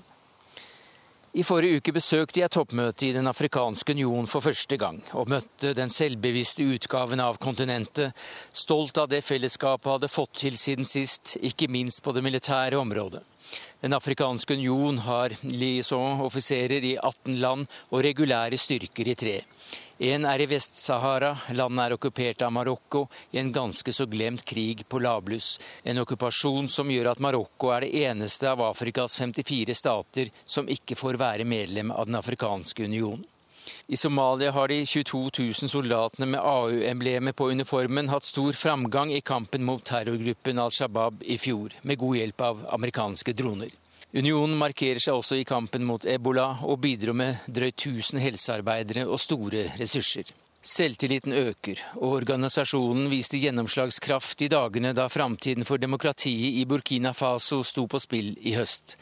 I 1.37 1.43
forrige 1.45 1.83
uke 1.83 1.93
besøkte 1.93 2.41
jeg 2.41 2.49
toppmøtet 2.55 3.11
i 3.11 3.13
Den 3.13 3.29
afrikanske 3.29 3.93
union 3.93 4.27
for 4.27 4.41
første 4.41 4.79
gang, 4.81 5.03
og 5.13 5.29
møtte 5.29 5.75
den 5.77 5.91
selvbevisste 5.93 6.65
utgaven 6.65 7.21
av 7.21 7.37
kontinentet, 7.37 8.17
stolt 8.57 8.97
av 8.97 9.11
det 9.13 9.21
fellesskapet 9.27 9.91
hadde 9.93 10.09
fått 10.09 10.39
til 10.41 10.57
siden 10.57 10.89
sist, 10.89 11.37
ikke 11.37 11.69
minst 11.69 12.01
på 12.03 12.15
det 12.17 12.25
militære 12.25 12.81
området. 12.81 13.21
Den 13.85 13.93
afrikanske 13.93 14.57
union 14.57 15.03
har 15.05 15.37
liaison-offiserer 15.45 16.87
i 16.95 16.97
18 16.97 17.37
land 17.45 17.69
og 17.93 18.03
regulære 18.09 18.57
styrker 18.59 19.13
i 19.13 19.15
tre. 19.15 19.37
En 20.01 20.25
er 20.31 20.39
i 20.39 20.47
Vest-Sahara, 20.47 21.33
landet 21.59 21.83
er 21.83 21.93
okkupert 21.97 22.43
av 22.47 22.53
Marokko 22.55 23.01
i 23.35 23.41
en 23.41 23.49
ganske 23.51 23.91
så 23.93 24.05
glemt 24.07 24.45
krig 24.47 24.85
på 24.87 25.01
lavbluss. 25.03 25.57
En 25.83 25.99
okkupasjon 25.99 26.69
som 26.71 26.93
gjør 26.95 27.09
at 27.11 27.23
Marokko 27.25 27.73
er 27.75 27.83
det 27.83 28.05
eneste 28.07 28.47
av 28.47 28.63
Afrikas 28.63 29.17
54 29.19 29.75
stater 29.75 30.31
som 30.45 30.71
ikke 30.71 30.95
får 30.95 31.19
være 31.19 31.49
medlem 31.51 31.91
av 31.91 32.07
Den 32.07 32.21
afrikanske 32.21 32.87
union. 32.87 33.27
I 33.91 33.99
Somalia 33.99 34.55
har 34.55 34.71
de 34.71 34.85
22 34.87 35.25
000 35.41 35.73
soldatene 35.75 36.31
med 36.31 36.47
AU-emblemet 36.47 37.35
på 37.35 37.51
uniformen 37.51 38.15
hatt 38.15 38.25
stor 38.25 38.55
framgang 38.55 39.11
i 39.13 39.21
kampen 39.21 39.67
mot 39.67 39.83
terrorgruppen 39.83 40.63
Al 40.63 40.71
Shabaab 40.71 41.27
i 41.27 41.43
fjor, 41.43 41.75
med 41.83 41.99
god 41.99 42.23
hjelp 42.23 42.47
av 42.53 42.65
amerikanske 42.79 43.35
droner. 43.35 43.75
Unionen 44.17 44.57
markerer 44.57 45.03
seg 45.05 45.19
også 45.19 45.37
i 45.37 45.45
kampen 45.45 45.83
mot 45.85 46.07
ebola, 46.09 46.55
og 46.65 46.79
bidro 46.81 47.13
med 47.13 47.43
drøyt 47.45 47.77
1000 47.77 48.23
helsearbeidere 48.25 49.05
og 49.05 49.21
store 49.21 49.67
ressurser. 49.77 50.31
Selvtilliten 50.65 51.35
øker, 51.37 51.83
og 52.01 52.15
organisasjonen 52.23 53.11
viste 53.13 53.37
gjennomslagskraft 53.39 54.47
i 54.47 54.49
dagene 54.49 54.95
da 54.97 55.11
framtiden 55.13 55.69
for 55.69 55.77
demokratiet 55.77 56.57
i 56.57 56.65
Burkina 56.65 57.13
Faso 57.13 57.61
sto 57.63 57.85
på 57.87 58.01
spill 58.01 58.33
i 58.49 58.57
høst. 58.57 58.97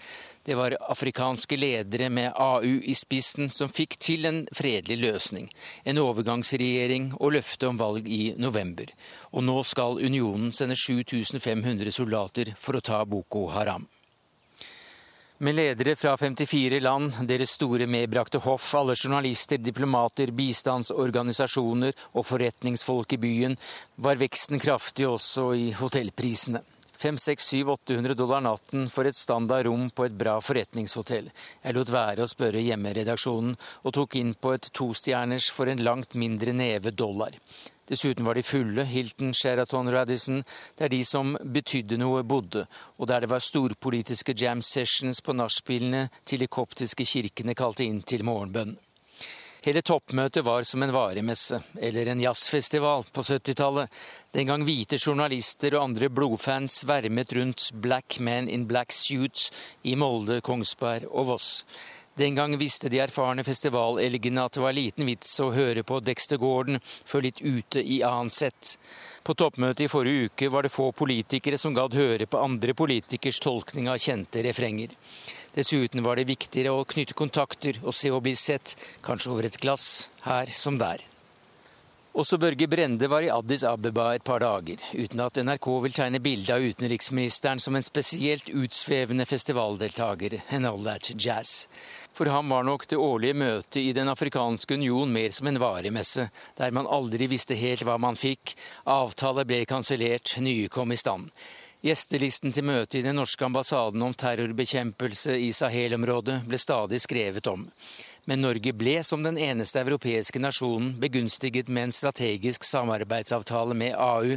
Det 0.46 0.59
var 0.59 0.74
afrikanske 0.90 1.57
ledere 1.59 2.11
med 2.11 2.34
AU 2.34 2.82
i 2.82 2.94
spissen 2.94 3.50
som 3.54 3.70
fikk 3.70 3.96
til 4.02 4.26
en 4.26 4.44
fredelig 4.54 4.98
løsning, 5.00 5.48
en 5.86 6.02
overgangsregjering 6.02 7.12
og 7.20 7.38
løfte 7.38 7.70
om 7.70 7.78
valg 7.78 8.07
i 8.11 8.34
november. 8.38 8.90
Og 9.32 9.46
nå 9.46 9.62
skal 9.62 10.02
unionen 10.02 10.50
sende 10.50 10.74
7500 10.74 11.94
soldater 11.94 12.57
for 12.59 12.78
å 12.78 12.82
ta 12.82 13.04
Boko 13.07 13.46
Haram. 13.54 13.86
Med 15.39 15.53
ledere 15.55 15.93
fra 16.01 16.14
54 16.16 16.78
land, 16.80 17.18
deres 17.28 17.51
store 17.59 17.84
medbrakte 17.87 18.39
hoff, 18.41 18.70
alle 18.78 18.95
journalister, 18.97 19.61
diplomater, 19.61 20.30
bistandsorganisasjoner 20.32 21.93
og 22.16 22.24
forretningsfolk 22.24 23.12
i 23.12 23.18
byen, 23.20 23.57
var 24.01 24.16
veksten 24.16 24.57
kraftig 24.62 25.05
også 25.11 25.51
i 25.53 25.66
hotellprisene. 25.76 26.62
500-800 26.99 28.14
dollar 28.14 28.40
natten 28.40 28.88
for 28.92 29.09
et 29.09 29.16
standard 29.16 29.66
rom 29.66 29.90
på 29.90 30.07
et 30.07 30.16
bra 30.16 30.38
forretningshotell. 30.40 31.30
Jeg 31.62 31.76
lot 31.76 31.92
være 31.92 32.24
å 32.24 32.30
spørre 32.30 32.64
hjemmeredaksjonen, 32.64 33.57
og 33.84 33.97
tok 33.97 34.18
inn 34.20 34.34
på 34.34 34.55
et 34.57 34.70
tostjerners 34.72 35.51
for 35.53 35.70
en 35.70 35.84
langt 35.84 36.16
mindre 36.18 36.57
neve 36.57 36.94
dollar. 36.97 37.36
Dessuten 37.86 38.26
var 38.26 38.34
de 38.34 38.42
fulle, 38.42 38.82
Hilton, 38.84 39.34
Sheraton, 39.34 39.92
Radisson, 39.92 40.42
der 40.78 40.90
de 40.90 41.05
som 41.07 41.36
betydde 41.38 42.01
noe, 42.01 42.24
bodde, 42.26 42.64
og 42.99 43.07
der 43.07 43.22
det 43.22 43.30
var 43.30 43.44
storpolitiske 43.44 44.34
jam 44.34 44.62
sessions 44.62 45.22
på 45.22 45.36
nachspielene 45.38 46.09
til 46.26 46.42
de 46.42 46.51
koptiske 46.51 47.07
kirkene 47.07 47.55
kalte 47.55 47.86
inn 47.86 48.03
til 48.03 48.26
morgenbønn. 48.26 48.74
Hele 49.67 49.81
toppmøtet 49.83 50.45
var 50.47 50.62
som 50.62 50.85
en 50.85 50.93
varemesse, 50.95 51.59
eller 51.83 52.07
en 52.07 52.21
jazzfestival, 52.23 53.03
på 53.12 53.23
70-tallet, 53.27 53.91
den 54.31 54.47
gang 54.47 54.62
hvite 54.62 54.95
journalister 54.95 55.75
og 55.75 55.89
andre 55.89 56.07
blodfans 56.07 56.85
svermet 56.85 57.33
rundt 57.35 57.73
Black 57.75 58.21
Men 58.23 58.47
in 58.47 58.69
Black 58.71 58.95
Suits 58.95 59.49
i 59.83 59.97
Molde, 59.99 60.39
Kongsberg 60.47 61.09
og 61.11 61.33
Voss. 61.33 61.51
Den 62.14 62.39
gang 62.39 62.55
visste 62.61 62.89
de 62.89 63.01
erfarne 63.03 63.43
festivalelgene 63.45 64.45
at 64.47 64.55
det 64.55 64.62
var 64.62 64.77
liten 64.77 65.11
vits 65.11 65.35
å 65.43 65.51
høre 65.53 65.83
på 65.83 65.99
Dexter 66.01 66.39
Gordon 66.39 66.79
før 66.87 67.27
litt 67.27 67.43
ute 67.43 67.83
i 67.83 67.99
annet 68.07 68.39
sett. 68.39 68.77
På 69.27 69.35
toppmøtet 69.35 69.89
i 69.89 69.91
forrige 69.91 70.31
uke 70.31 70.53
var 70.55 70.62
det 70.62 70.71
få 70.71 70.93
politikere 70.95 71.59
som 71.59 71.75
gadd 71.75 71.99
høre 71.99 72.31
på 72.31 72.39
andre 72.39 72.73
politikers 72.79 73.43
tolkning 73.43 73.91
av 73.91 73.99
kjente 73.99 74.47
refrenger. 74.47 74.95
Dessuten 75.57 76.04
var 76.04 76.20
det 76.20 76.28
viktigere 76.28 76.74
å 76.76 76.84
knytte 76.84 77.16
kontakter 77.16 77.78
og 77.82 77.94
se 77.96 78.11
og 78.12 78.26
bli 78.26 78.34
sett, 78.36 78.74
kanskje 79.00 79.30
over 79.32 79.48
et 79.48 79.57
glass, 79.62 80.11
her 80.26 80.52
som 80.52 80.76
der. 80.76 81.00
Også 82.16 82.38
Børge 82.40 82.64
Brende 82.68 83.09
var 83.12 83.24
i 83.24 83.28
Addis 83.28 83.64
Abeba 83.68 84.11
et 84.16 84.24
par 84.24 84.40
dager, 84.40 84.80
uten 84.96 85.20
at 85.20 85.36
NRK 85.36 85.66
vil 85.84 85.96
tegne 85.96 86.20
bilde 86.24 86.54
av 86.54 86.64
utenriksministeren 86.64 87.61
som 87.61 87.76
en 87.76 87.84
spesielt 87.84 88.48
utsvevende 88.48 89.26
festivaldeltaker, 89.28 90.38
and 90.48 90.64
all 90.64 90.80
that 90.84 91.11
jazz. 91.16 91.66
For 92.16 92.32
ham 92.32 92.48
var 92.48 92.64
nok 92.64 92.86
det 92.88 92.96
årlige 92.96 93.36
møtet 93.36 93.82
i 93.82 93.92
Den 93.92 94.09
afrikanske 94.09 94.80
union 94.80 95.12
mer 95.12 95.28
som 95.36 95.50
en 95.50 95.61
varemesse, 95.61 96.30
der 96.57 96.72
man 96.72 96.88
aldri 96.88 97.28
visste 97.28 97.57
helt 97.57 97.84
hva 97.84 97.98
man 98.00 98.16
fikk, 98.16 98.57
avtaler 98.84 99.44
ble 99.44 99.64
kansellert, 99.68 100.38
nye 100.40 100.72
kom 100.72 100.92
i 100.92 100.96
stand. 100.96 101.28
Gjestelisten 101.87 102.51
til 102.51 102.64
møtet 102.66 102.97
i 102.99 103.05
den 103.05 103.14
norske 103.14 103.45
ambassaden 103.47 104.03
om 104.03 104.14
terrorbekjempelse 104.18 105.37
i 105.39 105.53
Sahel-området 105.55 106.41
ble 106.49 106.59
stadig 106.59 106.99
skrevet 106.99 107.47
om. 107.47 107.62
Men 108.26 108.43
Norge 108.43 108.72
ble 108.74 108.97
som 109.07 109.22
den 109.22 109.37
eneste 109.39 109.78
europeiske 109.84 110.41
nasjonen 110.43 110.97
begunstiget 110.99 111.70
med 111.70 111.87
en 111.87 111.95
strategisk 111.95 112.66
samarbeidsavtale 112.66 113.76
med 113.78 113.95
AU, 113.95 114.34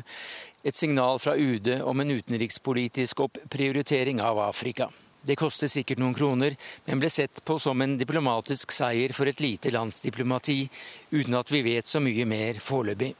et 0.61 0.77
signal 0.77 1.17
fra 1.23 1.33
UD 1.33 1.71
om 1.81 2.03
en 2.03 2.13
utenrikspolitisk 2.19 3.25
opprioritering 3.25 4.21
av 4.21 4.43
Afrika. 4.45 4.91
Det 5.25 5.39
kostet 5.39 5.73
sikkert 5.73 6.03
noen 6.03 6.13
kroner, 6.13 6.53
men 6.85 7.01
ble 7.01 7.09
sett 7.09 7.41
på 7.41 7.57
som 7.57 7.81
en 7.81 7.97
diplomatisk 7.97 8.77
seier 8.77 9.15
for 9.17 9.25
et 9.25 9.41
lite 9.41 9.73
lands 9.73 10.03
diplomati, 10.05 10.61
uten 11.17 11.41
at 11.41 11.49
vi 11.49 11.65
vet 11.65 11.89
så 11.89 12.03
mye 12.03 12.29
mer 12.29 12.61
foreløpig. 12.61 13.15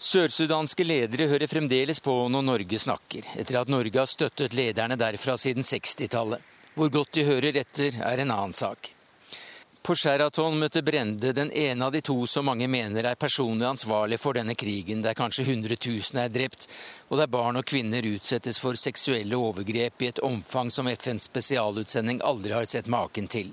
Sørsudanske 0.00 0.84
ledere 0.84 1.26
hører 1.28 1.44
fremdeles 1.46 1.98
på 2.00 2.12
når 2.32 2.44
Norge 2.46 2.78
snakker, 2.80 3.26
etter 3.36 3.58
at 3.60 3.68
Norge 3.68 3.98
har 4.00 4.08
støttet 4.08 4.54
lederne 4.56 4.96
derfra 4.96 5.34
siden 5.36 5.60
60-tallet. 5.60 6.40
Hvor 6.72 6.88
godt 6.88 7.18
de 7.18 7.26
hører 7.28 7.58
etter, 7.60 7.98
er 8.00 8.22
en 8.22 8.32
annen 8.32 8.56
sak. 8.56 8.88
På 9.84 9.92
Sheraton 9.92 10.56
møtte 10.56 10.80
Brende 10.80 11.34
den 11.36 11.52
ene 11.52 11.84
av 11.84 11.92
de 11.92 12.00
to 12.00 12.16
som 12.24 12.48
mange 12.48 12.64
mener 12.68 13.10
er 13.10 13.20
personlig 13.20 13.68
ansvarlig 13.68 14.16
for 14.24 14.40
denne 14.40 14.56
krigen, 14.56 15.04
der 15.04 15.18
kanskje 15.18 15.44
100 15.44 15.76
000 15.84 16.24
er 16.24 16.32
drept, 16.32 16.70
og 17.12 17.20
der 17.20 17.28
barn 17.28 17.60
og 17.60 17.68
kvinner 17.68 18.08
utsettes 18.14 18.56
for 18.62 18.80
seksuelle 18.80 19.36
overgrep 19.36 20.00
i 20.00 20.14
et 20.14 20.24
omfang 20.24 20.72
som 20.72 20.88
FNs 20.88 21.28
spesialutsending 21.28 22.24
aldri 22.24 22.56
har 22.56 22.64
sett 22.64 22.88
maken 22.88 23.28
til. 23.28 23.52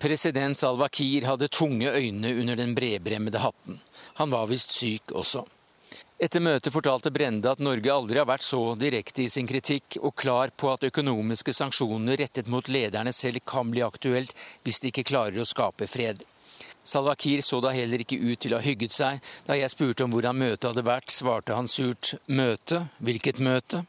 President 0.00 0.56
Salwa 0.56 0.88
Kiir 0.88 1.28
hadde 1.28 1.52
tunge 1.52 1.92
øyne 1.92 2.32
under 2.40 2.56
den 2.56 2.72
bredbremmede 2.74 3.44
hatten. 3.44 3.76
Han 4.20 4.30
var 4.30 4.46
visst 4.50 4.74
syk 4.74 5.12
også. 5.12 5.44
Etter 6.24 6.40
møtet 6.40 6.72
fortalte 6.72 7.10
Brende 7.10 7.50
at 7.50 7.62
Norge 7.62 7.90
aldri 7.90 8.20
har 8.20 8.28
vært 8.28 8.44
så 8.46 8.60
direkte 8.78 9.24
i 9.24 9.30
sin 9.32 9.48
kritikk 9.50 9.98
og 10.00 10.14
klar 10.14 10.52
på 10.56 10.70
at 10.70 10.86
økonomiske 10.86 11.52
sanksjoner 11.56 12.20
rettet 12.20 12.46
mot 12.48 12.68
lederne 12.70 13.12
selv 13.12 13.42
kan 13.44 13.72
bli 13.72 13.82
aktuelt 13.82 14.30
hvis 14.62 14.78
de 14.80 14.92
ikke 14.92 15.08
klarer 15.10 15.42
å 15.42 15.48
skape 15.48 15.90
fred. 15.90 16.22
Salwa 16.84 17.16
Kiir 17.16 17.40
så 17.42 17.58
da 17.64 17.72
heller 17.74 18.04
ikke 18.04 18.20
ut 18.20 18.38
til 18.44 18.54
å 18.54 18.60
ha 18.60 18.64
hygget 18.64 18.92
seg. 18.92 19.20
Da 19.48 19.56
jeg 19.56 19.72
spurte 19.72 20.04
om 20.04 20.12
hvordan 20.12 20.36
møtet 20.38 20.68
hadde 20.68 20.84
vært, 20.86 21.10
svarte 21.10 21.56
han 21.56 21.68
surt 21.68 22.14
møte? 22.28 22.84
Hvilket 23.00 23.40
møte? 23.42 23.82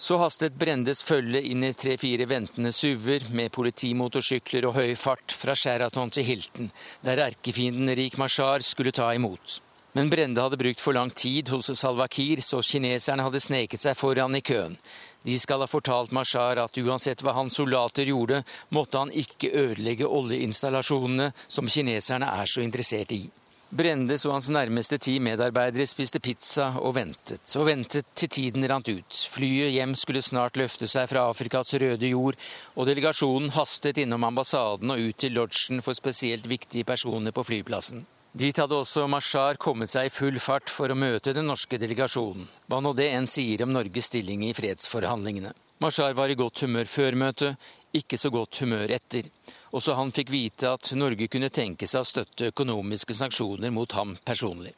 Så 0.00 0.16
hastet 0.16 0.54
Brendes 0.56 1.02
følge 1.04 1.42
inn 1.44 1.60
i 1.66 1.74
tre-fire 1.76 2.24
ventende 2.24 2.70
SUV-er 2.72 3.26
med 3.36 3.52
politimotorsykler 3.52 4.64
og 4.70 4.78
høy 4.78 4.94
fart 4.96 5.34
fra 5.36 5.52
Sheraton 5.52 6.08
til 6.16 6.24
Hilton, 6.24 6.70
der 7.04 7.20
erkefienden 7.26 7.92
Rik 7.98 8.16
Mashar 8.16 8.64
skulle 8.64 8.94
ta 8.96 9.10
imot. 9.12 9.58
Men 9.92 10.08
Brende 10.08 10.40
hadde 10.40 10.56
brukt 10.56 10.80
for 10.80 10.96
lang 10.96 11.12
tid 11.12 11.50
hos 11.52 11.68
Salwa 11.76 12.06
Kiir, 12.08 12.40
så 12.40 12.62
kineserne 12.64 13.26
hadde 13.26 13.42
sneket 13.44 13.84
seg 13.84 13.98
foran 13.98 14.38
i 14.38 14.40
køen. 14.40 14.78
De 15.26 15.36
skal 15.36 15.60
ha 15.60 15.68
fortalt 15.68 16.14
Mashar 16.16 16.62
at 16.62 16.80
uansett 16.80 17.20
hva 17.20 17.34
hans 17.36 17.60
soldater 17.60 18.08
gjorde, 18.08 18.40
måtte 18.72 19.04
han 19.04 19.12
ikke 19.12 19.52
ødelegge 19.52 20.08
oljeinstallasjonene 20.08 21.28
som 21.44 21.68
kineserne 21.68 22.32
er 22.40 22.48
så 22.48 22.64
interessert 22.64 23.12
i. 23.12 23.26
Brendes 23.70 24.24
og 24.26 24.32
hans 24.34 24.48
nærmeste 24.50 24.96
ti 24.98 25.12
medarbeidere 25.22 25.84
spiste 25.86 26.18
pizza 26.18 26.72
og 26.82 26.96
ventet, 26.96 27.44
og 27.54 27.68
ventet 27.68 28.08
til 28.18 28.30
tiden 28.34 28.66
rant 28.66 28.88
ut. 28.90 29.18
Flyet 29.30 29.70
hjem 29.76 29.92
skulle 29.94 30.22
snart 30.26 30.58
løfte 30.58 30.88
seg 30.90 31.06
fra 31.12 31.28
Afrikas 31.30 31.70
røde 31.78 32.10
jord, 32.10 32.38
og 32.74 32.88
delegasjonen 32.90 33.52
hastet 33.54 34.00
innom 34.02 34.26
ambassaden 34.26 34.90
og 34.90 35.04
ut 35.04 35.20
til 35.22 35.38
lodgen 35.38 35.84
for 35.86 35.94
spesielt 35.94 36.50
viktige 36.50 36.88
personer 36.88 37.30
på 37.30 37.46
flyplassen. 37.46 38.02
Dit 38.34 38.58
hadde 38.58 38.74
også 38.74 39.06
Mashar 39.10 39.58
kommet 39.58 39.94
seg 39.94 40.08
i 40.08 40.14
full 40.14 40.42
fart 40.42 40.70
for 40.70 40.90
å 40.90 40.98
møte 40.98 41.34
den 41.34 41.46
norske 41.46 41.78
delegasjonen, 41.78 42.50
hva 42.66 42.82
nå 42.82 42.90
det 42.98 43.08
enn 43.14 43.30
sier 43.30 43.62
om 43.62 43.70
Norges 43.74 44.10
stilling 44.10 44.42
i 44.48 44.54
fredsforhandlingene. 44.54 45.54
Mashar 45.82 46.18
var 46.18 46.30
i 46.30 46.38
godt 46.38 46.66
humør 46.66 46.90
før 46.90 47.14
møtet, 47.22 47.70
ikke 47.94 48.18
så 48.18 48.34
godt 48.34 48.64
humør 48.64 48.90
etter. 48.98 49.30
Også 49.70 49.94
han 49.94 50.10
fikk 50.14 50.32
vite 50.34 50.74
at 50.74 50.92
Norge 50.98 51.28
kunne 51.30 51.50
tenke 51.54 51.86
seg 51.86 52.02
å 52.02 52.08
støtte 52.08 52.50
økonomiske 52.50 53.14
sanksjoner 53.14 53.70
mot 53.74 53.92
ham 53.94 54.16
personlig. 54.24 54.74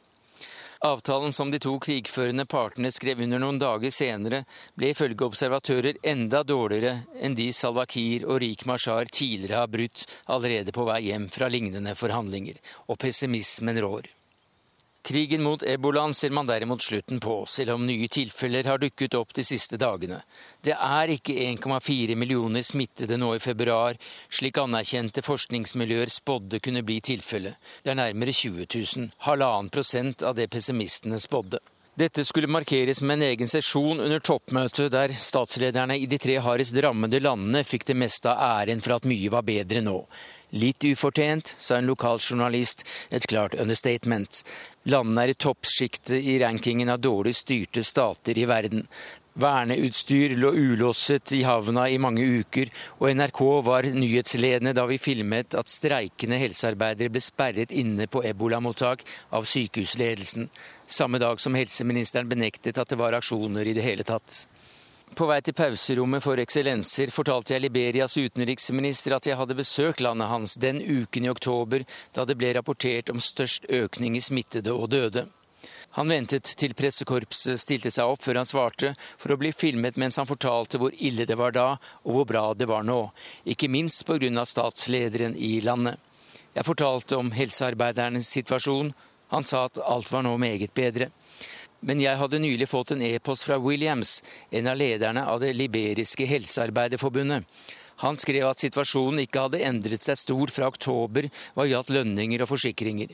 Avtalen 0.83 1.31
som 1.31 1.51
de 1.51 1.61
to 1.63 1.77
krigførende 1.79 2.43
partene 2.45 2.89
skrev 2.91 3.21
under 3.23 3.39
noen 3.39 3.59
dager 3.61 3.91
senere, 3.93 4.41
ble 4.75 4.89
ifølge 4.91 5.23
observatører 5.29 6.01
enda 6.11 6.41
dårligere 6.43 7.05
enn 7.23 7.37
de 7.39 7.45
Salwa 7.55 7.85
Kiir 7.87 8.25
og 8.27 8.41
Rik 8.43 8.65
Mashar 8.67 9.07
tidligere 9.07 9.61
har 9.61 9.71
brutt 9.71 10.03
allerede 10.25 10.75
på 10.75 10.83
vei 10.89 10.99
hjem 11.05 11.29
fra 11.31 11.47
lignende 11.47 11.95
forhandlinger, 11.95 12.59
og 12.91 12.99
pessimismen 12.99 13.79
rår. 13.79 14.11
Krigen 15.03 15.43
mot 15.43 15.63
ebolaen 15.67 16.13
ser 16.13 16.31
man 16.31 16.47
derimot 16.47 16.81
slutten 16.81 17.19
på, 17.19 17.33
selv 17.45 17.73
om 17.73 17.81
nye 17.83 18.07
tilfeller 18.07 18.63
har 18.63 18.79
dukket 18.79 19.17
opp 19.19 19.33
de 19.35 19.43
siste 19.43 19.75
dagene. 19.75 20.21
Det 20.63 20.77
er 20.77 21.11
ikke 21.11 21.35
1,4 21.43 22.15
millioner 22.15 22.63
smittede 22.63 23.17
nå 23.19 23.33
i 23.35 23.41
februar, 23.43 23.99
slik 24.31 24.61
anerkjente 24.63 25.19
forskningsmiljøer 25.27 26.07
spådde 26.07 26.61
kunne 26.63 26.85
bli 26.87 27.01
tilfellet. 27.03 27.59
Det 27.83 27.91
er 27.91 27.99
nærmere 27.99 28.31
20 28.31 28.63
000, 28.63 29.09
halvannen 29.27 29.73
prosent 29.75 30.23
av 30.23 30.37
det 30.39 30.47
pessimistene 30.53 31.19
spådde. 31.19 31.59
Dette 31.99 32.23
skulle 32.25 32.47
markeres 32.47 33.03
med 33.03 33.19
en 33.19 33.25
egen 33.27 33.51
sesjon 33.51 33.99
under 34.01 34.23
toppmøtet, 34.23 34.87
der 34.95 35.11
statslederne 35.13 35.99
i 35.99 36.07
de 36.09 36.17
tre 36.17 36.39
hardest 36.41 36.79
rammede 36.81 37.19
landene 37.21 37.65
fikk 37.67 37.85
det 37.91 37.97
meste 37.99 38.31
av 38.31 38.63
æren 38.63 38.81
for 38.81 38.95
at 38.95 39.05
mye 39.05 39.29
var 39.35 39.43
bedre 39.45 39.83
nå. 39.83 39.99
Litt 40.53 40.85
ufortjent, 40.85 41.55
sa 41.57 41.79
en 41.79 41.87
lokal 41.89 42.19
journalist, 42.21 42.83
et 43.09 43.25
klart 43.25 43.55
understatement. 43.57 44.43
Landene 44.85 45.23
er 45.25 45.33
i 45.33 45.39
toppsjiktet 45.39 46.19
i 46.21 46.37
rankingen 46.43 46.93
av 46.93 47.01
dårlig 47.01 47.33
styrte 47.39 47.81
stater 47.81 48.37
i 48.37 48.45
verden. 48.45 48.85
Verneutstyr 49.33 50.35
lå 50.37 50.51
ulåset 50.53 51.31
i 51.33 51.41
havna 51.41 51.87
i 51.89 51.97
mange 51.97 52.21
uker, 52.21 52.69
og 53.01 53.09
NRK 53.17 53.41
var 53.65 53.89
nyhetsledende 53.89 54.75
da 54.77 54.85
vi 54.85 55.01
filmet 55.01 55.57
at 55.57 55.73
streikende 55.73 56.37
helsearbeidere 56.37 57.09
ble 57.09 57.23
sperret 57.23 57.73
inne 57.73 58.05
på 58.05 58.21
ebolamottak 58.29 59.01
av 59.33 59.49
sykehusledelsen, 59.49 60.51
samme 60.85 61.17
dag 61.17 61.41
som 61.41 61.57
helseministeren 61.57 62.29
benektet 62.29 62.77
at 62.77 62.93
det 62.93 63.01
var 63.01 63.17
aksjoner 63.17 63.65
i 63.65 63.73
det 63.73 63.89
hele 63.89 64.05
tatt. 64.05 64.43
På 65.13 65.27
vei 65.29 65.41
til 65.45 65.53
pauserommet 65.53 66.23
for 66.25 66.39
eksellenser 66.41 67.11
fortalte 67.13 67.53
jeg 67.53 67.61
Liberias 67.61 68.15
utenriksminister 68.17 69.13
at 69.17 69.27
jeg 69.29 69.37
hadde 69.37 69.57
besøkt 69.59 70.01
landet 70.01 70.31
hans 70.31 70.55
den 70.57 70.79
uken 70.81 71.27
i 71.27 71.29
oktober 71.29 71.85
da 72.15 72.25
det 72.25 72.37
ble 72.39 72.53
rapportert 72.57 73.11
om 73.13 73.21
størst 73.21 73.67
økning 73.69 74.17
i 74.17 74.23
smittede 74.23 74.73
og 74.73 74.89
døde. 74.95 75.27
Han 75.93 76.09
ventet 76.09 76.49
til 76.57 76.73
pressekorpset 76.73 77.61
stilte 77.61 77.91
seg 77.93 78.09
opp 78.09 78.23
før 78.25 78.39
han 78.41 78.49
svarte, 78.49 78.95
for 79.21 79.35
å 79.35 79.37
bli 79.37 79.51
filmet 79.53 79.99
mens 80.01 80.17
han 80.17 80.29
fortalte 80.29 80.79
hvor 80.81 80.95
ille 80.97 81.27
det 81.29 81.37
var 81.37 81.53
da, 81.53 81.67
og 82.01 82.17
hvor 82.17 82.25
bra 82.31 82.43
det 82.57 82.65
var 82.71 82.81
nå. 82.87 83.11
Ikke 83.45 83.69
minst 83.69 84.01
pga. 84.07 84.45
statslederen 84.45 85.37
i 85.37 85.59
landet. 85.61 85.99
Jeg 86.55 86.65
fortalte 86.65 87.17
om 87.17 87.29
helsearbeidernes 87.33 88.29
situasjon. 88.33 88.93
Han 89.29 89.45
sa 89.45 89.65
at 89.65 89.77
alt 89.77 90.11
var 90.11 90.25
nå 90.25 90.33
meget 90.37 90.73
bedre. 90.73 91.11
Men 91.83 91.99
jeg 91.99 92.15
hadde 92.19 92.39
nylig 92.39 92.69
fått 92.71 92.93
en 92.95 93.03
e-post 93.03 93.43
fra 93.43 93.57
Williams, 93.59 94.21
en 94.51 94.69
av 94.71 94.77
lederne 94.79 95.25
av 95.27 95.41
det 95.43 95.51
liberiske 95.57 96.25
helsearbeiderforbundet. 96.25 97.43
Han 98.03 98.17
skrev 98.17 98.47
at 98.47 98.63
situasjonen 98.63 99.25
ikke 99.25 99.45
hadde 99.45 99.61
endret 99.67 100.03
seg 100.03 100.17
stort 100.19 100.51
fra 100.55 100.69
oktober 100.71 101.27
hva 101.53 101.67
gjaldt 101.67 101.91
lønninger 101.93 102.43
og 102.43 102.49
forsikringer. 102.53 103.11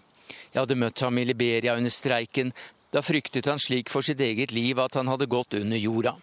Jeg 0.53 0.59
hadde 0.61 0.77
møtt 0.79 1.01
ham 1.01 1.17
i 1.17 1.25
Liberia 1.25 1.75
under 1.77 1.93
streiken. 1.93 2.53
Da 2.93 3.01
fryktet 3.05 3.49
han 3.49 3.61
slik 3.61 3.89
for 3.89 4.05
sitt 4.05 4.21
eget 4.21 4.53
liv 4.55 4.79
at 4.81 4.97
han 4.97 5.09
hadde 5.09 5.29
gått 5.29 5.57
under 5.57 5.77
jorda. 5.77 6.15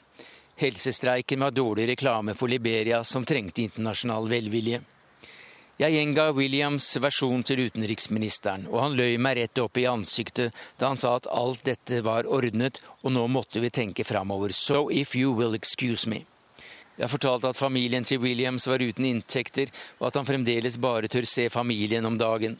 Helsestreiken 0.56 1.42
var 1.44 1.52
dårlig 1.52 1.90
reklame 1.90 2.34
for 2.34 2.48
Liberia, 2.48 3.02
som 3.04 3.26
trengte 3.28 3.66
internasjonal 3.66 4.30
velvilje. 4.30 4.80
Jeg 5.76 5.92
gjenga 5.92 6.30
Williams 6.32 6.86
versjon 7.04 7.42
til 7.44 7.66
utenriksministeren, 7.66 8.62
og 8.70 8.78
han 8.80 8.94
løy 8.96 9.18
meg 9.20 9.34
rett 9.36 9.60
opp 9.60 9.76
i 9.76 9.82
ansiktet 9.84 10.54
da 10.80 10.88
han 10.88 10.96
sa 10.96 11.10
at 11.18 11.28
alt 11.28 11.66
dette 11.68 11.98
var 12.06 12.24
ordnet, 12.32 12.80
og 13.04 13.12
nå 13.12 13.26
måtte 13.28 13.60
vi 13.60 13.68
tenke 13.68 14.06
framover. 14.08 14.54
So 14.56 14.86
if 14.88 15.12
you 15.12 15.34
will 15.36 15.52
excuse 15.52 16.08
me. 16.08 16.22
Jeg 16.96 17.12
fortalte 17.12 17.52
at 17.52 17.60
familien 17.60 18.08
til 18.08 18.22
Williams 18.24 18.64
var 18.64 18.80
uten 18.80 19.04
inntekter, 19.04 19.68
og 20.00 20.08
at 20.08 20.16
han 20.16 20.24
fremdeles 20.24 20.80
bare 20.80 21.12
tør 21.12 21.28
se 21.28 21.50
familien 21.52 22.08
om 22.08 22.16
dagen. 22.16 22.56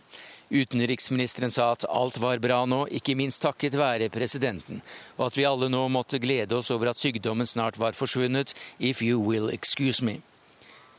Utenriksministeren 0.53 1.51
sa 1.51 1.73
at 1.73 1.89
alt 1.89 2.21
var 2.21 2.45
bra 2.45 2.67
nå, 2.69 2.85
ikke 3.01 3.17
minst 3.17 3.41
takket 3.49 3.81
være 3.81 4.12
presidenten, 4.12 4.85
og 5.17 5.31
at 5.31 5.41
vi 5.41 5.49
alle 5.49 5.73
nå 5.73 5.87
måtte 5.89 6.21
glede 6.21 6.61
oss 6.61 6.69
over 6.69 6.93
at 6.93 7.01
sykdommen 7.01 7.49
snart 7.49 7.81
var 7.81 7.97
forsvunnet, 7.97 8.53
if 8.79 9.01
you 9.01 9.17
will 9.17 9.49
excuse 9.49 10.05
me. 10.05 10.21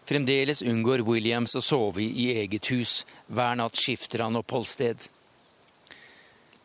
Fremdeles 0.08 0.62
unngår 0.62 1.02
Williams 1.04 1.58
å 1.60 1.62
sove 1.62 2.00
i 2.06 2.30
eget 2.40 2.70
hus. 2.72 3.02
Hver 3.28 3.58
natt 3.60 3.76
skifter 3.76 4.22
han 4.24 4.40
oppholdssted. 4.40 5.10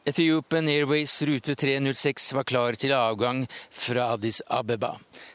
Ethiopian 0.07 0.69
Airways 0.71 1.15
rute 1.27 1.57
306 1.59 2.29
var 2.39 2.47
klar 2.47 2.77
til 2.79 2.95
avgang 2.95 3.41
fra 3.71 4.13
Addis 4.15 4.39
Abeba. 4.47 4.93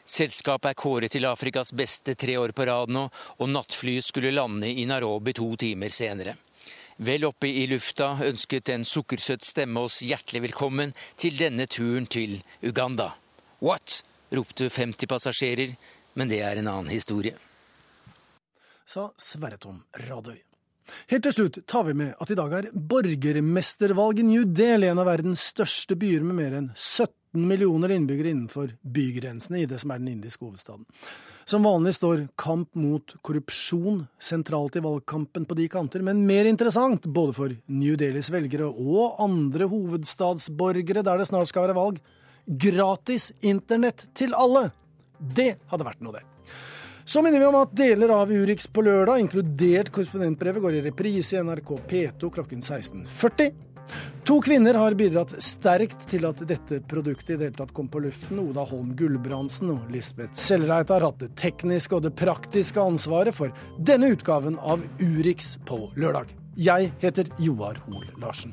Selskapet 0.08 0.70
er 0.70 0.78
kåret 0.80 1.12
til 1.12 1.26
Afrikas 1.28 1.72
beste 1.76 2.14
tre 2.16 2.36
år 2.40 2.54
på 2.56 2.64
rad 2.68 2.92
nå, 2.92 3.02
og 3.12 3.50
nattflyet 3.52 4.06
skulle 4.06 4.32
lande 4.32 4.70
i 4.72 4.86
Narobi 4.88 5.34
to 5.36 5.50
timer 5.60 5.92
senere. 5.92 6.38
Vel 7.04 7.26
oppe 7.28 7.48
i 7.48 7.66
lufta 7.68 8.14
ønsket 8.24 8.72
en 8.72 8.86
sukkersøt 8.88 9.44
stemme 9.44 9.84
oss 9.84 10.00
hjertelig 10.00 10.46
velkommen 10.46 10.96
til 11.16 11.36
denne 11.36 11.68
turen 11.68 12.08
til 12.08 12.40
Uganda. 12.64 13.10
What? 13.60 14.00
ropte 14.32 14.68
50 14.72 15.08
passasjerer, 15.08 15.76
men 16.16 16.32
det 16.32 16.40
er 16.44 16.60
en 16.60 16.72
annen 16.72 16.92
historie 16.92 17.36
sa 18.88 19.10
Sverre 19.20 19.58
Tom 19.60 19.82
Radøy. 20.08 20.38
Helt 21.10 21.24
til 21.26 21.34
slutt 21.34 21.58
tar 21.68 21.84
vi 21.84 21.94
med 22.00 22.14
at 22.16 22.30
i 22.32 22.36
dag 22.38 22.52
er 22.56 22.68
borgermestervalg 22.72 24.22
i 24.22 24.28
New 24.30 24.44
Delhi, 24.48 24.88
en 24.88 25.02
av 25.02 25.10
verdens 25.10 25.42
største 25.50 25.98
byer 26.00 26.24
med 26.24 26.38
mer 26.38 26.56
enn 26.56 26.68
17 26.72 27.44
millioner 27.44 27.92
innbyggere 27.92 28.32
innenfor 28.32 28.72
bygrensene 28.80 29.60
i 29.60 29.66
det 29.68 29.82
som 29.82 29.92
er 29.92 30.00
den 30.00 30.14
indiske 30.14 30.46
hovedstaden. 30.46 30.86
Som 31.48 31.64
vanlig 31.64 31.94
står 31.96 32.26
kamp 32.40 32.74
mot 32.76 33.12
korrupsjon 33.24 34.02
sentralt 34.20 34.76
i 34.80 34.84
valgkampen 34.84 35.44
på 35.48 35.56
de 35.60 35.68
kanter, 35.72 36.04
men 36.04 36.24
mer 36.28 36.48
interessant 36.48 37.04
både 37.04 37.36
for 37.36 37.54
New 37.72 37.96
Delhis 38.00 38.32
velgere 38.32 38.68
og 38.68 39.20
andre 39.24 39.68
hovedstadsborgere 39.68 41.04
der 41.04 41.20
det 41.20 41.28
snart 41.28 41.52
skal 41.52 41.68
være 41.68 41.78
valg 41.78 42.00
gratis 42.48 43.30
internett 43.44 44.08
til 44.16 44.36
alle. 44.36 44.70
Det 45.18 45.54
hadde 45.68 45.88
vært 45.88 46.04
noe, 46.04 46.16
det. 46.16 46.37
Så 47.08 47.22
minner 47.22 47.38
vi 47.38 47.46
om 47.46 47.54
at 47.56 47.70
deler 47.72 48.10
av 48.12 48.28
Urix 48.28 48.66
på 48.68 48.82
lørdag, 48.84 49.22
inkludert 49.22 49.88
korrespondentbrevet, 49.88 50.60
går 50.60 50.74
i 50.76 50.82
reprise 50.90 51.38
i 51.38 51.40
NRK 51.40 51.70
P2 51.88 52.28
klokken 52.34 52.60
16.40. 52.60 53.54
To 54.28 54.36
kvinner 54.44 54.76
har 54.76 54.92
bidratt 54.92 55.32
sterkt 55.40 56.04
til 56.10 56.28
at 56.28 56.42
dette 56.50 56.82
produktet 56.90 57.30
i 57.30 57.38
det 57.38 57.48
hele 57.48 57.58
tatt 57.62 57.72
kom 57.72 57.88
på 57.88 58.02
luften. 58.04 58.42
Oda 58.50 58.66
Holm 58.68 58.92
Gulbrandsen 58.92 59.72
og 59.72 59.88
Lisbeth 59.88 60.36
Selreit 60.36 60.92
har 60.92 61.08
hatt 61.08 61.24
det 61.24 61.32
tekniske 61.40 61.96
og 61.96 62.04
det 62.04 62.12
praktiske 62.20 62.84
ansvaret 62.92 63.32
for 63.32 63.56
denne 63.80 64.12
utgaven 64.12 64.60
av 64.60 64.84
Urix 65.00 65.54
på 65.64 65.86
lørdag. 65.96 66.36
Jeg 66.60 66.92
heter 67.00 67.32
Joar 67.40 67.80
Hoel 67.88 68.12
Larsen. 68.20 68.52